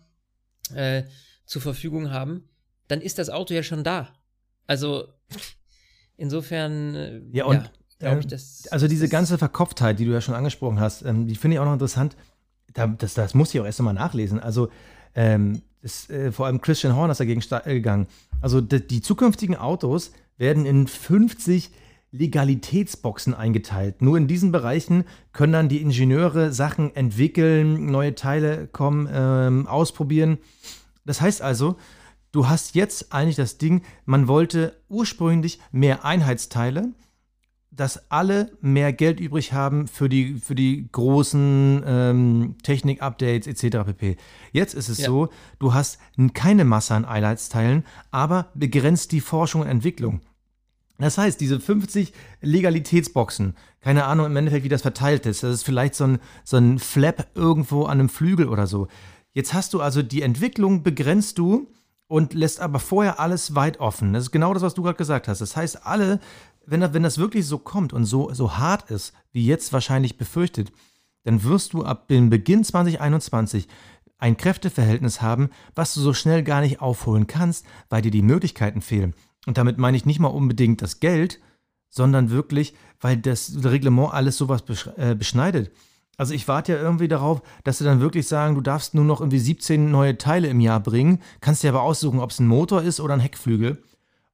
äh, 0.75 1.03
zur 1.45 1.63
Verfügung 1.63 2.11
haben, 2.11 2.47
dann 2.87 3.01
ist 3.01 3.17
das 3.17 3.31
Auto 3.31 3.55
ja 3.55 3.63
schon 3.63 3.83
da. 3.83 4.13
Also, 4.67 5.07
insofern, 6.21 6.95
äh, 6.95 7.21
Ja, 7.33 7.45
und, 7.45 7.71
glaube 7.99 8.17
äh, 8.17 8.19
ich, 8.19 8.27
dass. 8.27 8.67
Also 8.69 8.87
diese 8.87 9.03
das- 9.05 9.11
ganze 9.11 9.37
Verkopftheit, 9.37 9.99
die 9.99 10.05
du 10.05 10.11
ja 10.11 10.21
schon 10.21 10.35
angesprochen 10.35 10.79
hast, 10.79 11.03
ähm, 11.03 11.27
die 11.27 11.35
finde 11.35 11.55
ich 11.55 11.59
auch 11.59 11.65
noch 11.65 11.73
interessant. 11.73 12.15
Da, 12.73 12.87
das, 12.87 13.13
das 13.15 13.33
muss 13.33 13.53
ich 13.53 13.59
auch 13.59 13.65
erst 13.65 13.79
einmal 13.79 13.93
nachlesen. 13.93 14.39
Also 14.39 14.69
ähm, 15.15 15.61
ist, 15.81 16.09
äh, 16.09 16.31
vor 16.31 16.45
allem 16.45 16.61
Christian 16.61 16.95
Horner 16.95 17.11
ist 17.11 17.19
dagegen 17.19 17.41
äh, 17.65 17.73
gegangen. 17.73 18.07
Also 18.39 18.61
die, 18.61 18.87
die 18.87 19.01
zukünftigen 19.01 19.55
Autos 19.57 20.11
werden 20.37 20.65
in 20.65 20.87
50 20.87 21.71
Legalitätsboxen 22.13 23.33
eingeteilt. 23.33 24.01
Nur 24.01 24.17
in 24.17 24.27
diesen 24.27 24.51
Bereichen 24.51 25.05
können 25.33 25.53
dann 25.53 25.69
die 25.69 25.81
Ingenieure 25.81 26.51
Sachen 26.53 26.95
entwickeln, 26.95 27.85
neue 27.87 28.15
Teile 28.15 28.67
kommen, 28.67 29.07
ähm, 29.11 29.67
ausprobieren. 29.67 30.37
Das 31.05 31.21
heißt 31.21 31.41
also, 31.41 31.77
du 32.31 32.47
hast 32.47 32.75
jetzt 32.75 33.13
eigentlich 33.13 33.35
das 33.35 33.57
Ding, 33.57 33.81
man 34.05 34.27
wollte 34.27 34.81
ursprünglich 34.89 35.59
mehr 35.71 36.05
Einheitsteile, 36.05 36.93
dass 37.73 38.11
alle 38.11 38.51
mehr 38.59 38.91
Geld 38.91 39.19
übrig 39.21 39.53
haben 39.53 39.87
für 39.87 40.09
die, 40.09 40.35
für 40.35 40.55
die 40.55 40.89
großen 40.91 41.83
ähm, 41.85 42.55
Technik-Updates 42.63 43.47
etc. 43.47 43.85
pp. 43.85 44.17
Jetzt 44.51 44.73
ist 44.73 44.89
es 44.89 44.97
Ja. 44.99 45.05
so, 45.07 45.29
du 45.57 45.73
hast 45.73 45.97
keine 46.33 46.65
Masse 46.65 46.95
an 46.95 47.05
Einheitsteilen, 47.05 47.85
aber 48.11 48.49
begrenzt 48.55 49.13
die 49.13 49.21
Forschung 49.21 49.61
und 49.61 49.67
Entwicklung. 49.67 50.19
Das 50.97 51.17
heißt, 51.17 51.39
diese 51.41 51.59
50 51.59 52.13
Legalitätsboxen, 52.41 53.55
keine 53.79 54.03
Ahnung 54.03 54.27
im 54.27 54.35
Endeffekt, 54.35 54.63
wie 54.65 54.69
das 54.69 54.83
verteilt 54.83 55.25
ist. 55.25 55.41
Das 55.41 55.53
ist 55.55 55.63
vielleicht 55.63 55.95
so 55.95 56.03
ein, 56.03 56.19
so 56.43 56.57
ein 56.57 56.77
Flap 56.77 57.27
irgendwo 57.35 57.85
an 57.85 57.99
einem 57.99 58.09
Flügel 58.09 58.47
oder 58.49 58.67
so. 58.67 58.87
Jetzt 59.33 59.53
hast 59.53 59.73
du 59.73 59.81
also 59.81 60.03
die 60.03 60.21
Entwicklung 60.21 60.83
begrenzt 60.83 61.37
du 61.39 61.71
und 62.11 62.33
lässt 62.33 62.59
aber 62.59 62.79
vorher 62.79 63.21
alles 63.21 63.55
weit 63.55 63.79
offen. 63.79 64.11
Das 64.11 64.23
ist 64.23 64.31
genau 64.31 64.53
das, 64.53 64.63
was 64.63 64.73
du 64.73 64.83
gerade 64.83 64.97
gesagt 64.97 65.29
hast. 65.29 65.39
Das 65.39 65.55
heißt, 65.55 65.85
alle, 65.85 66.19
wenn 66.65 66.81
das, 66.81 66.93
wenn 66.93 67.03
das 67.03 67.17
wirklich 67.17 67.47
so 67.47 67.57
kommt 67.57 67.93
und 67.93 68.03
so, 68.03 68.33
so 68.33 68.57
hart 68.57 68.91
ist, 68.91 69.13
wie 69.31 69.45
jetzt 69.45 69.71
wahrscheinlich 69.71 70.17
befürchtet, 70.17 70.73
dann 71.23 71.45
wirst 71.45 71.71
du 71.71 71.85
ab 71.85 72.09
dem 72.09 72.29
Beginn 72.29 72.65
2021 72.65 73.69
ein 74.17 74.35
Kräfteverhältnis 74.35 75.21
haben, 75.21 75.51
was 75.73 75.93
du 75.93 76.01
so 76.01 76.13
schnell 76.13 76.43
gar 76.43 76.59
nicht 76.59 76.81
aufholen 76.81 77.27
kannst, 77.27 77.65
weil 77.87 78.01
dir 78.01 78.11
die 78.11 78.23
Möglichkeiten 78.23 78.81
fehlen. 78.81 79.15
Und 79.47 79.57
damit 79.57 79.77
meine 79.77 79.95
ich 79.95 80.05
nicht 80.05 80.19
mal 80.19 80.27
unbedingt 80.27 80.81
das 80.81 80.99
Geld, 80.99 81.39
sondern 81.87 82.29
wirklich, 82.29 82.73
weil 82.99 83.15
das 83.15 83.63
Reglement 83.63 84.13
alles 84.13 84.35
sowas 84.35 84.65
äh, 84.97 85.15
beschneidet. 85.15 85.71
Also 86.21 86.35
ich 86.35 86.47
warte 86.47 86.73
ja 86.73 86.79
irgendwie 86.79 87.07
darauf, 87.07 87.41
dass 87.63 87.79
sie 87.79 87.83
dann 87.83 87.99
wirklich 87.99 88.27
sagen, 88.27 88.53
du 88.53 88.61
darfst 88.61 88.93
nur 88.93 89.03
noch 89.03 89.21
irgendwie 89.21 89.39
17 89.39 89.89
neue 89.89 90.19
Teile 90.19 90.49
im 90.49 90.59
Jahr 90.59 90.79
bringen, 90.79 91.17
kannst 91.39 91.63
dir 91.63 91.69
aber 91.69 91.81
aussuchen, 91.81 92.19
ob 92.19 92.29
es 92.29 92.37
ein 92.39 92.45
Motor 92.45 92.83
ist 92.83 92.99
oder 92.99 93.15
ein 93.15 93.19
Heckflügel. 93.19 93.81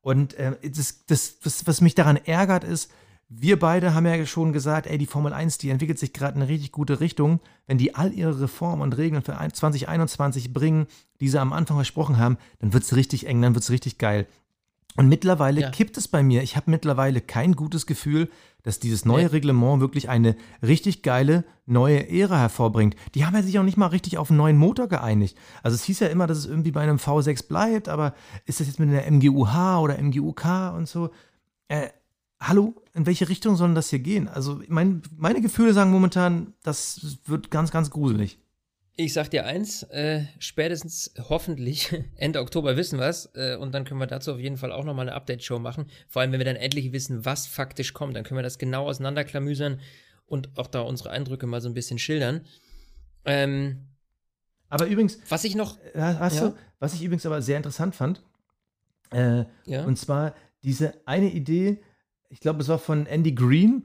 Und 0.01 0.33
äh, 0.33 0.57
das, 0.69 1.05
das, 1.05 1.39
das, 1.39 1.65
was 1.65 1.79
mich 1.79 1.95
daran 1.95 2.17
ärgert, 2.17 2.65
ist, 2.65 2.91
wir 3.29 3.57
beide 3.57 3.93
haben 3.93 4.05
ja 4.05 4.25
schon 4.25 4.51
gesagt, 4.51 4.85
ey, 4.85 4.97
die 4.97 5.05
Formel 5.05 5.31
1, 5.31 5.59
die 5.59 5.69
entwickelt 5.69 5.97
sich 5.97 6.11
gerade 6.11 6.35
in 6.35 6.41
eine 6.41 6.51
richtig 6.51 6.73
gute 6.73 6.99
Richtung. 6.99 7.39
Wenn 7.67 7.77
die 7.77 7.95
all 7.95 8.11
ihre 8.11 8.41
Reformen 8.41 8.81
und 8.81 8.97
Regeln 8.97 9.23
für 9.23 9.37
ein- 9.37 9.53
2021 9.53 10.51
bringen, 10.51 10.87
die 11.21 11.29
sie 11.29 11.39
am 11.39 11.53
Anfang 11.53 11.77
versprochen 11.77 12.17
haben, 12.17 12.37
dann 12.59 12.73
wird 12.73 12.83
es 12.83 12.97
richtig 12.97 13.27
eng, 13.27 13.41
dann 13.41 13.55
wird 13.55 13.63
es 13.63 13.71
richtig 13.71 13.97
geil. 13.97 14.27
Und 14.97 15.07
mittlerweile 15.07 15.61
Ja. 15.61 15.69
kippt 15.69 15.95
es 15.97 16.07
bei 16.07 16.23
mir. 16.23 16.43
Ich 16.43 16.55
habe 16.57 16.69
mittlerweile 16.69 17.21
kein 17.21 17.53
gutes 17.55 17.85
Gefühl, 17.85 18.29
dass 18.63 18.79
dieses 18.79 19.05
neue 19.05 19.23
Nee. 19.25 19.29
Reglement 19.31 19.79
wirklich 19.79 20.09
eine 20.09 20.35
richtig 20.61 21.03
geile 21.03 21.45
neue 21.65 22.09
Ära 22.09 22.37
hervorbringt. 22.37 22.95
Die 23.15 23.25
haben 23.25 23.35
ja 23.35 23.41
sich 23.43 23.57
auch 23.59 23.63
nicht 23.63 23.77
mal 23.77 23.87
richtig 23.87 24.17
auf 24.17 24.29
einen 24.29 24.37
neuen 24.37 24.57
Motor 24.57 24.87
geeinigt. 24.87 25.37
Also 25.63 25.75
es 25.75 25.83
hieß 25.83 25.99
ja 26.01 26.07
immer, 26.07 26.27
dass 26.27 26.37
es 26.39 26.45
irgendwie 26.47 26.71
bei 26.71 26.81
einem 26.81 26.97
V6 26.97 27.47
bleibt, 27.47 27.87
aber 27.87 28.13
ist 28.45 28.59
das 28.59 28.67
jetzt 28.67 28.79
mit 28.79 28.89
einer 28.89 29.05
MGUH 29.09 29.79
oder 29.81 29.97
MGUK 30.01 30.73
und 30.75 30.89
so? 30.89 31.11
Äh, 31.69 31.89
hallo, 32.41 32.73
in 32.93 33.05
welche 33.05 33.29
Richtung 33.29 33.55
soll 33.55 33.73
das 33.73 33.89
hier 33.89 33.99
gehen? 33.99 34.27
Also 34.27 34.61
mein, 34.67 35.01
meine 35.15 35.41
Gefühle 35.41 35.73
sagen 35.73 35.91
momentan, 35.91 36.53
das 36.63 37.19
wird 37.25 37.51
ganz, 37.51 37.71
ganz 37.71 37.89
gruselig. 37.91 38.39
Ich 38.99 39.13
sag 39.13 39.29
dir 39.29 39.45
eins, 39.45 39.83
äh, 39.83 40.25
spätestens 40.39 41.13
hoffentlich 41.29 41.95
Ende 42.15 42.41
Oktober 42.41 42.75
wissen 42.77 42.97
wir's 42.97 43.29
äh, 43.35 43.55
und 43.55 43.71
dann 43.75 43.85
können 43.85 43.99
wir 43.99 44.07
dazu 44.07 44.33
auf 44.33 44.39
jeden 44.39 44.57
Fall 44.57 44.71
auch 44.71 44.83
nochmal 44.83 45.07
eine 45.07 45.15
Update-Show 45.15 45.59
machen. 45.59 45.85
Vor 46.07 46.21
allem, 46.23 46.31
wenn 46.31 46.39
wir 46.39 46.45
dann 46.45 46.55
endlich 46.55 46.91
wissen, 46.91 47.23
was 47.23 47.45
faktisch 47.45 47.93
kommt, 47.93 48.15
dann 48.15 48.23
können 48.23 48.39
wir 48.39 48.43
das 48.43 48.57
genau 48.57 48.87
auseinanderklamüsern 48.87 49.79
und 50.25 50.57
auch 50.57 50.65
da 50.65 50.81
unsere 50.81 51.11
Eindrücke 51.11 51.45
mal 51.45 51.61
so 51.61 51.69
ein 51.69 51.75
bisschen 51.75 51.99
schildern. 51.99 52.41
Ähm, 53.23 53.85
Aber 54.67 54.87
übrigens, 54.87 55.19
was 55.29 55.43
ich 55.43 55.53
noch, 55.53 55.77
äh, 55.93 56.01
hast 56.01 56.37
Ja. 56.37 56.49
du, 56.49 56.55
was 56.79 56.95
ich 56.95 57.03
übrigens 57.03 57.25
aber 57.27 57.43
sehr 57.43 57.57
interessant 57.57 57.93
fand, 57.95 58.23
äh, 59.11 59.45
ja, 59.65 59.83
Und 59.85 59.97
zwar 59.99 60.33
diese 60.63 60.95
eine 61.05 61.31
Idee, 61.31 61.81
ich 62.29 62.39
glaube, 62.39 62.61
es 62.61 62.67
war 62.67 62.79
von 62.79 63.05
Andy 63.05 63.31
Green, 63.33 63.83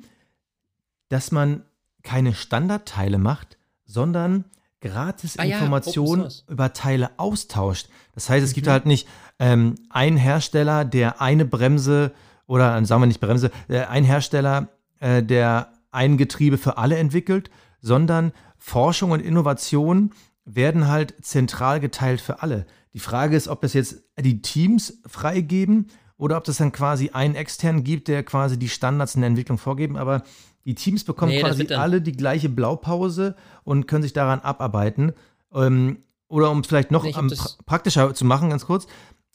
dass 1.11 1.33
man 1.33 1.65
keine 2.03 2.33
Standardteile 2.35 3.19
macht, 3.19 3.59
sondern 3.85 4.47
gratis 4.83 5.39
Ah 5.39 5.45
ja, 5.45 5.59
Informationen 5.59 6.23
Source. 6.23 6.45
über 6.49 6.73
Teile 6.75 7.11
austauscht. 7.17 7.89
Das 8.15 8.29
heißt, 8.29 8.45
es 8.45 8.53
gibt 8.53 8.67
halt 8.67 8.85
nicht 8.85 9.09
ähm, 9.39 9.77
einen 9.89 10.19
Hersteller, 10.19 10.85
der 10.85 11.23
eine 11.23 11.47
Bremse 11.47 12.13
oder 12.47 12.77
äh, 12.77 12.85
sagen 12.85 13.01
wir 13.01 13.07
nicht 13.07 13.21
Bremse, 13.21 13.51
äh, 13.69 13.81
ein 13.81 14.05
Hersteller, 14.05 14.69
äh, 15.01 15.23
der 15.23 15.73
ein 15.91 16.19
Getriebe 16.19 16.59
für 16.59 16.77
alle 16.77 16.99
entwickelt, 16.99 17.51
sondern 17.81 18.33
Forschung 18.59 19.13
und 19.13 19.21
Innovation 19.21 20.13
werden 20.45 20.89
halt 20.89 21.15
zentral 21.25 21.81
geteilt 21.81 22.21
für 22.21 22.43
alle. 22.43 22.67
Die 22.93 23.01
Frage 23.01 23.37
ist, 23.37 23.49
ob 23.49 23.63
das 23.63 23.73
jetzt 23.73 24.03
die 24.19 24.43
Teams 24.43 25.01
freigeben 25.07 25.89
oder 26.17 26.37
ob 26.37 26.45
das 26.45 26.59
dann 26.59 26.73
quasi 26.73 27.11
einen 27.11 27.35
externen 27.35 27.85
gibt, 27.85 28.09
der 28.09 28.23
quasi 28.23 28.59
die 28.59 28.69
Standards 28.69 29.15
in 29.15 29.23
der 29.23 29.29
Entwicklung 29.29 29.59
vorgeben. 29.59 29.97
Aber 29.97 30.23
die 30.65 30.75
Teams 30.75 31.05
bekommen 31.05 31.33
Nee, 31.33 31.41
quasi 31.41 31.67
alle 31.75 32.01
die 32.01 32.13
gleiche 32.13 32.49
Blaupause 32.49 33.35
und 33.65 33.87
können 33.87 34.03
sich 34.03 34.13
daran 34.13 34.41
abarbeiten. 34.41 35.13
Ähm, 35.55 35.99
oder 36.29 36.51
um 36.51 36.61
es 36.61 36.67
vielleicht 36.67 36.91
noch 36.91 37.05
Nee, 37.05 37.13
pra 37.13 37.27
praktischer 37.67 38.15
zu 38.15 38.25
machen, 38.25 38.51
ganz 38.51 38.67
kurz, 38.67 38.87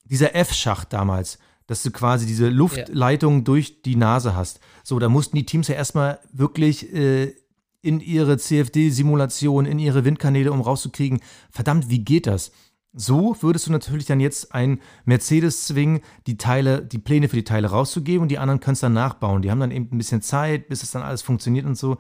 dieser 0.04 0.36
F-Schacht 0.36 0.94
damals, 0.94 1.38
dass 1.68 1.84
du 1.84 1.92
quasi 1.92 2.26
diese 2.26 2.50
Luftleitung 2.50 3.44
durch 3.44 3.82
die 3.82 3.96
Nase 3.96 4.36
hast. 4.36 4.60
So, 4.84 5.00
da 5.00 5.10
mussten 5.10 5.36
die 5.36 5.46
Teams 5.46 5.68
ja 5.68 5.76
erstmal 5.76 6.20
wirklich 6.32 6.94
äh, 6.94 7.34
in 7.82 8.00
ihre 8.00 8.38
CFD-Simulation, 8.38 9.66
in 9.66 9.80
ihre 9.80 10.06
Windkanäle, 10.06 10.52
um 10.52 10.62
rauszukriegen, 10.62 11.22
verdammt, 11.52 11.90
wie 11.90 12.00
geht 12.00 12.28
das? 12.28 12.52
So 12.94 13.36
würdest 13.42 13.68
du 13.68 13.72
natürlich 13.72 14.06
dann 14.06 14.20
jetzt 14.20 14.54
ein 14.54 14.82
Mercedes 15.06 15.68
zwingen, 15.68 16.02
die 16.26 16.38
Teile, 16.38 16.84
die 16.84 16.98
Pläne 16.98 17.30
für 17.30 17.36
die 17.36 17.44
Teile 17.44 17.68
rauszugeben 17.68 18.24
und 18.24 18.30
die 18.30 18.40
anderen 18.40 18.62
es 18.66 18.80
dann 18.80 18.94
nachbauen. 18.94 19.42
Die 19.42 19.52
haben 19.52 19.60
dann 19.60 19.72
eben 19.72 19.90
ein 19.92 19.98
bisschen 19.98 20.22
Zeit, 20.22 20.68
bis 20.68 20.84
es 20.84 20.92
dann 20.92 21.04
alles 21.04 21.22
funktioniert 21.22 21.66
und 21.66 21.78
so. 21.78 21.98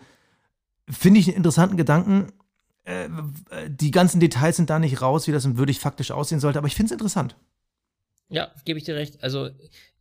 Finde 0.89 1.19
ich 1.19 1.27
einen 1.27 1.37
interessanten 1.37 1.77
Gedanken. 1.77 2.31
Äh, 2.83 3.09
die 3.67 3.91
ganzen 3.91 4.19
Details 4.19 4.55
sind 4.55 4.69
da 4.69 4.79
nicht 4.79 5.01
raus, 5.01 5.27
wie 5.27 5.31
das 5.31 5.57
würdig 5.57 5.79
faktisch 5.79 6.11
aussehen 6.11 6.39
sollte, 6.39 6.57
aber 6.57 6.67
ich 6.67 6.75
finde 6.75 6.87
es 6.87 6.93
interessant. 6.93 7.35
Ja, 8.29 8.51
gebe 8.65 8.79
ich 8.79 8.85
dir 8.85 8.95
recht. 8.95 9.21
Also 9.23 9.49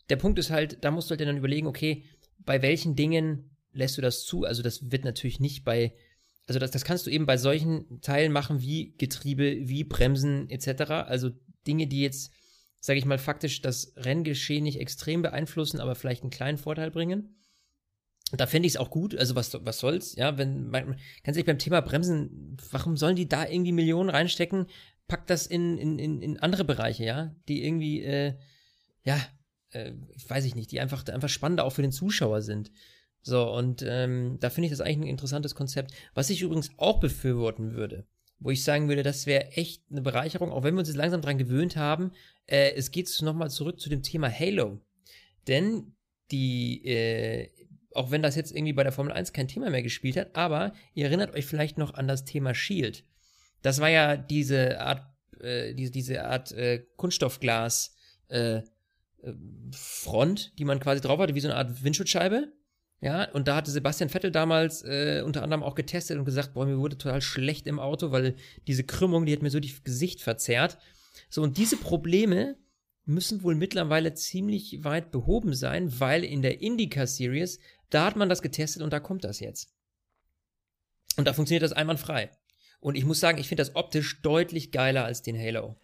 der 0.08 0.16
Punkt 0.16 0.38
ist 0.38 0.50
halt, 0.50 0.84
da 0.84 0.90
musst 0.90 1.10
du 1.10 1.12
halt 1.12 1.20
dann 1.20 1.36
überlegen, 1.36 1.66
okay, 1.66 2.04
bei 2.38 2.62
welchen 2.62 2.96
Dingen 2.96 3.50
lässt 3.72 3.98
du 3.98 4.02
das 4.02 4.24
zu? 4.24 4.44
Also 4.44 4.62
das 4.62 4.90
wird 4.90 5.04
natürlich 5.04 5.40
nicht 5.40 5.64
bei, 5.64 5.92
also 6.46 6.60
das, 6.60 6.70
das 6.70 6.84
kannst 6.84 7.06
du 7.06 7.10
eben 7.10 7.26
bei 7.26 7.36
solchen 7.36 8.00
Teilen 8.00 8.32
machen 8.32 8.60
wie 8.60 8.94
Getriebe, 8.98 9.68
wie 9.68 9.84
Bremsen 9.84 10.48
etc. 10.48 10.90
Also 10.90 11.30
Dinge, 11.66 11.86
die 11.88 12.02
jetzt, 12.02 12.32
sage 12.80 12.98
ich 12.98 13.04
mal, 13.04 13.18
faktisch 13.18 13.62
das 13.62 13.92
Renngeschehen 13.96 14.62
nicht 14.64 14.80
extrem 14.80 15.22
beeinflussen, 15.22 15.80
aber 15.80 15.94
vielleicht 15.96 16.22
einen 16.22 16.30
kleinen 16.30 16.58
Vorteil 16.58 16.90
bringen. 16.90 17.36
Da 18.32 18.46
fände 18.46 18.66
ich 18.66 18.74
es 18.74 18.76
auch 18.76 18.90
gut, 18.90 19.14
also 19.16 19.36
was, 19.36 19.56
was 19.64 19.78
soll's, 19.78 20.16
ja, 20.16 20.36
wenn, 20.36 20.68
man, 20.68 20.96
ganz 21.22 21.36
ehrlich, 21.36 21.46
beim 21.46 21.60
Thema 21.60 21.80
Bremsen, 21.80 22.56
warum 22.72 22.96
sollen 22.96 23.14
die 23.14 23.28
da 23.28 23.46
irgendwie 23.46 23.72
Millionen 23.72 24.10
reinstecken? 24.10 24.66
Packt 25.06 25.30
das 25.30 25.46
in, 25.46 25.78
in, 25.78 25.98
in, 26.00 26.22
in 26.22 26.38
andere 26.40 26.64
Bereiche, 26.64 27.04
ja, 27.04 27.36
die 27.46 27.64
irgendwie, 27.64 28.02
äh, 28.02 28.34
ja, 29.04 29.20
äh, 29.70 29.92
weiß 30.28 30.44
ich 30.44 30.56
nicht, 30.56 30.72
die 30.72 30.80
einfach, 30.80 31.06
einfach 31.06 31.28
spannender 31.28 31.64
auch 31.64 31.70
für 31.70 31.82
den 31.82 31.92
Zuschauer 31.92 32.42
sind. 32.42 32.72
So, 33.26 33.50
und 33.50 33.84
ähm, 33.84 34.36
da 34.38 34.50
finde 34.50 34.66
ich 34.66 34.70
das 34.70 34.80
eigentlich 34.80 35.08
ein 35.08 35.10
interessantes 35.10 35.56
Konzept. 35.56 35.90
Was 36.14 36.30
ich 36.30 36.42
übrigens 36.42 36.70
auch 36.76 37.00
befürworten 37.00 37.74
würde, 37.74 38.06
wo 38.38 38.50
ich 38.50 38.62
sagen 38.62 38.88
würde, 38.88 39.02
das 39.02 39.26
wäre 39.26 39.50
echt 39.50 39.82
eine 39.90 40.00
Bereicherung, 40.00 40.52
auch 40.52 40.62
wenn 40.62 40.74
wir 40.74 40.78
uns 40.78 40.88
jetzt 40.88 40.96
langsam 40.96 41.22
dran 41.22 41.36
gewöhnt 41.36 41.74
haben, 41.74 42.12
äh, 42.46 42.70
es 42.76 42.92
geht 42.92 43.10
nochmal 43.22 43.50
zurück 43.50 43.80
zu 43.80 43.88
dem 43.88 44.04
Thema 44.04 44.30
Halo. 44.30 44.80
Denn 45.48 45.96
die, 46.30 46.84
äh, 46.86 47.50
auch 47.94 48.12
wenn 48.12 48.22
das 48.22 48.36
jetzt 48.36 48.52
irgendwie 48.52 48.74
bei 48.74 48.84
der 48.84 48.92
Formel 48.92 49.12
1 49.12 49.32
kein 49.32 49.48
Thema 49.48 49.70
mehr 49.70 49.82
gespielt 49.82 50.16
hat, 50.16 50.36
aber 50.36 50.72
ihr 50.94 51.06
erinnert 51.06 51.34
euch 51.34 51.46
vielleicht 51.46 51.78
noch 51.78 51.94
an 51.94 52.06
das 52.06 52.24
Thema 52.24 52.54
Shield. 52.54 53.02
Das 53.60 53.80
war 53.80 53.88
ja 53.88 54.16
diese 54.16 54.80
Art, 54.80 55.04
äh, 55.40 55.74
diese, 55.74 55.90
diese 55.90 56.26
Art 56.26 56.52
äh, 56.52 56.86
Kunststoffglas 56.94 57.96
äh, 58.28 58.58
äh, 58.58 58.62
Front, 59.72 60.56
die 60.60 60.64
man 60.64 60.78
quasi 60.78 61.00
drauf 61.00 61.18
hatte, 61.18 61.34
wie 61.34 61.40
so 61.40 61.48
eine 61.48 61.56
Art 61.56 61.82
Windschutzscheibe. 61.82 62.52
Ja, 63.00 63.30
und 63.32 63.46
da 63.46 63.56
hatte 63.56 63.70
Sebastian 63.70 64.08
Vettel 64.08 64.30
damals 64.30 64.82
äh, 64.82 65.22
unter 65.24 65.42
anderem 65.42 65.62
auch 65.62 65.74
getestet 65.74 66.18
und 66.18 66.24
gesagt, 66.24 66.54
boah, 66.54 66.64
mir 66.64 66.78
wurde 66.78 66.96
total 66.96 67.20
schlecht 67.20 67.66
im 67.66 67.78
Auto, 67.78 68.10
weil 68.10 68.36
diese 68.66 68.84
Krümmung, 68.84 69.26
die 69.26 69.32
hat 69.32 69.42
mir 69.42 69.50
so 69.50 69.60
das 69.60 69.84
Gesicht 69.84 70.22
verzerrt. 70.22 70.78
So, 71.28 71.42
und 71.42 71.58
diese 71.58 71.76
Probleme 71.76 72.56
müssen 73.04 73.42
wohl 73.42 73.54
mittlerweile 73.54 74.14
ziemlich 74.14 74.82
weit 74.82 75.10
behoben 75.10 75.54
sein, 75.54 76.00
weil 76.00 76.24
in 76.24 76.42
der 76.42 76.60
Indica 76.62 77.06
Series, 77.06 77.60
da 77.90 78.06
hat 78.06 78.16
man 78.16 78.28
das 78.28 78.42
getestet 78.42 78.82
und 78.82 78.92
da 78.92 78.98
kommt 78.98 79.24
das 79.24 79.40
jetzt. 79.40 79.72
Und 81.16 81.26
da 81.26 81.32
funktioniert 81.32 81.62
das 81.62 81.72
einwandfrei. 81.72 82.30
Und 82.80 82.96
ich 82.96 83.04
muss 83.04 83.20
sagen, 83.20 83.38
ich 83.38 83.48
finde 83.48 83.62
das 83.62 83.76
optisch 83.76 84.22
deutlich 84.22 84.72
geiler 84.72 85.04
als 85.04 85.22
den 85.22 85.38
Halo. 85.38 85.76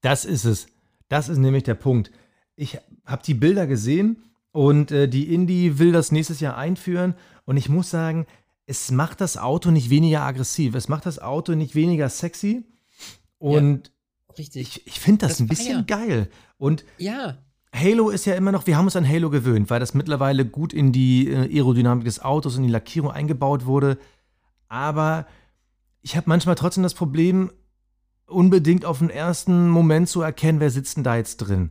Das 0.00 0.24
ist 0.24 0.44
es. 0.44 0.66
Das 1.08 1.28
ist 1.28 1.38
nämlich 1.38 1.62
der 1.64 1.74
Punkt. 1.74 2.10
Ich 2.56 2.78
habe 3.04 3.22
die 3.24 3.34
Bilder 3.34 3.66
gesehen 3.66 4.31
und 4.52 4.90
äh, 4.90 5.08
die 5.08 5.32
Indie 5.34 5.78
will 5.78 5.92
das 5.92 6.12
nächstes 6.12 6.40
Jahr 6.40 6.56
einführen. 6.56 7.14
Und 7.44 7.56
ich 7.56 7.68
muss 7.68 7.90
sagen, 7.90 8.26
es 8.66 8.90
macht 8.90 9.20
das 9.20 9.36
Auto 9.36 9.70
nicht 9.70 9.90
weniger 9.90 10.22
aggressiv. 10.22 10.74
Es 10.74 10.88
macht 10.88 11.06
das 11.06 11.18
Auto 11.18 11.54
nicht 11.54 11.74
weniger 11.74 12.08
sexy. 12.08 12.64
Und 13.38 13.90
Richtig. 14.38 14.78
ich, 14.78 14.86
ich 14.86 15.00
finde 15.00 15.26
das, 15.26 15.32
Das 15.32 15.40
ein 15.40 15.48
bisschen 15.48 15.78
ja- 15.78 15.82
geil. 15.82 16.28
Und 16.58 16.84
ja, 16.98 17.38
Halo 17.74 18.10
ist 18.10 18.26
ja 18.26 18.34
immer 18.34 18.52
noch, 18.52 18.66
wir 18.66 18.76
haben 18.76 18.84
uns 18.84 18.96
an 18.96 19.08
Halo 19.08 19.30
gewöhnt, 19.30 19.70
weil 19.70 19.80
das 19.80 19.94
mittlerweile 19.94 20.44
gut 20.44 20.72
in 20.74 20.92
die 20.92 21.28
äh, 21.28 21.56
Aerodynamik 21.56 22.04
des 22.04 22.20
Autos 22.20 22.56
und 22.56 22.62
die 22.64 22.68
Lackierung 22.70 23.10
eingebaut 23.10 23.64
wurde. 23.66 23.98
Aber 24.68 25.26
ich 26.02 26.16
habe 26.16 26.28
manchmal 26.28 26.54
trotzdem 26.54 26.82
das 26.82 26.94
Problem, 26.94 27.50
unbedingt 28.26 28.84
auf 28.84 28.98
den 28.98 29.10
ersten 29.10 29.68
Moment 29.68 30.08
zu 30.08 30.20
erkennen, 30.22 30.60
wer 30.60 30.70
sitzt 30.70 30.96
denn 30.96 31.04
da 31.04 31.16
jetzt 31.16 31.38
drin. 31.38 31.70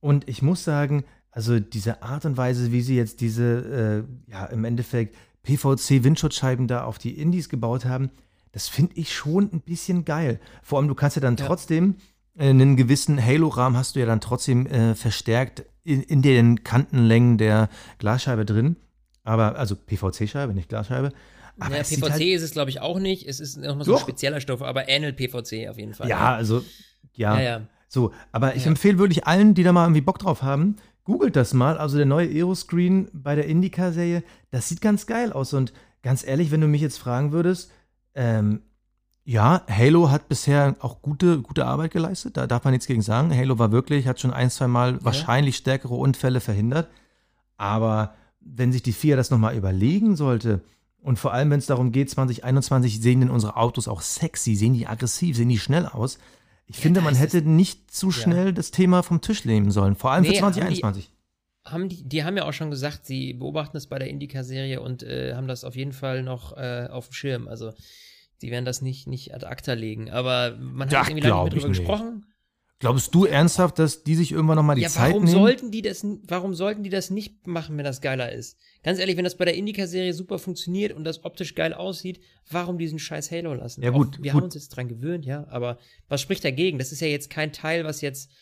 Und 0.00 0.28
ich 0.28 0.42
muss 0.42 0.64
sagen, 0.64 1.04
also 1.32 1.58
diese 1.58 2.02
Art 2.02 2.24
und 2.24 2.36
Weise, 2.36 2.70
wie 2.72 2.82
sie 2.82 2.96
jetzt 2.96 3.20
diese, 3.20 4.04
äh, 4.28 4.30
ja, 4.30 4.44
im 4.46 4.64
Endeffekt 4.64 5.16
PVC-Windschutzscheiben 5.42 6.68
da 6.68 6.84
auf 6.84 6.98
die 6.98 7.18
Indies 7.18 7.48
gebaut 7.48 7.84
haben, 7.84 8.10
das 8.52 8.68
finde 8.68 8.92
ich 8.96 9.12
schon 9.14 9.50
ein 9.52 9.60
bisschen 9.60 10.04
geil. 10.04 10.38
Vor 10.62 10.78
allem, 10.78 10.88
du 10.88 10.94
kannst 10.94 11.16
ja 11.16 11.22
dann 11.22 11.36
Ja. 11.36 11.46
trotzdem 11.46 11.96
äh, 12.38 12.48
einen 12.48 12.76
gewissen 12.76 13.22
Halo-Rahmen 13.24 13.76
hast 13.76 13.96
du 13.96 14.00
ja 14.00 14.06
dann 14.06 14.20
trotzdem 14.20 14.66
äh, 14.66 14.94
verstärkt 14.94 15.64
in, 15.84 16.02
in 16.02 16.22
den 16.22 16.62
Kantenlängen 16.64 17.38
der 17.38 17.68
Glasscheibe 17.98 18.44
drin. 18.44 18.76
Aber, 19.24 19.56
also 19.58 19.74
PVC-Scheibe, 19.76 20.52
nicht 20.54 20.68
Glasscheibe. 20.68 21.12
Aber 21.58 21.74
ja, 21.74 21.80
es 21.82 21.88
sieht 21.90 22.00
PVC 22.00 22.10
halt, 22.12 22.22
ist 22.22 22.42
es, 22.42 22.50
glaube 22.52 22.70
ich, 22.70 22.80
auch 22.80 22.98
nicht. 22.98 23.26
Es 23.28 23.40
ist 23.40 23.56
nochmal 23.58 23.84
so 23.84 23.94
ein 23.94 24.00
spezieller 24.00 24.40
Stoff, 24.40 24.62
aber 24.62 24.88
ähnelt 24.88 25.16
PVC 25.16 25.68
auf 25.68 25.78
jeden 25.78 25.94
Fall. 25.94 26.08
ja, 26.08 26.34
also, 26.34 26.64
ja. 27.14 27.36
Ja, 27.38 27.42
ja. 27.42 27.60
So, 27.88 28.12
aber 28.32 28.56
ich 28.56 28.66
empfehle 28.66 28.98
wirklich 28.98 29.26
allen, 29.26 29.52
die 29.52 29.62
da 29.62 29.72
mal 29.72 29.84
irgendwie 29.84 30.00
Bock 30.00 30.18
drauf 30.18 30.42
haben, 30.42 30.76
googelt 31.04 31.36
das 31.36 31.54
mal. 31.54 31.78
Also 31.78 31.96
der 31.96 32.06
neue 32.06 32.28
Aeroscreen 32.28 33.08
bei 33.12 33.34
der 33.34 33.46
Indica-Serie, 33.46 34.22
das 34.50 34.68
sieht 34.68 34.80
ganz 34.80 35.06
geil 35.06 35.32
aus. 35.32 35.52
Und 35.52 35.72
ganz 36.02 36.24
ehrlich, 36.24 36.50
wenn 36.50 36.60
du 36.60 36.68
mich 36.68 36.82
jetzt 36.82 36.98
fragen 36.98 37.32
würdest, 37.32 37.70
ähm, 38.14 38.62
ja, 39.24 39.64
Halo 39.68 40.10
hat 40.10 40.28
bisher 40.28 40.74
auch 40.80 41.00
gute, 41.00 41.40
gute 41.40 41.66
Arbeit 41.66 41.92
geleistet, 41.92 42.36
da 42.36 42.48
darf 42.48 42.64
man 42.64 42.72
nichts 42.72 42.88
gegen 42.88 43.02
sagen. 43.02 43.34
Halo 43.34 43.58
war 43.58 43.70
wirklich, 43.70 44.08
hat 44.08 44.18
schon 44.18 44.32
ein, 44.32 44.50
zwei 44.50 44.66
Mal 44.66 45.02
wahrscheinlich 45.04 45.56
stärkere 45.56 45.94
Unfälle 45.94 46.40
verhindert. 46.40 46.88
Aber 47.56 48.14
wenn 48.40 48.72
sich 48.72 48.82
die 48.82 48.92
FIA 48.92 49.14
das 49.14 49.30
nochmal 49.30 49.56
überlegen 49.56 50.16
sollte, 50.16 50.62
und 51.02 51.18
vor 51.18 51.32
allem, 51.32 51.50
wenn 51.50 51.58
es 51.58 51.66
darum 51.66 51.90
geht, 51.90 52.10
2021 52.10 53.00
sehen 53.00 53.20
denn 53.20 53.30
unsere 53.30 53.56
Autos 53.56 53.88
auch 53.88 54.02
sexy, 54.02 54.54
sehen 54.54 54.74
die 54.74 54.86
aggressiv, 54.86 55.36
sehen 55.36 55.48
die 55.48 55.58
schnell 55.58 55.86
aus. 55.86 56.18
Ich 56.66 56.76
finde, 56.78 57.00
da 57.00 57.04
man 57.04 57.14
hätte 57.14 57.42
nicht 57.42 57.90
zu 57.90 58.10
schnell 58.10 58.52
das 58.52 58.70
Thema 58.70 59.02
vom 59.02 59.20
Tisch 59.20 59.44
nehmen 59.44 59.70
sollen, 59.70 59.94
vor 59.94 60.10
allem 60.12 60.22
Nee, 60.22 60.36
für 60.38 60.42
haben 60.44 60.52
die- 60.52 60.60
2021. 60.60 61.10
Haben 61.64 61.88
die, 61.88 62.02
die 62.08 62.24
haben 62.24 62.36
ja 62.36 62.44
auch 62.44 62.52
schon 62.52 62.70
gesagt, 62.70 63.06
sie 63.06 63.34
beobachten 63.34 63.74
das 63.74 63.86
bei 63.86 63.98
der 63.98 64.08
Indica-Serie 64.08 64.80
und 64.80 65.04
äh, 65.04 65.34
haben 65.36 65.46
das 65.46 65.62
auf 65.64 65.76
jeden 65.76 65.92
Fall 65.92 66.22
noch 66.24 66.56
äh, 66.56 66.88
auf 66.90 67.06
dem 67.08 67.12
Schirm. 67.12 67.46
Also, 67.46 67.72
die 68.40 68.50
werden 68.50 68.64
das 68.64 68.82
nicht, 68.82 69.06
nicht 69.06 69.32
ad 69.32 69.46
acta 69.46 69.74
legen. 69.74 70.10
Aber 70.10 70.56
man 70.58 70.90
hat 70.90 71.08
irgendwie 71.08 71.28
lange 71.28 71.44
nicht 71.44 71.54
drüber 71.54 71.68
gesprochen. 71.68 72.26
Glaubst 72.82 73.14
du 73.14 73.26
ernsthaft, 73.26 73.78
dass 73.78 74.02
die 74.02 74.16
sich 74.16 74.32
irgendwann 74.32 74.56
nochmal 74.56 74.74
die 74.74 74.82
ja, 74.82 74.88
Zeit 74.88 75.10
warum 75.10 75.22
nehmen? 75.22 75.36
sollten 75.36 75.70
die 75.70 75.82
das, 75.82 76.04
warum 76.26 76.52
sollten 76.52 76.82
die 76.82 76.90
das 76.90 77.10
nicht 77.10 77.46
machen, 77.46 77.76
wenn 77.76 77.84
das 77.84 78.00
geiler 78.00 78.32
ist? 78.32 78.58
Ganz 78.82 78.98
ehrlich, 78.98 79.16
wenn 79.16 79.22
das 79.22 79.36
bei 79.36 79.44
der 79.44 79.54
Indica-Serie 79.54 80.12
super 80.12 80.40
funktioniert 80.40 80.92
und 80.92 81.04
das 81.04 81.24
optisch 81.24 81.54
geil 81.54 81.74
aussieht, 81.74 82.18
warum 82.50 82.78
diesen 82.78 82.98
scheiß 82.98 83.30
Halo 83.30 83.54
lassen? 83.54 83.82
Ja, 83.82 83.90
gut, 83.90 84.16
Auch, 84.18 84.22
wir 84.24 84.32
gut. 84.32 84.40
haben 84.40 84.44
uns 84.46 84.54
jetzt 84.54 84.70
dran 84.70 84.88
gewöhnt, 84.88 85.24
ja, 85.24 85.46
aber 85.48 85.78
was 86.08 86.20
spricht 86.20 86.44
dagegen? 86.44 86.78
Das 86.80 86.90
ist 86.90 87.00
ja 87.00 87.06
jetzt 87.06 87.30
kein 87.30 87.52
Teil, 87.52 87.84
was 87.84 88.00
jetzt, 88.00 88.32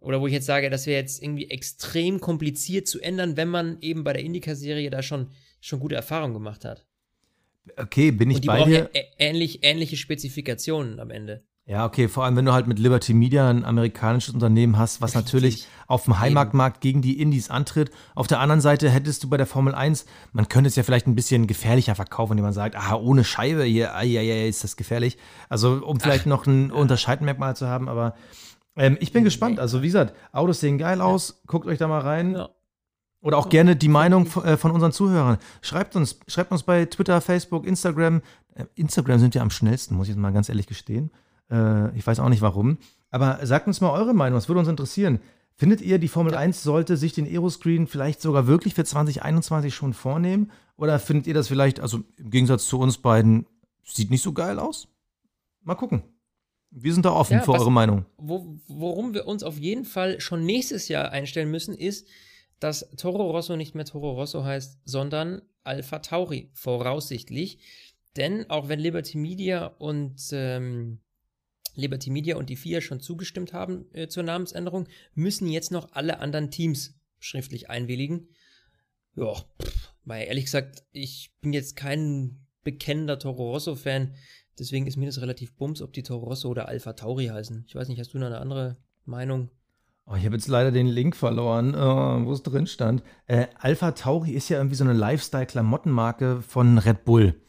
oder 0.00 0.20
wo 0.20 0.26
ich 0.26 0.32
jetzt 0.32 0.46
sage, 0.46 0.68
das 0.68 0.86
wäre 0.86 1.00
jetzt 1.00 1.22
irgendwie 1.22 1.48
extrem 1.48 2.18
kompliziert 2.20 2.88
zu 2.88 3.00
ändern, 3.00 3.36
wenn 3.36 3.48
man 3.48 3.78
eben 3.82 4.02
bei 4.02 4.14
der 4.14 4.24
Indica-Serie 4.24 4.90
da 4.90 5.00
schon, 5.00 5.30
schon 5.60 5.78
gute 5.78 5.94
Erfahrungen 5.94 6.34
gemacht 6.34 6.64
hat. 6.64 6.84
Okay, 7.76 8.10
bin 8.10 8.30
ich 8.30 8.38
Und 8.38 8.42
die 8.42 8.48
bei 8.48 8.64
dir. 8.64 8.90
ähnlich, 9.16 9.60
ähnliche 9.62 9.96
Spezifikationen 9.96 10.98
am 10.98 11.10
Ende. 11.12 11.44
Ja, 11.68 11.84
okay, 11.84 12.06
vor 12.06 12.24
allem 12.24 12.36
wenn 12.36 12.44
du 12.44 12.52
halt 12.52 12.68
mit 12.68 12.78
Liberty 12.78 13.12
Media 13.12 13.50
ein 13.50 13.64
amerikanisches 13.64 14.32
Unternehmen 14.32 14.78
hast, 14.78 15.00
was 15.00 15.14
natürlich 15.14 15.66
auf 15.88 16.04
dem 16.04 16.20
Heimatmarkt 16.20 16.80
gegen 16.80 17.02
die 17.02 17.20
Indies 17.20 17.50
antritt. 17.50 17.90
Auf 18.14 18.28
der 18.28 18.38
anderen 18.38 18.60
Seite 18.60 18.88
hättest 18.88 19.24
du 19.24 19.28
bei 19.28 19.36
der 19.36 19.46
Formel 19.46 19.74
1, 19.74 20.06
man 20.32 20.48
könnte 20.48 20.68
es 20.68 20.76
ja 20.76 20.84
vielleicht 20.84 21.08
ein 21.08 21.16
bisschen 21.16 21.48
gefährlicher 21.48 21.96
verkaufen, 21.96 22.32
indem 22.32 22.44
man 22.44 22.52
sagt, 22.52 22.76
ah, 22.76 22.94
ohne 22.94 23.24
Scheibe 23.24 23.64
hier, 23.64 23.96
ah, 23.96 24.02
ja, 24.04 24.22
ja, 24.22 24.46
ist 24.46 24.62
das 24.62 24.76
gefährlich. 24.76 25.18
Also 25.48 25.84
um 25.84 25.98
vielleicht 25.98 26.22
Ach, 26.22 26.26
noch 26.26 26.46
ein 26.46 26.68
ja. 26.68 26.74
Unterscheidmerkmal 26.76 27.56
zu 27.56 27.66
haben, 27.66 27.88
aber 27.88 28.14
ähm, 28.76 28.96
ich 29.00 29.12
bin 29.12 29.24
gespannt. 29.24 29.58
Also 29.58 29.82
wie 29.82 29.86
gesagt, 29.86 30.14
Autos 30.30 30.60
sehen 30.60 30.78
geil 30.78 31.00
aus, 31.00 31.42
guckt 31.48 31.66
euch 31.66 31.78
da 31.78 31.88
mal 31.88 32.00
rein. 32.00 32.36
Ja. 32.36 32.48
Oder 33.22 33.38
auch 33.38 33.48
gerne 33.48 33.74
die 33.74 33.88
Meinung 33.88 34.28
äh, 34.44 34.56
von 34.56 34.70
unseren 34.70 34.92
Zuhörern. 34.92 35.38
Schreibt 35.62 35.96
uns, 35.96 36.20
schreibt 36.28 36.52
uns 36.52 36.62
bei 36.62 36.84
Twitter, 36.84 37.20
Facebook, 37.20 37.66
Instagram. 37.66 38.22
Äh, 38.54 38.66
Instagram 38.76 39.18
sind 39.18 39.34
ja 39.34 39.42
am 39.42 39.50
schnellsten, 39.50 39.96
muss 39.96 40.06
ich 40.06 40.14
jetzt 40.14 40.20
mal 40.20 40.32
ganz 40.32 40.48
ehrlich 40.48 40.68
gestehen. 40.68 41.10
Äh, 41.50 41.96
ich 41.96 42.06
weiß 42.06 42.20
auch 42.20 42.28
nicht 42.28 42.42
warum. 42.42 42.78
Aber 43.10 43.44
sagt 43.46 43.66
uns 43.66 43.80
mal 43.80 43.90
eure 43.90 44.14
Meinung, 44.14 44.36
das 44.36 44.48
würde 44.48 44.60
uns 44.60 44.68
interessieren. 44.68 45.20
Findet 45.54 45.80
ihr, 45.80 45.98
die 45.98 46.08
Formel 46.08 46.34
ja. 46.34 46.38
1 46.38 46.62
sollte 46.62 46.96
sich 46.96 47.14
den 47.14 47.26
Aeroscreen 47.26 47.86
vielleicht 47.86 48.20
sogar 48.20 48.46
wirklich 48.46 48.74
für 48.74 48.84
2021 48.84 49.74
schon 49.74 49.94
vornehmen? 49.94 50.50
Oder 50.76 50.98
findet 50.98 51.26
ihr 51.26 51.34
das 51.34 51.48
vielleicht, 51.48 51.80
also 51.80 52.02
im 52.18 52.30
Gegensatz 52.30 52.66
zu 52.66 52.78
uns 52.78 52.98
beiden, 52.98 53.46
sieht 53.84 54.10
nicht 54.10 54.22
so 54.22 54.32
geil 54.32 54.58
aus? 54.58 54.88
Mal 55.62 55.74
gucken. 55.74 56.02
Wir 56.70 56.92
sind 56.92 57.06
da 57.06 57.12
offen 57.12 57.34
ja, 57.34 57.40
für 57.40 57.52
was, 57.52 57.62
eure 57.62 57.72
Meinung. 57.72 58.04
Wo, 58.18 58.58
worum 58.68 59.14
wir 59.14 59.26
uns 59.26 59.42
auf 59.42 59.56
jeden 59.56 59.86
Fall 59.86 60.20
schon 60.20 60.44
nächstes 60.44 60.88
Jahr 60.88 61.10
einstellen 61.10 61.50
müssen, 61.50 61.74
ist, 61.74 62.06
dass 62.60 62.90
Toro 62.96 63.30
Rosso 63.30 63.56
nicht 63.56 63.74
mehr 63.74 63.86
Toro 63.86 64.12
Rosso 64.12 64.44
heißt, 64.44 64.80
sondern 64.84 65.40
Alpha 65.64 66.00
Tauri, 66.00 66.50
voraussichtlich. 66.52 67.58
Denn 68.16 68.50
auch 68.50 68.68
wenn 68.68 68.78
Liberty 68.78 69.16
Media 69.16 69.66
und 69.78 70.16
ähm, 70.32 71.00
Liberty 71.76 72.10
Media 72.10 72.36
und 72.36 72.50
die 72.50 72.56
FIA 72.56 72.80
schon 72.80 73.00
zugestimmt 73.00 73.52
haben 73.52 73.86
äh, 73.92 74.08
zur 74.08 74.22
Namensänderung, 74.22 74.88
müssen 75.14 75.48
jetzt 75.48 75.70
noch 75.70 75.92
alle 75.92 76.20
anderen 76.20 76.50
Teams 76.50 76.98
schriftlich 77.18 77.70
einwilligen. 77.70 78.28
Ja, 79.14 79.34
weil 80.04 80.26
ehrlich 80.26 80.44
gesagt, 80.44 80.84
ich 80.92 81.34
bin 81.40 81.52
jetzt 81.52 81.76
kein 81.76 82.46
bekennender 82.64 83.18
Toro 83.18 83.50
Rosso-Fan, 83.52 84.14
deswegen 84.58 84.86
ist 84.86 84.96
mir 84.96 85.06
das 85.06 85.20
relativ 85.20 85.54
bums, 85.56 85.80
ob 85.82 85.92
die 85.92 86.02
Toro 86.02 86.26
Rosso 86.26 86.48
oder 86.48 86.68
Alpha 86.68 86.94
Tauri 86.94 87.26
heißen. 87.26 87.64
Ich 87.66 87.74
weiß 87.74 87.88
nicht, 87.88 87.98
hast 87.98 88.12
du 88.12 88.18
noch 88.18 88.26
eine 88.26 88.38
andere 88.38 88.76
Meinung? 89.04 89.50
Oh, 90.06 90.14
ich 90.14 90.24
habe 90.24 90.36
jetzt 90.36 90.46
leider 90.46 90.70
den 90.70 90.86
Link 90.86 91.16
verloren, 91.16 91.74
oh, 91.74 92.24
wo 92.26 92.32
es 92.32 92.42
drin 92.42 92.66
stand. 92.66 93.02
Äh, 93.26 93.48
Alpha 93.58 93.92
Tauri 93.92 94.32
ist 94.32 94.48
ja 94.48 94.58
irgendwie 94.58 94.76
so 94.76 94.84
eine 94.84 94.92
Lifestyle-Klamottenmarke 94.92 96.42
von 96.42 96.78
Red 96.78 97.04
Bull. 97.04 97.40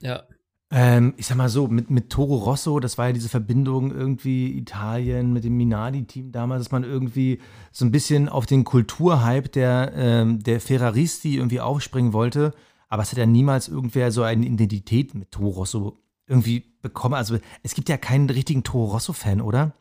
Ja. 0.00 0.26
Ähm, 0.70 1.14
ich 1.16 1.26
sag 1.26 1.36
mal 1.36 1.48
so, 1.48 1.68
mit, 1.68 1.90
mit 1.90 2.10
Toro 2.10 2.36
Rosso, 2.36 2.80
das 2.80 2.98
war 2.98 3.06
ja 3.06 3.12
diese 3.12 3.28
Verbindung 3.28 3.92
irgendwie 3.92 4.58
Italien 4.58 5.32
mit 5.32 5.44
dem 5.44 5.56
Minardi-Team 5.56 6.32
damals, 6.32 6.64
dass 6.64 6.72
man 6.72 6.82
irgendwie 6.82 7.40
so 7.70 7.84
ein 7.84 7.92
bisschen 7.92 8.28
auf 8.28 8.46
den 8.46 8.64
Kulturhype 8.64 9.48
der, 9.48 9.92
ähm, 9.94 10.42
der 10.42 10.60
Ferraristi 10.60 11.36
irgendwie 11.36 11.60
aufspringen 11.60 12.12
wollte. 12.12 12.52
Aber 12.88 13.02
es 13.02 13.12
hat 13.12 13.18
ja 13.18 13.26
niemals 13.26 13.68
irgendwer 13.68 14.10
so 14.10 14.22
eine 14.22 14.46
Identität 14.46 15.14
mit 15.14 15.30
Toro 15.30 15.50
Rosso 15.50 15.98
irgendwie 16.26 16.64
bekommen. 16.82 17.14
Also 17.14 17.38
es 17.62 17.74
gibt 17.74 17.88
ja 17.88 17.96
keinen 17.96 18.28
richtigen 18.28 18.64
Toro 18.64 18.92
Rosso-Fan, 18.92 19.40
oder? 19.40 19.72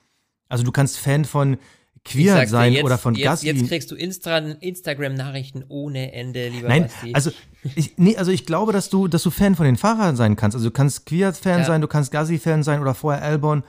Also 0.50 0.64
du 0.64 0.72
kannst 0.72 1.00
Fan 1.00 1.26
von 1.26 1.58
queer 2.06 2.48
sein 2.48 2.74
jetzt, 2.74 2.84
oder 2.84 2.98
von 2.98 3.16
jetzt, 3.16 3.26
Gasly. 3.26 3.50
Jetzt 3.50 3.68
kriegst 3.68 3.92
du 3.92 3.96
Insta 3.96 4.38
Instagram-Nachrichten 4.38 5.66
ohne 5.68 6.14
Ende, 6.14 6.50
lieber 6.50 6.70
Nein, 6.70 6.84
Basti. 6.84 7.14
also 7.14 7.32
ich, 7.76 7.98
nee, 7.98 8.16
also 8.16 8.32
ich 8.32 8.46
glaube, 8.46 8.72
dass 8.72 8.90
du, 8.90 9.08
dass 9.08 9.24
du 9.24 9.32
Fan 9.32 9.56
von 9.56 9.66
den 9.66 9.76
Fahrern 9.76 10.16
sein 10.16 10.36
kannst. 10.36 10.56
Also 10.56 10.70
du 10.70 10.74
kannst 10.74 11.08
queer-Fan 11.08 11.60
ja. 11.60 11.66
sein, 11.66 11.82
du 11.82 11.88
kannst 11.88 12.12
Gasly-Fan 12.12 12.64
sein 12.64 12.80
oder 12.80 12.94
vorher 12.94 13.24
Albon, 13.24 13.64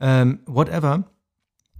ähm, 0.00 0.40
whatever. 0.46 1.10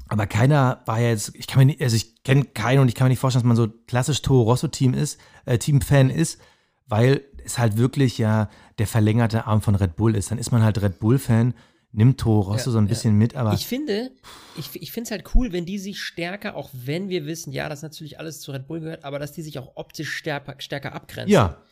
Aber 0.08 0.26
keiner 0.26 0.80
war 0.86 0.98
ja 0.98 1.10
jetzt, 1.10 1.32
ich 1.34 1.46
kann 1.46 1.58
mir 1.58 1.66
nicht, 1.66 1.82
also 1.82 1.94
ich 1.94 2.22
kenne 2.24 2.44
keinen 2.44 2.80
und 2.80 2.88
ich 2.88 2.94
kann 2.94 3.04
mir 3.04 3.10
nicht 3.10 3.18
vorstellen, 3.18 3.42
dass 3.42 3.48
man 3.48 3.56
so 3.56 3.68
klassisch 3.86 4.22
Toro 4.22 4.42
Rosso-Team 4.42 4.94
ist, 4.94 5.20
äh, 5.44 5.58
Team-Fan 5.58 6.08
ist, 6.08 6.40
weil 6.86 7.20
es 7.44 7.58
halt 7.58 7.76
wirklich 7.76 8.16
ja 8.16 8.48
der 8.78 8.86
verlängerte 8.86 9.46
Arm 9.46 9.60
von 9.60 9.74
Red 9.74 9.96
Bull 9.96 10.16
ist. 10.16 10.30
Dann 10.30 10.38
ist 10.38 10.50
man 10.50 10.62
halt 10.62 10.80
Red 10.80 10.98
Bull-Fan 10.98 11.52
nimmt 11.92 12.20
Toro 12.20 12.52
Rosso 12.52 12.70
ja, 12.70 12.72
so 12.72 12.78
ein 12.78 12.86
bisschen 12.86 13.14
ja. 13.14 13.18
mit, 13.18 13.36
aber. 13.36 13.54
Ich 13.54 13.66
finde, 13.66 14.10
ich, 14.56 14.70
ich 14.80 14.92
finde 14.92 15.06
es 15.06 15.10
halt 15.10 15.34
cool, 15.34 15.52
wenn 15.52 15.66
die 15.66 15.78
sich 15.78 16.00
stärker, 16.00 16.54
auch 16.56 16.70
wenn 16.72 17.08
wir 17.08 17.26
wissen, 17.26 17.52
ja, 17.52 17.68
dass 17.68 17.82
natürlich 17.82 18.18
alles 18.18 18.40
zu 18.40 18.52
Red 18.52 18.66
Bull 18.66 18.80
gehört, 18.80 19.04
aber 19.04 19.18
dass 19.18 19.32
die 19.32 19.42
sich 19.42 19.58
auch 19.58 19.72
optisch 19.76 20.10
stärker, 20.10 20.54
stärker 20.58 20.94
abgrenzen. 20.94 21.32
Ja. 21.32 21.62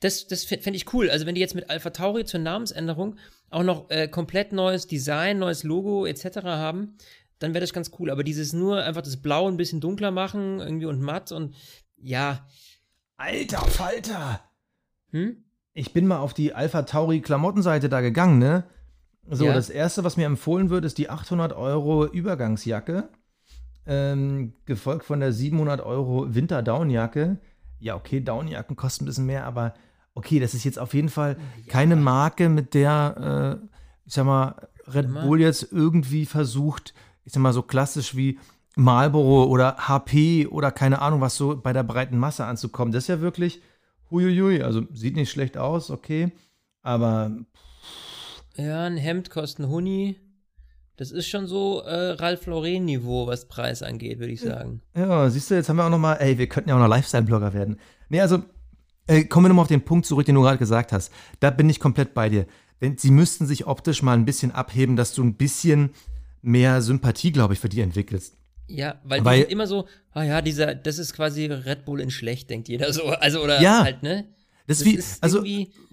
Das, 0.00 0.26
das 0.26 0.44
fände 0.44 0.72
ich 0.72 0.92
cool. 0.92 1.10
Also, 1.10 1.26
wenn 1.26 1.34
die 1.34 1.40
jetzt 1.40 1.54
mit 1.54 1.70
Alpha 1.70 1.90
Tauri 1.90 2.24
zur 2.24 2.40
Namensänderung 2.40 3.16
auch 3.48 3.62
noch 3.62 3.90
äh, 3.90 4.08
komplett 4.08 4.52
neues 4.52 4.86
Design, 4.86 5.38
neues 5.38 5.62
Logo 5.62 6.06
etc. 6.06 6.44
haben, 6.44 6.96
dann 7.38 7.54
wäre 7.54 7.62
das 7.62 7.72
ganz 7.72 7.90
cool. 7.98 8.10
Aber 8.10 8.22
dieses 8.22 8.52
nur 8.52 8.82
einfach 8.82 9.02
das 9.02 9.16
Blau 9.16 9.48
ein 9.48 9.56
bisschen 9.56 9.80
dunkler 9.80 10.10
machen, 10.10 10.60
irgendwie 10.60 10.86
und 10.86 11.00
matt 11.00 11.32
und 11.32 11.54
ja. 11.96 12.46
Alter 13.16 13.62
Falter! 13.62 14.40
Hm? 15.12 15.44
Ich 15.72 15.92
bin 15.92 16.06
mal 16.06 16.18
auf 16.18 16.34
die 16.34 16.52
Alpha 16.52 16.82
Tauri 16.82 17.20
Klamottenseite 17.20 17.88
da 17.88 18.00
gegangen, 18.00 18.38
ne? 18.38 18.64
So, 19.28 19.46
ja. 19.46 19.54
das 19.54 19.70
erste, 19.70 20.04
was 20.04 20.16
mir 20.16 20.26
empfohlen 20.26 20.70
wird, 20.70 20.84
ist 20.84 20.98
die 20.98 21.10
800 21.10 21.52
Euro 21.52 22.06
Übergangsjacke, 22.06 23.08
ähm, 23.86 24.52
gefolgt 24.64 25.04
von 25.04 25.20
der 25.20 25.32
700 25.32 25.80
Euro 25.80 26.34
Winter-Downjacke. 26.34 27.38
Ja, 27.78 27.96
okay, 27.96 28.20
Downjacken 28.20 28.76
kosten 28.76 29.04
ein 29.04 29.06
bisschen 29.06 29.26
mehr, 29.26 29.44
aber 29.44 29.74
okay, 30.14 30.40
das 30.40 30.54
ist 30.54 30.64
jetzt 30.64 30.78
auf 30.78 30.94
jeden 30.94 31.08
Fall 31.08 31.36
ja. 31.64 31.72
keine 31.72 31.96
Marke, 31.96 32.48
mit 32.48 32.74
der, 32.74 33.60
äh, 33.62 33.66
ich 34.06 34.14
sag 34.14 34.24
mal, 34.24 34.68
Red 34.86 35.12
Bull 35.12 35.40
jetzt 35.40 35.72
irgendwie 35.72 36.26
versucht, 36.26 36.94
ich 37.24 37.32
sag 37.32 37.42
mal, 37.42 37.52
so 37.52 37.62
klassisch 37.62 38.16
wie 38.16 38.38
Marlboro 38.76 39.44
oder 39.44 39.76
HP 39.88 40.46
oder 40.46 40.70
keine 40.70 41.00
Ahnung, 41.00 41.20
was 41.20 41.36
so 41.36 41.56
bei 41.56 41.72
der 41.72 41.82
breiten 41.82 42.18
Masse 42.18 42.44
anzukommen. 42.44 42.92
Das 42.92 43.04
ist 43.04 43.08
ja 43.08 43.20
wirklich, 43.20 43.60
huiuiui, 44.10 44.62
also 44.62 44.82
sieht 44.92 45.16
nicht 45.16 45.30
schlecht 45.30 45.58
aus, 45.58 45.90
okay, 45.90 46.32
aber 46.82 47.32
ja, 48.56 48.84
ein 48.84 48.96
Hemd 48.96 49.30
kostet 49.30 49.60
ein 49.60 49.68
Huni. 49.68 50.16
Das 50.96 51.10
ist 51.10 51.28
schon 51.28 51.46
so 51.46 51.80
äh, 51.80 52.12
Ralph 52.12 52.46
Lauren-Niveau, 52.46 53.26
was 53.26 53.48
Preis 53.48 53.82
angeht, 53.82 54.18
würde 54.18 54.32
ich 54.32 54.40
sagen. 54.40 54.80
Ja, 54.96 55.28
siehst 55.28 55.50
du, 55.50 55.54
jetzt 55.54 55.68
haben 55.68 55.76
wir 55.76 55.84
auch 55.84 55.90
noch 55.90 55.98
mal, 55.98 56.14
ey, 56.14 56.38
wir 56.38 56.48
könnten 56.48 56.70
ja 56.70 56.76
auch 56.76 56.80
noch 56.80 56.88
Lifestyle-Blogger 56.88 57.52
werden. 57.52 57.78
Nee, 58.08 58.20
also, 58.20 58.42
äh, 59.06 59.24
kommen 59.24 59.44
wir 59.44 59.48
nochmal 59.50 59.64
auf 59.64 59.68
den 59.68 59.84
Punkt 59.84 60.06
zurück, 60.06 60.24
den 60.24 60.34
du 60.34 60.42
gerade 60.42 60.58
gesagt 60.58 60.92
hast. 60.92 61.12
Da 61.40 61.50
bin 61.50 61.68
ich 61.68 61.80
komplett 61.80 62.14
bei 62.14 62.30
dir. 62.30 62.46
Denn 62.80 62.96
sie 62.96 63.10
müssten 63.10 63.46
sich 63.46 63.66
optisch 63.66 64.02
mal 64.02 64.14
ein 64.14 64.24
bisschen 64.24 64.52
abheben, 64.52 64.96
dass 64.96 65.14
du 65.14 65.22
ein 65.22 65.34
bisschen 65.34 65.90
mehr 66.42 66.80
Sympathie, 66.80 67.32
glaube 67.32 67.54
ich, 67.54 67.60
für 67.60 67.68
die 67.68 67.80
entwickelst. 67.80 68.36
Ja, 68.68 69.00
weil, 69.04 69.24
weil 69.24 69.36
die 69.36 69.42
sind 69.42 69.52
immer 69.52 69.66
so, 69.66 69.86
ah 70.12 70.22
ja, 70.22 70.42
dieser, 70.42 70.74
das 70.74 70.98
ist 70.98 71.12
quasi 71.12 71.46
Red 71.46 71.84
Bull 71.84 72.00
in 72.00 72.10
schlecht, 72.10 72.50
denkt 72.50 72.68
jeder 72.68 72.92
so. 72.92 73.04
Also, 73.04 73.42
oder 73.42 73.60
ja. 73.60 73.84
halt, 73.84 74.02
ne? 74.02 74.24
Das, 74.66 74.78
das 74.78 74.86
ist 74.86 74.92
wie, 74.92 74.96
ist 74.96 75.22
also 75.22 75.44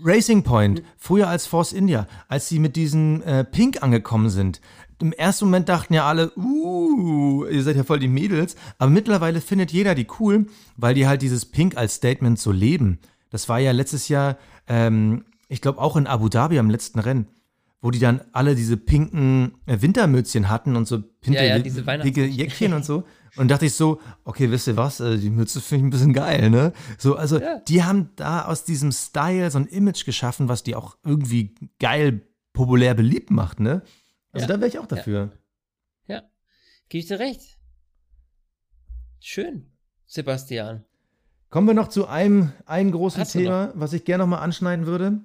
Racing 0.03 0.43
Point, 0.43 0.79
hm. 0.79 0.85
früher 0.97 1.27
als 1.27 1.45
Force 1.45 1.73
India, 1.73 2.07
als 2.27 2.49
sie 2.49 2.59
mit 2.59 2.75
diesem 2.75 3.21
äh, 3.21 3.43
Pink 3.43 3.83
angekommen 3.83 4.29
sind. 4.29 4.61
Im 4.99 5.11
ersten 5.11 5.45
Moment 5.45 5.69
dachten 5.69 5.93
ja 5.93 6.07
alle, 6.07 6.31
uh, 6.37 7.45
ihr 7.45 7.61
seid 7.61 7.75
ja 7.75 7.83
voll 7.83 7.99
die 7.99 8.07
Mädels, 8.07 8.55
aber 8.77 8.89
mittlerweile 8.89 9.41
findet 9.41 9.71
jeder 9.71 9.95
die 9.95 10.07
cool, 10.19 10.47
weil 10.77 10.93
die 10.95 11.07
halt 11.07 11.21
dieses 11.21 11.45
Pink 11.45 11.75
als 11.75 11.95
Statement 11.95 12.39
so 12.39 12.51
leben. 12.51 12.99
Das 13.29 13.49
war 13.49 13.59
ja 13.59 13.71
letztes 13.71 14.07
Jahr, 14.07 14.37
ähm, 14.67 15.25
ich 15.49 15.59
glaube 15.59 15.79
auch 15.79 15.97
in 15.97 16.07
Abu 16.07 16.29
Dhabi 16.29 16.57
am 16.57 16.69
letzten 16.69 16.99
Rennen, 16.99 17.27
wo 17.81 17.91
die 17.91 17.99
dann 17.99 18.21
alle 18.31 18.55
diese 18.55 18.77
pinken 18.77 19.55
äh, 19.65 19.81
Wintermützchen 19.81 20.49
hatten 20.49 20.75
und 20.75 20.87
so 20.87 21.01
pinke 21.01 21.45
ja, 21.45 21.57
ja, 21.57 21.97
dicke 21.97 22.25
Jäckchen 22.25 22.73
und 22.73 22.85
so. 22.85 23.03
Und 23.35 23.49
dachte 23.49 23.65
ich 23.65 23.73
so, 23.73 23.99
okay, 24.25 24.51
wisst 24.51 24.67
ihr 24.67 24.77
was, 24.77 24.99
äh, 24.99 25.17
die 25.17 25.29
Mütze 25.29 25.59
finde 25.59 25.77
ich 25.77 25.87
ein 25.87 25.89
bisschen 25.89 26.13
geil, 26.13 26.49
ne? 26.49 26.71
So, 26.97 27.15
also 27.15 27.39
ja. 27.39 27.59
die 27.59 27.83
haben 27.83 28.09
da 28.15 28.45
aus 28.45 28.63
diesem 28.63 28.91
Style 28.91 29.49
so 29.49 29.57
ein 29.57 29.65
Image 29.65 30.05
geschaffen, 30.05 30.49
was 30.49 30.63
die 30.63 30.75
auch 30.75 30.97
irgendwie 31.03 31.55
geil, 31.79 32.21
populär 32.53 32.93
beliebt 32.93 33.31
macht, 33.31 33.59
ne? 33.59 33.81
Also 34.31 34.45
ja. 34.45 34.53
da 34.53 34.59
wäre 34.59 34.67
ich 34.67 34.79
auch 34.79 34.85
dafür. 34.85 35.31
Ja, 36.07 36.15
ja. 36.15 36.21
gebe 36.89 36.99
ich 36.99 37.07
dir 37.07 37.19
recht. 37.19 37.57
Schön, 39.19 39.71
Sebastian. 40.05 40.85
Kommen 41.49 41.67
wir 41.67 41.73
noch 41.73 41.87
zu 41.87 42.07
einem, 42.07 42.51
einem 42.65 42.91
großen 42.91 43.21
Hast 43.21 43.33
Thema, 43.33 43.71
was 43.75 43.93
ich 43.93 44.05
gerne 44.05 44.23
nochmal 44.23 44.41
anschneiden 44.41 44.85
würde. 44.85 45.21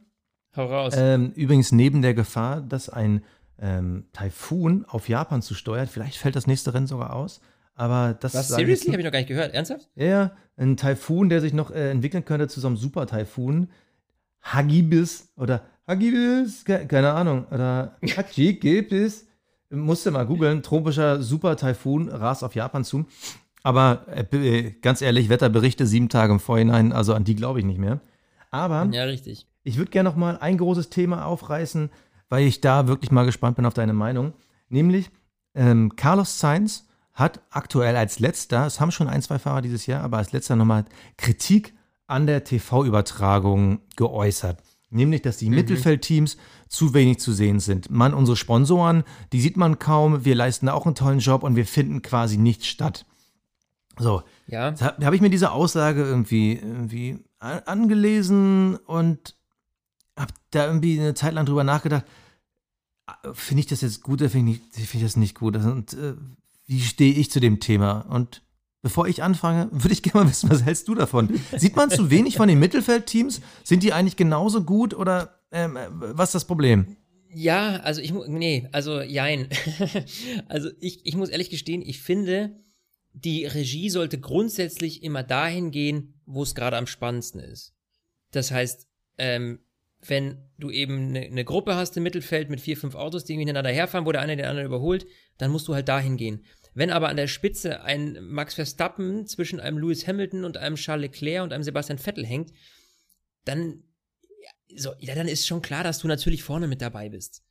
Hau 0.57 0.67
raus. 0.67 0.95
Ähm, 0.97 1.33
übrigens 1.33 1.73
neben 1.73 2.01
der 2.03 2.15
Gefahr, 2.15 2.61
dass 2.61 2.89
ein 2.89 3.25
ähm, 3.59 4.07
Taifun 4.13 4.85
auf 4.87 5.09
Japan 5.09 5.43
zusteuert, 5.43 5.89
vielleicht 5.89 6.17
fällt 6.17 6.37
das 6.37 6.47
nächste 6.47 6.75
Rennen 6.75 6.87
sogar 6.87 7.15
aus, 7.15 7.41
aber 7.79 8.15
das 8.15 8.35
Was, 8.35 8.49
seriously? 8.49 8.91
Habe 8.91 9.01
ich 9.01 9.05
noch 9.05 9.13
gar 9.13 9.21
nicht 9.21 9.29
gehört. 9.29 9.55
Ernsthaft? 9.55 9.89
Ja, 9.95 10.33
ein 10.57 10.77
Taifun, 10.77 11.29
der 11.29 11.41
sich 11.41 11.53
noch 11.53 11.71
äh, 11.71 11.91
entwickeln 11.91 12.25
könnte 12.25 12.49
zu 12.49 12.59
so 12.59 12.67
einem 12.67 12.77
Super-Taifun. 12.77 13.71
Hagibis 14.43 15.29
oder 15.37 15.63
Hagibis, 15.87 16.65
keine 16.65 17.13
Ahnung. 17.13 17.47
Oder 17.53 17.97
Hagibis. 18.03 19.29
Musste 19.71 20.11
mal 20.11 20.27
googeln. 20.27 20.65
Tropischer 20.65 21.23
Super-Taifun 21.23 22.09
rast 22.09 22.43
auf 22.43 22.57
Japan 22.57 22.83
zu. 22.83 23.07
Aber 23.63 24.07
äh, 24.33 24.73
ganz 24.83 25.01
ehrlich, 25.01 25.29
Wetterberichte 25.29 25.87
sieben 25.87 26.09
Tage 26.09 26.33
im 26.33 26.41
Vorhinein, 26.41 26.93
also 26.93 27.15
an 27.15 27.23
die 27.23 27.37
glaube 27.37 27.61
ich 27.61 27.65
nicht 27.65 27.79
mehr. 27.79 28.01
Aber 28.51 28.89
ja, 28.91 29.05
richtig. 29.05 29.47
ich 29.63 29.79
würde 29.79 29.93
gerne 29.93 30.09
noch 30.09 30.17
mal 30.17 30.37
ein 30.39 30.59
großes 30.59 30.91
Thema 30.91 31.27
aufreißen, 31.27 31.91
weil 32.29 32.45
ich 32.45 32.61
da 32.61 32.89
wirklich 32.89 33.13
mal 33.13 33.25
gespannt 33.25 33.55
bin 33.55 33.67
auf 33.67 33.75
deine 33.75 33.93
Meinung. 33.93 34.33
Nämlich, 34.69 35.11
ähm, 35.55 35.95
Carlos 35.95 36.41
Sainz 36.41 36.88
hat 37.19 37.41
aktuell 37.51 37.97
als 37.97 38.21
letzter, 38.21 38.67
es 38.67 38.81
haben 38.81 38.93
schon 38.93 39.09
ein, 39.09 39.23
zwei 39.23 39.41
Fahrer 39.41 39.61
dieses 39.61 39.87
Jahr, 39.87 40.05
aber 40.05 40.19
als 40.19 40.33
letzter 40.33 40.55
nochmal 40.55 40.85
Kritik 41.17 41.75
an 42.07 42.27
der 42.27 42.45
TV-Übertragung 42.45 43.81
geäußert. 43.97 44.63
Nämlich, 44.91 45.21
dass 45.23 45.37
die 45.37 45.51
mhm. 45.51 45.57
Mittelfeldteams 45.57 46.39
zu 46.69 46.95
wenig 46.95 47.19
zu 47.19 47.33
sehen 47.33 47.61
sind. 47.61 47.91
Man, 47.91 48.15
unsere 48.15 48.37
Sponsoren, 48.37 49.03
die 49.33 49.41
sieht 49.41 49.57
man 49.57 49.79
kaum, 49.79 50.25
wir 50.25 50.35
leisten 50.35 50.69
auch 50.69 50.87
einen 50.87 50.95
tollen 50.95 51.19
Job 51.19 51.43
und 51.43 51.57
wir 51.57 51.67
finden 51.67 52.03
quasi 52.03 52.39
nichts 52.39 52.69
statt. 52.69 53.05
So, 53.99 54.23
ja. 54.47 54.71
da 54.71 54.95
habe 55.03 55.17
ich 55.17 55.21
mir 55.21 55.29
diese 55.29 55.51
Aussage 55.51 56.03
irgendwie, 56.03 56.53
irgendwie 56.53 57.19
angelesen 57.41 58.77
und 58.77 59.35
habe 60.17 60.33
da 60.53 60.67
irgendwie 60.67 61.01
eine 61.01 61.15
Zeit 61.15 61.35
lang 61.35 61.47
drüber 61.47 61.65
nachgedacht, 61.65 62.05
finde 63.33 63.61
ich 63.61 63.67
das 63.67 63.81
jetzt 63.81 64.03
gut 64.03 64.21
oder 64.23 64.31
finde 64.31 64.53
ich, 64.53 64.61
find 64.73 64.95
ich 64.95 65.03
das 65.03 65.17
nicht 65.17 65.35
gut? 65.35 65.57
Und 65.57 65.95
äh, 65.95 66.15
wie 66.69 66.81
stehe 66.81 67.15
ich 67.15 67.31
zu 67.31 67.41
dem 67.41 67.59
Thema? 67.59 68.03
Und 68.11 68.43
bevor 68.83 69.09
ich 69.09 69.23
anfange, 69.23 69.69
würde 69.73 69.93
ich 69.93 70.03
gerne 70.03 70.25
mal 70.25 70.31
wissen, 70.31 70.51
was 70.51 70.65
hältst 70.65 70.87
du 70.87 70.95
davon? 70.95 71.41
Sieht 71.57 71.75
man 71.75 71.91
zu 71.91 72.11
wenig 72.11 72.37
von 72.37 72.47
den 72.47 72.61
Mittelfeldteams? 72.61 73.41
Sind 73.65 73.83
die 73.83 73.93
eigentlich 73.93 74.17
genauso 74.17 74.63
gut 74.63 74.95
oder 74.95 75.41
ähm, 75.51 75.77
was 75.91 76.29
ist 76.29 76.35
das 76.37 76.47
Problem? 76.47 76.97
Ja, 77.31 77.77
also 77.81 78.01
ich 78.01 78.13
muss, 78.13 78.29
nee, 78.29 78.69
also 78.73 79.01
jein. 79.01 79.49
also 80.49 80.71
ich, 80.79 81.05
ich 81.05 81.17
muss 81.17 81.29
ehrlich 81.31 81.51
gestehen, 81.51 81.83
ich 81.83 82.01
finde, 82.01 82.57
die 83.13 83.45
Regie 83.45 83.91
sollte 83.91 84.19
grundsätzlich 84.19 85.03
immer 85.03 85.23
dahin 85.23 85.71
gehen, 85.71 86.21
wo 86.27 86.43
es 86.43 86.55
gerade 86.55 86.77
am 86.77 86.87
spannendsten 86.87 87.41
ist. 87.41 87.75
Das 88.31 88.51
heißt, 88.51 88.87
ähm, 89.19 89.61
wenn 90.07 90.39
du 90.59 90.71
eben 90.71 91.09
eine, 91.09 91.21
eine 91.21 91.45
Gruppe 91.45 91.75
hast 91.75 91.97
im 91.97 92.03
Mittelfeld 92.03 92.51
mit 92.51 92.61
vier, 92.61 92.77
fünf 92.77 92.95
Autos, 92.95 93.25
die 93.25 93.37
miteinander 93.37 93.71
herfahren, 93.71 94.07
wo 94.07 94.13
der 94.13 94.23
eine 94.23 94.37
den 94.37 94.47
anderen 94.47 94.67
überholt, 94.67 95.07
dann 95.39 95.51
musst 95.51 95.69
du 95.69 95.75
halt 95.75 95.89
dahin 95.89 96.17
gehen. 96.17 96.45
Wenn 96.79 96.91
aber 96.91 97.09
an 97.09 97.17
der 97.17 97.27
Spitze 97.27 97.83
ein 97.83 98.19
Max 98.21 98.55
Verstappen 98.55 99.27
zwischen 99.27 99.59
einem 99.59 99.79
Lewis 99.79 100.07
Hamilton 100.07 100.45
und 100.45 100.59
einem 100.59 100.77
Charles 100.77 101.11
Leclerc 101.11 101.43
und 101.43 101.53
einem 101.53 101.65
Sebastian 101.65 101.99
Vettel 101.99 102.25
hängt, 102.25 102.53
dann, 103.45 103.83
so, 104.77 104.93
ja, 105.01 105.17
dann 105.17 105.27
ist 105.27 105.45
schon 105.45 105.61
klar, 105.61 105.83
dass 105.83 105.99
du 105.99 106.07
natürlich 106.07 106.45
vorne 106.45 106.69
mit 106.69 106.81
dabei 106.81 107.09
bist. 107.09 107.43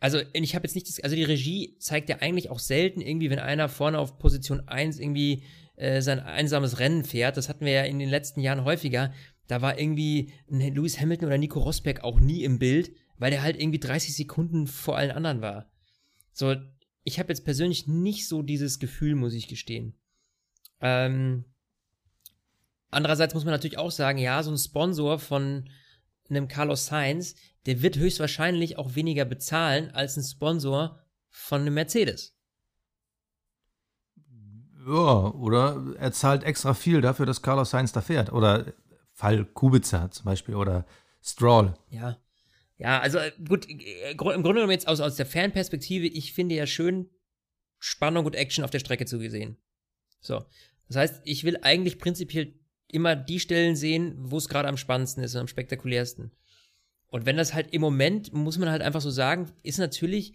Also, 0.00 0.20
ich 0.32 0.56
habe 0.56 0.66
jetzt 0.66 0.74
nicht 0.74 0.88
das, 0.88 0.98
also 0.98 1.14
die 1.14 1.22
Regie 1.22 1.76
zeigt 1.78 2.08
ja 2.08 2.16
eigentlich 2.16 2.50
auch 2.50 2.58
selten 2.58 3.00
irgendwie, 3.00 3.30
wenn 3.30 3.38
einer 3.38 3.68
vorne 3.68 4.00
auf 4.00 4.18
Position 4.18 4.66
1 4.66 4.98
irgendwie 4.98 5.44
äh, 5.76 6.02
sein 6.02 6.18
einsames 6.18 6.80
Rennen 6.80 7.04
fährt. 7.04 7.36
Das 7.36 7.48
hatten 7.48 7.64
wir 7.64 7.72
ja 7.72 7.84
in 7.84 8.00
den 8.00 8.10
letzten 8.10 8.40
Jahren 8.40 8.64
häufiger. 8.64 9.12
Da 9.46 9.62
war 9.62 9.78
irgendwie 9.78 10.32
ein 10.50 10.74
Lewis 10.74 11.00
Hamilton 11.00 11.28
oder 11.28 11.38
Nico 11.38 11.60
Rosberg 11.60 12.02
auch 12.02 12.18
nie 12.18 12.42
im 12.42 12.58
Bild, 12.58 12.90
weil 13.18 13.30
der 13.30 13.42
halt 13.42 13.56
irgendwie 13.60 13.78
30 13.78 14.16
Sekunden 14.16 14.66
vor 14.66 14.96
allen 14.96 15.12
anderen 15.12 15.42
war. 15.42 15.70
So, 16.32 16.56
ich 17.04 17.18
habe 17.18 17.30
jetzt 17.30 17.44
persönlich 17.44 17.86
nicht 17.86 18.28
so 18.28 18.42
dieses 18.42 18.78
Gefühl, 18.78 19.14
muss 19.14 19.34
ich 19.34 19.48
gestehen. 19.48 19.94
Ähm, 20.80 21.44
andererseits 22.90 23.34
muss 23.34 23.44
man 23.44 23.52
natürlich 23.52 23.78
auch 23.78 23.90
sagen, 23.90 24.18
ja, 24.18 24.42
so 24.42 24.50
ein 24.50 24.58
Sponsor 24.58 25.18
von 25.18 25.68
einem 26.28 26.48
Carlos 26.48 26.86
Sainz, 26.86 27.34
der 27.66 27.82
wird 27.82 27.96
höchstwahrscheinlich 27.96 28.78
auch 28.78 28.94
weniger 28.94 29.24
bezahlen 29.24 29.90
als 29.90 30.16
ein 30.16 30.24
Sponsor 30.24 30.98
von 31.28 31.62
einem 31.62 31.74
Mercedes. 31.74 32.36
Ja, 34.86 35.30
oder 35.32 35.94
er 35.98 36.12
zahlt 36.12 36.42
extra 36.42 36.74
viel 36.74 37.00
dafür, 37.00 37.26
dass 37.26 37.42
Carlos 37.42 37.70
Sainz 37.70 37.92
da 37.92 38.00
fährt. 38.00 38.32
Oder 38.32 38.72
Fall 39.12 39.44
Kubica 39.44 40.10
zum 40.10 40.24
Beispiel 40.24 40.56
oder 40.56 40.84
Stroll. 41.22 41.74
Ja. 41.90 42.16
Ja, 42.82 42.98
also 42.98 43.18
äh, 43.18 43.30
gut, 43.48 43.68
äh, 43.68 44.10
im 44.10 44.16
Grunde 44.16 44.42
genommen 44.42 44.72
jetzt 44.72 44.88
aus, 44.88 45.00
aus 45.00 45.14
der 45.14 45.26
Fanperspektive, 45.26 46.06
ich 46.06 46.32
finde 46.32 46.56
ja 46.56 46.66
schön 46.66 47.08
Spannung 47.78 48.26
und 48.26 48.34
Action 48.34 48.64
auf 48.64 48.70
der 48.70 48.80
Strecke 48.80 49.06
zu 49.06 49.18
sehen. 49.30 49.56
So. 50.20 50.44
Das 50.88 50.96
heißt, 50.96 51.20
ich 51.24 51.44
will 51.44 51.58
eigentlich 51.62 51.98
prinzipiell 51.98 52.54
immer 52.88 53.14
die 53.14 53.38
Stellen 53.38 53.76
sehen, 53.76 54.16
wo 54.18 54.36
es 54.36 54.48
gerade 54.48 54.68
am 54.68 54.76
spannendsten 54.76 55.22
ist 55.22 55.34
und 55.34 55.42
am 55.42 55.48
spektakulärsten. 55.48 56.32
Und 57.06 57.24
wenn 57.24 57.36
das 57.36 57.54
halt 57.54 57.72
im 57.72 57.80
Moment, 57.80 58.32
muss 58.32 58.58
man 58.58 58.68
halt 58.68 58.82
einfach 58.82 59.00
so 59.00 59.10
sagen, 59.10 59.52
ist 59.62 59.78
natürlich 59.78 60.34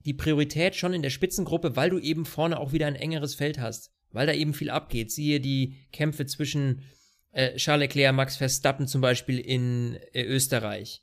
die 0.00 0.14
Priorität 0.14 0.74
schon 0.74 0.94
in 0.94 1.02
der 1.02 1.10
Spitzengruppe, 1.10 1.76
weil 1.76 1.90
du 1.90 1.98
eben 2.00 2.24
vorne 2.24 2.58
auch 2.58 2.72
wieder 2.72 2.88
ein 2.88 2.96
engeres 2.96 3.36
Feld 3.36 3.60
hast. 3.60 3.92
Weil 4.10 4.26
da 4.26 4.32
eben 4.32 4.52
viel 4.52 4.68
abgeht. 4.68 5.12
Siehe 5.12 5.40
die 5.40 5.76
Kämpfe 5.92 6.26
zwischen 6.26 6.82
äh, 7.30 7.54
Charles 7.56 7.88
Leclerc, 7.88 8.14
Max 8.14 8.36
Verstappen 8.36 8.88
zum 8.88 9.00
Beispiel 9.00 9.38
in 9.38 9.96
äh, 10.12 10.24
Österreich. 10.24 11.02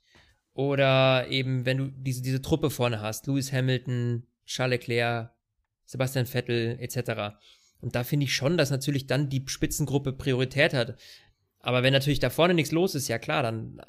Oder 0.59 1.29
eben, 1.29 1.65
wenn 1.65 1.77
du 1.77 1.87
diese, 1.87 2.21
diese 2.21 2.41
Truppe 2.41 2.69
vorne 2.69 2.99
hast, 2.99 3.27
Lewis 3.27 3.53
Hamilton, 3.53 4.23
Charles 4.45 4.81
Leclerc, 4.81 5.31
Sebastian 5.85 6.25
Vettel 6.25 6.77
etc. 6.81 7.37
Und 7.79 7.95
da 7.95 8.03
finde 8.03 8.25
ich 8.25 8.33
schon, 8.33 8.57
dass 8.57 8.69
natürlich 8.69 9.07
dann 9.07 9.29
die 9.29 9.41
Spitzengruppe 9.45 10.11
Priorität 10.11 10.73
hat. 10.73 10.97
Aber 11.61 11.81
wenn 11.81 11.93
natürlich 11.93 12.19
da 12.19 12.29
vorne 12.29 12.53
nichts 12.53 12.73
los 12.73 12.93
ist, 12.93 13.07
ja 13.07 13.19
klar, 13.19 13.41
dann 13.41 13.81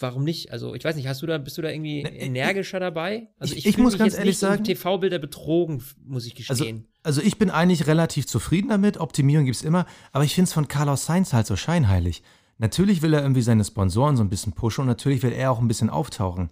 warum 0.00 0.24
nicht? 0.24 0.50
Also 0.50 0.74
ich 0.74 0.82
weiß 0.82 0.96
nicht, 0.96 1.06
hast 1.06 1.22
du 1.22 1.26
da, 1.26 1.38
bist 1.38 1.56
du 1.56 1.62
da 1.62 1.68
irgendwie 1.68 2.00
energischer 2.00 2.80
dabei? 2.80 3.28
Also 3.38 3.54
ich, 3.54 3.60
ich, 3.60 3.66
ich 3.66 3.78
muss 3.78 3.96
ganz 3.96 4.14
ehrlich 4.14 4.38
sagen, 4.38 4.64
TV-Bilder 4.64 5.20
betrogen, 5.20 5.84
muss 6.04 6.26
ich 6.26 6.34
also, 6.50 6.64
gestehen. 6.64 6.88
Also, 7.04 7.20
also 7.20 7.28
ich 7.28 7.38
bin 7.38 7.50
eigentlich 7.50 7.86
relativ 7.86 8.26
zufrieden 8.26 8.70
damit. 8.70 8.96
Optimierung 8.96 9.44
gibt 9.44 9.58
es 9.58 9.62
immer, 9.62 9.86
aber 10.10 10.24
ich 10.24 10.34
finde 10.34 10.48
es 10.48 10.52
von 10.52 10.66
Carlos 10.66 11.06
Sainz 11.06 11.32
halt 11.32 11.46
so 11.46 11.54
scheinheilig. 11.54 12.24
Natürlich 12.64 13.02
will 13.02 13.12
er 13.12 13.20
irgendwie 13.20 13.42
seine 13.42 13.62
Sponsoren 13.62 14.16
so 14.16 14.22
ein 14.24 14.30
bisschen 14.30 14.54
pushen 14.54 14.80
und 14.80 14.86
natürlich 14.86 15.22
will 15.22 15.32
er 15.32 15.50
auch 15.50 15.60
ein 15.60 15.68
bisschen 15.68 15.90
auftauchen. 15.90 16.48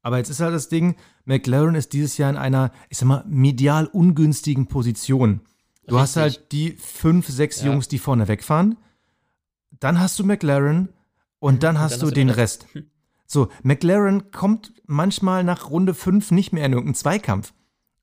Aber 0.00 0.18
jetzt 0.18 0.28
ist 0.28 0.38
halt 0.38 0.54
das 0.54 0.68
Ding, 0.68 0.94
McLaren 1.24 1.74
ist 1.74 1.92
dieses 1.92 2.18
Jahr 2.18 2.30
in 2.30 2.36
einer, 2.36 2.70
ich 2.88 2.98
sag 2.98 3.08
mal, 3.08 3.24
medial 3.26 3.86
ungünstigen 3.86 4.68
Position. 4.68 5.40
Du 5.88 5.96
Richtig. 5.96 5.98
hast 5.98 6.16
halt 6.16 6.52
die 6.52 6.70
fünf, 6.70 7.26
sechs 7.26 7.62
ja. 7.62 7.66
Jungs, 7.66 7.88
die 7.88 7.98
vorne 7.98 8.28
wegfahren. 8.28 8.76
Dann 9.80 9.98
hast 9.98 10.20
du 10.20 10.24
McLaren 10.24 10.90
und 11.40 11.64
dann 11.64 11.80
hast 11.80 11.94
und 11.94 12.00
dann 12.00 12.00
du 12.00 12.06
hast 12.06 12.16
den 12.16 12.30
Rest. 12.30 12.66
Rest. 12.72 12.86
So, 13.26 13.48
McLaren 13.64 14.30
kommt 14.30 14.72
manchmal 14.86 15.42
nach 15.42 15.68
Runde 15.68 15.94
fünf 15.94 16.30
nicht 16.30 16.52
mehr 16.52 16.64
in 16.64 16.74
irgendeinen 16.74 16.94
Zweikampf. 16.94 17.52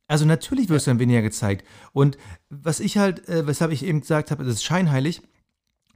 Also 0.08 0.26
natürlich 0.26 0.68
wirst 0.68 0.88
du 0.88 0.92
dann 0.92 1.00
weniger 1.00 1.22
gezeigt. 1.22 1.66
Und 1.94 2.18
was 2.50 2.82
ich 2.82 2.98
halt, 2.98 3.26
äh, 3.30 3.48
weshalb 3.48 3.72
ich 3.72 3.86
eben 3.86 4.02
gesagt 4.02 4.32
habe, 4.32 4.44
es 4.44 4.56
ist 4.56 4.66
scheinheilig, 4.66 5.22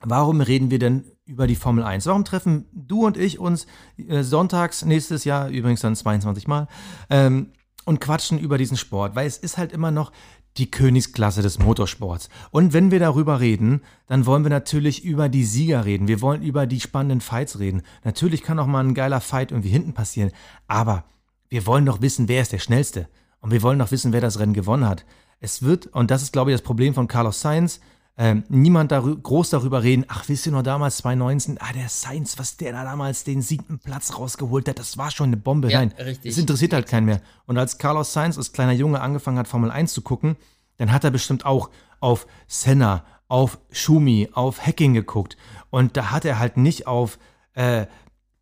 warum 0.01 0.41
reden 0.41 0.71
wir 0.71 0.79
denn 0.79 1.05
über 1.25 1.47
die 1.47 1.55
Formel 1.55 1.83
1? 1.83 2.05
Warum 2.05 2.25
treffen 2.25 2.65
du 2.73 3.05
und 3.05 3.17
ich 3.17 3.39
uns 3.39 3.67
äh, 3.97 4.23
sonntags 4.23 4.85
nächstes 4.85 5.23
Jahr, 5.23 5.49
übrigens 5.49 5.81
dann 5.81 5.95
22 5.95 6.47
Mal, 6.47 6.67
ähm, 7.09 7.51
und 7.85 7.99
quatschen 7.99 8.39
über 8.39 8.57
diesen 8.57 8.77
Sport? 8.77 9.15
Weil 9.15 9.27
es 9.27 9.37
ist 9.37 9.57
halt 9.57 9.71
immer 9.71 9.91
noch 9.91 10.11
die 10.57 10.71
Königsklasse 10.71 11.41
des 11.41 11.59
Motorsports. 11.59 12.29
Und 12.51 12.73
wenn 12.73 12.91
wir 12.91 12.99
darüber 12.99 13.39
reden, 13.39 13.81
dann 14.07 14.25
wollen 14.25 14.43
wir 14.43 14.49
natürlich 14.49 15.03
über 15.03 15.29
die 15.29 15.43
Sieger 15.43 15.85
reden. 15.85 16.07
Wir 16.07 16.21
wollen 16.21 16.41
über 16.41 16.65
die 16.65 16.79
spannenden 16.79 17.21
Fights 17.21 17.59
reden. 17.59 17.83
Natürlich 18.03 18.41
kann 18.41 18.59
auch 18.59 18.65
mal 18.65 18.83
ein 18.83 18.95
geiler 18.95 19.21
Fight 19.21 19.51
irgendwie 19.51 19.69
hinten 19.69 19.93
passieren, 19.93 20.31
aber 20.67 21.03
wir 21.49 21.65
wollen 21.65 21.85
doch 21.85 22.01
wissen, 22.01 22.27
wer 22.27 22.41
ist 22.41 22.51
der 22.51 22.59
Schnellste. 22.59 23.07
Und 23.39 23.51
wir 23.51 23.61
wollen 23.61 23.79
doch 23.79 23.91
wissen, 23.91 24.13
wer 24.13 24.21
das 24.21 24.39
Rennen 24.39 24.53
gewonnen 24.53 24.87
hat. 24.87 25.05
Es 25.39 25.61
wird, 25.61 25.87
und 25.87 26.09
das 26.09 26.23
ist, 26.23 26.33
glaube 26.33 26.51
ich, 26.51 26.55
das 26.55 26.63
Problem 26.63 26.93
von 26.93 27.07
Carlos 27.07 27.39
Sainz, 27.41 27.79
ähm, 28.17 28.43
niemand 28.49 28.91
darü 28.91 29.15
groß 29.15 29.51
darüber 29.51 29.83
reden, 29.83 30.05
ach, 30.07 30.27
wisst 30.27 30.47
ihr 30.47 30.51
noch 30.51 30.63
damals 30.63 30.97
2019, 30.97 31.59
ah, 31.59 31.71
der 31.73 31.87
Sainz, 31.87 32.39
was 32.39 32.57
der 32.57 32.71
da 32.71 32.83
damals 32.83 33.23
den 33.23 33.43
siebten 33.43 33.77
Platz 33.77 34.17
rausgeholt 34.17 34.67
hat, 34.67 34.79
das 34.79 34.97
war 34.97 35.11
schon 35.11 35.27
eine 35.27 35.37
Bombe. 35.37 35.69
Ja, 35.69 35.79
Nein, 35.79 35.93
richtig. 35.99 36.31
das 36.31 36.39
interessiert 36.39 36.73
halt 36.73 36.87
keinen 36.87 37.05
mehr. 37.05 37.21
Und 37.45 37.59
als 37.59 37.77
Carlos 37.77 38.13
Sainz 38.13 38.37
als 38.37 38.53
kleiner 38.53 38.71
Junge 38.71 39.01
angefangen 39.01 39.37
hat, 39.37 39.47
Formel 39.47 39.69
1 39.69 39.93
zu 39.93 40.01
gucken, 40.01 40.35
dann 40.77 40.91
hat 40.91 41.03
er 41.03 41.11
bestimmt 41.11 41.45
auch 41.45 41.69
auf 41.99 42.25
Senna, 42.47 43.03
auf 43.27 43.59
Schumi, 43.71 44.29
auf 44.33 44.65
Hacking 44.65 44.95
geguckt. 44.95 45.37
Und 45.69 45.95
da 45.95 46.09
hat 46.09 46.25
er 46.25 46.39
halt 46.39 46.57
nicht 46.57 46.87
auf, 46.87 47.19
äh, 47.53 47.85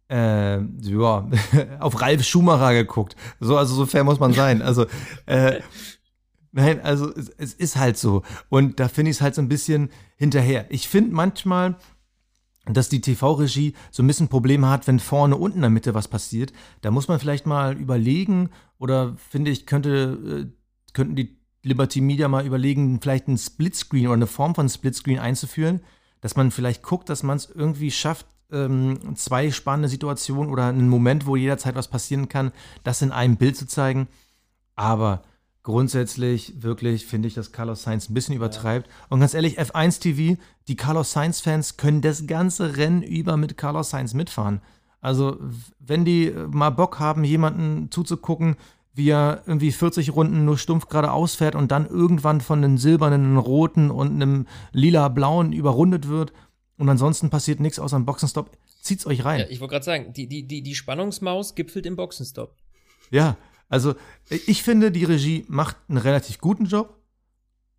äh, 0.10 0.62
ja, 0.62 1.28
auf 1.80 2.02
Ralf 2.02 2.24
Schumacher 2.24 2.74
geguckt. 2.74 3.18
So, 3.42 3.58
also 3.58 3.76
so 3.76 3.86
fair 3.86 4.06
muss 4.06 4.20
man 4.20 4.32
sein. 4.32 4.62
Also, 4.62 4.86
äh, 5.26 5.60
Nein, 6.56 6.80
also 6.80 7.14
es, 7.14 7.28
es 7.38 7.54
ist 7.54 7.76
halt 7.76 7.98
so. 7.98 8.24
Und 8.48 8.80
da 8.80 8.88
finde 8.88 9.12
ich 9.12 9.18
es 9.18 9.22
halt 9.22 9.36
so 9.36 9.42
ein 9.42 9.50
bisschen 9.50 9.90
hinterher. 10.16 10.66
Ich 10.70 10.88
finde 10.88 11.14
manchmal, 11.14 11.76
dass 12.66 12.88
die 12.88 13.02
TV-Regie 13.02 13.74
so 13.92 14.02
ein 14.02 14.08
bisschen 14.08 14.30
Probleme 14.30 14.70
hat, 14.70 14.88
wenn 14.88 15.00
vorne 15.00 15.36
und 15.36 15.54
in 15.54 15.60
der 15.60 15.70
Mitte 15.70 15.94
was 15.94 16.08
passiert. 16.08 16.54
Da 16.80 16.92
muss 16.92 17.10
man 17.10 17.20
vielleicht 17.20 17.46
mal 17.46 17.78
überlegen, 17.78 18.52
oder 18.78 19.18
finde 19.18 19.52
ich, 19.52 19.66
könnte, 19.66 20.48
äh, 20.48 20.94
könnten 20.94 21.18
die 21.18 21.38
Liberty 21.62 22.00
Media 22.00 22.30
mal 22.30 22.46
überlegen, 22.46 23.02
vielleicht 23.02 23.28
ein 23.28 23.38
Splitscreen 23.38 24.08
oder 24.08 24.14
eine 24.14 24.28
Form 24.28 24.56
von 24.56 24.70
Splitscreen 24.70 25.20
einzuführen, 25.20 25.82
dass 26.22 26.38
man 26.38 26.52
vielleicht 26.52 26.84
guckt, 26.84 27.10
dass 27.10 27.22
man 27.22 27.36
es 27.36 27.50
irgendwie 27.50 27.92
schafft, 27.92 28.28
ähm, 28.50 29.18
zwei 29.18 29.52
spannende 29.52 29.90
Situationen 29.90 30.54
oder 30.54 30.68
einen 30.68 30.88
Moment, 30.88 31.26
wo 31.26 31.36
jederzeit 31.36 31.76
was 31.76 31.90
passieren 31.90 32.30
kann, 32.30 32.54
das 32.86 33.02
in 33.02 33.12
einem 33.12 33.36
Bild 33.36 33.58
zu 33.58 33.68
zeigen. 33.68 34.08
Aber 34.78 35.24
grundsätzlich 35.66 36.62
wirklich 36.62 37.08
finde 37.08 37.28
ich, 37.28 37.34
dass 37.34 37.52
Carlos 37.52 37.82
Sainz 37.82 38.08
ein 38.08 38.14
bisschen 38.14 38.36
übertreibt. 38.36 38.88
Und 39.10 39.20
ganz 39.20 39.34
ehrlich, 39.34 39.60
F1 39.60 40.00
TV, 40.00 40.40
die 40.68 40.76
Carlos 40.76 41.12
Sainz-Fans 41.12 41.76
können 41.76 42.02
das 42.02 42.28
ganze 42.28 42.78
Rennen 42.78 43.02
über 43.02 43.36
mit 43.36 43.58
Carlos 43.58 43.90
Sainz 43.90 44.14
mitfahren. 44.14 44.62
Also, 45.02 45.38
wenn 45.80 46.06
die 46.06 46.28
äh, 46.28 46.48
mal 46.48 46.70
Bock 46.70 47.00
haben, 47.00 47.24
jemanden 47.24 47.90
zuzugucken, 47.90 48.58
wie 48.94 49.10
er 49.10 49.42
irgendwie 49.48 49.72
40 49.72 50.16
Runden 50.16 50.46
nur 50.46 50.60
stumpf 50.60 50.88
geradeaus 50.88 51.34
fährt 51.34 51.56
und 51.56 51.72
dann 51.72 51.88
irgendwann 51.88 52.42
von 52.42 52.64
einem 52.64 52.78
silbernen, 52.78 53.26
einem 53.26 53.38
roten 53.40 53.90
und 53.90 54.22
einem 54.22 54.46
lila-blauen 54.72 55.52
überrundet 55.52 56.08
wird 56.08 56.32
und 56.78 56.90
ansonsten 56.90 57.32
passiert 57.32 57.60
nichts 57.60 57.80
außer 57.80 57.96
einem 57.96 58.06
Boxenstopp, 58.06 58.56
zieht's 58.82 59.08
euch 59.08 59.26
rein. 59.26 59.40
Ja, 59.40 59.46
ich 59.50 59.60
wollte 59.62 59.74
gerade 59.74 59.86
sagen, 59.86 60.14
die, 60.14 60.28
die, 60.28 60.48
die, 60.48 60.62
die 60.62 60.76
Spannungsmaus 60.76 61.56
gipfelt 61.56 61.88
im 61.88 61.96
Boxenstopp. 61.96 62.56
Ja, 63.10 63.36
also 63.70 63.96
ich 64.30 64.64
finde, 64.64 64.92
die 64.92 65.06
Regie 65.06 65.46
macht 65.48 65.78
einen 65.88 65.98
relativ 65.98 66.40
guten 66.40 66.66
Job 66.66 67.00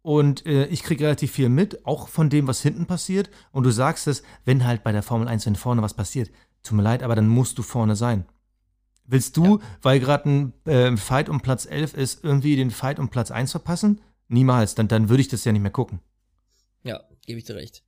und 0.03 0.47
äh, 0.47 0.67
ich 0.67 0.83
kriege 0.83 1.05
relativ 1.05 1.33
viel 1.33 1.49
mit, 1.49 1.85
auch 1.85 2.09
von 2.09 2.31
dem, 2.31 2.47
was 2.47 2.63
hinten 2.63 2.87
passiert. 2.87 3.31
Und 3.51 3.65
du 3.65 3.71
sagst 3.71 4.07
es, 4.07 4.23
wenn 4.45 4.65
halt 4.65 4.85
bei 4.85 4.93
der 4.93 5.03
Formel 5.03 5.27
1, 5.27 5.47
wenn 5.47 5.57
vorne 5.57 5.83
was 5.83 5.95
passiert, 5.95 6.31
tut 6.63 6.77
mir 6.77 6.83
leid, 6.83 7.03
aber 7.03 7.17
dann 7.17 7.29
musst 7.29 7.59
du 7.59 7.63
vorne 7.63 7.97
sein. 7.97 8.25
Willst 9.05 9.37
du, 9.37 9.59
ja. 9.59 9.65
weil 9.83 10.01
gerade 10.01 10.29
ein 10.29 10.53
äh, 10.65 10.97
Fight 10.97 11.29
um 11.29 11.41
Platz 11.41 11.67
11 11.67 11.95
ist, 11.95 12.25
irgendwie 12.25 12.57
den 12.57 12.71
Fight 12.71 12.99
um 12.99 13.09
Platz 13.09 13.31
1 13.31 13.53
verpassen? 13.53 14.01
Niemals, 14.29 14.75
dann, 14.75 14.89
dann 14.89 15.09
würde 15.09 15.21
ich 15.21 15.29
das 15.29 15.45
ja 15.45 15.53
nicht 15.53 15.63
mehr 15.63 15.71
gucken. 15.71 16.01
Ja, 16.83 17.01
gebe 17.25 17.39
ich 17.39 17.45
dir 17.45 17.55
recht. 17.55 17.83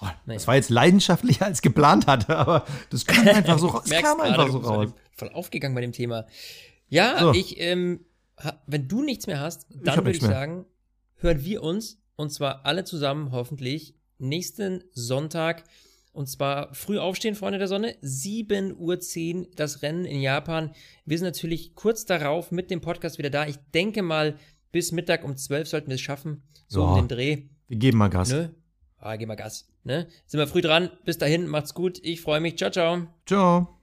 Oh, 0.00 0.06
das 0.26 0.46
war 0.46 0.54
jetzt 0.54 0.70
leidenschaftlicher 0.70 1.46
als 1.46 1.60
geplant 1.60 2.06
hatte, 2.06 2.36
aber 2.36 2.64
das 2.90 3.04
kam 3.04 3.26
einfach 3.26 3.58
so, 3.58 3.72
das 3.72 3.90
kam 4.02 4.20
einfach 4.20 4.48
so 4.50 4.58
raus. 4.58 4.90
Voll 5.16 5.30
aufgegangen 5.30 5.74
bei 5.74 5.80
dem 5.80 5.92
Thema. 5.92 6.26
Ja, 6.88 7.18
so. 7.18 7.32
ich, 7.32 7.60
ähm, 7.60 8.04
wenn 8.66 8.88
du 8.88 9.02
nichts 9.02 9.26
mehr 9.26 9.40
hast, 9.40 9.66
dann 9.70 9.98
würde 9.98 10.12
ich 10.12 10.20
sagen, 10.20 10.66
hören 11.16 11.44
wir 11.44 11.62
uns 11.62 12.00
und 12.16 12.32
zwar 12.32 12.64
alle 12.66 12.84
zusammen 12.84 13.32
hoffentlich 13.32 13.94
nächsten 14.18 14.84
Sonntag 14.92 15.64
und 16.12 16.28
zwar 16.28 16.74
früh 16.74 16.98
aufstehen, 16.98 17.34
Freunde 17.34 17.58
der 17.58 17.68
Sonne, 17.68 17.94
7.10 18.02 19.36
Uhr 19.36 19.46
das 19.54 19.82
Rennen 19.82 20.04
in 20.04 20.20
Japan. 20.20 20.72
Wir 21.04 21.18
sind 21.18 21.26
natürlich 21.26 21.74
kurz 21.74 22.06
darauf 22.06 22.50
mit 22.50 22.70
dem 22.70 22.80
Podcast 22.80 23.18
wieder 23.18 23.30
da. 23.30 23.46
Ich 23.46 23.56
denke 23.72 24.02
mal, 24.02 24.36
bis 24.72 24.90
Mittag 24.92 25.24
um 25.24 25.36
12 25.36 25.68
sollten 25.68 25.88
wir 25.88 25.94
es 25.94 26.00
schaffen, 26.00 26.42
so 26.66 26.82
ja, 26.82 26.88
um 26.88 26.96
den 26.96 27.08
Dreh. 27.08 27.42
Wir 27.68 27.76
geben 27.76 27.98
mal 27.98 28.08
Gas. 28.08 28.30
Ne? 28.30 28.54
Ah, 28.98 29.16
geben 29.16 29.28
mal 29.28 29.36
Gas. 29.36 29.68
Ne? 29.84 30.08
Sind 30.26 30.40
wir 30.40 30.48
früh 30.48 30.60
dran. 30.60 30.90
Bis 31.04 31.18
dahin, 31.18 31.46
macht's 31.46 31.74
gut. 31.74 32.00
Ich 32.02 32.20
freue 32.20 32.40
mich. 32.40 32.56
Ciao, 32.56 32.70
ciao. 32.70 33.06
Ciao. 33.24 33.77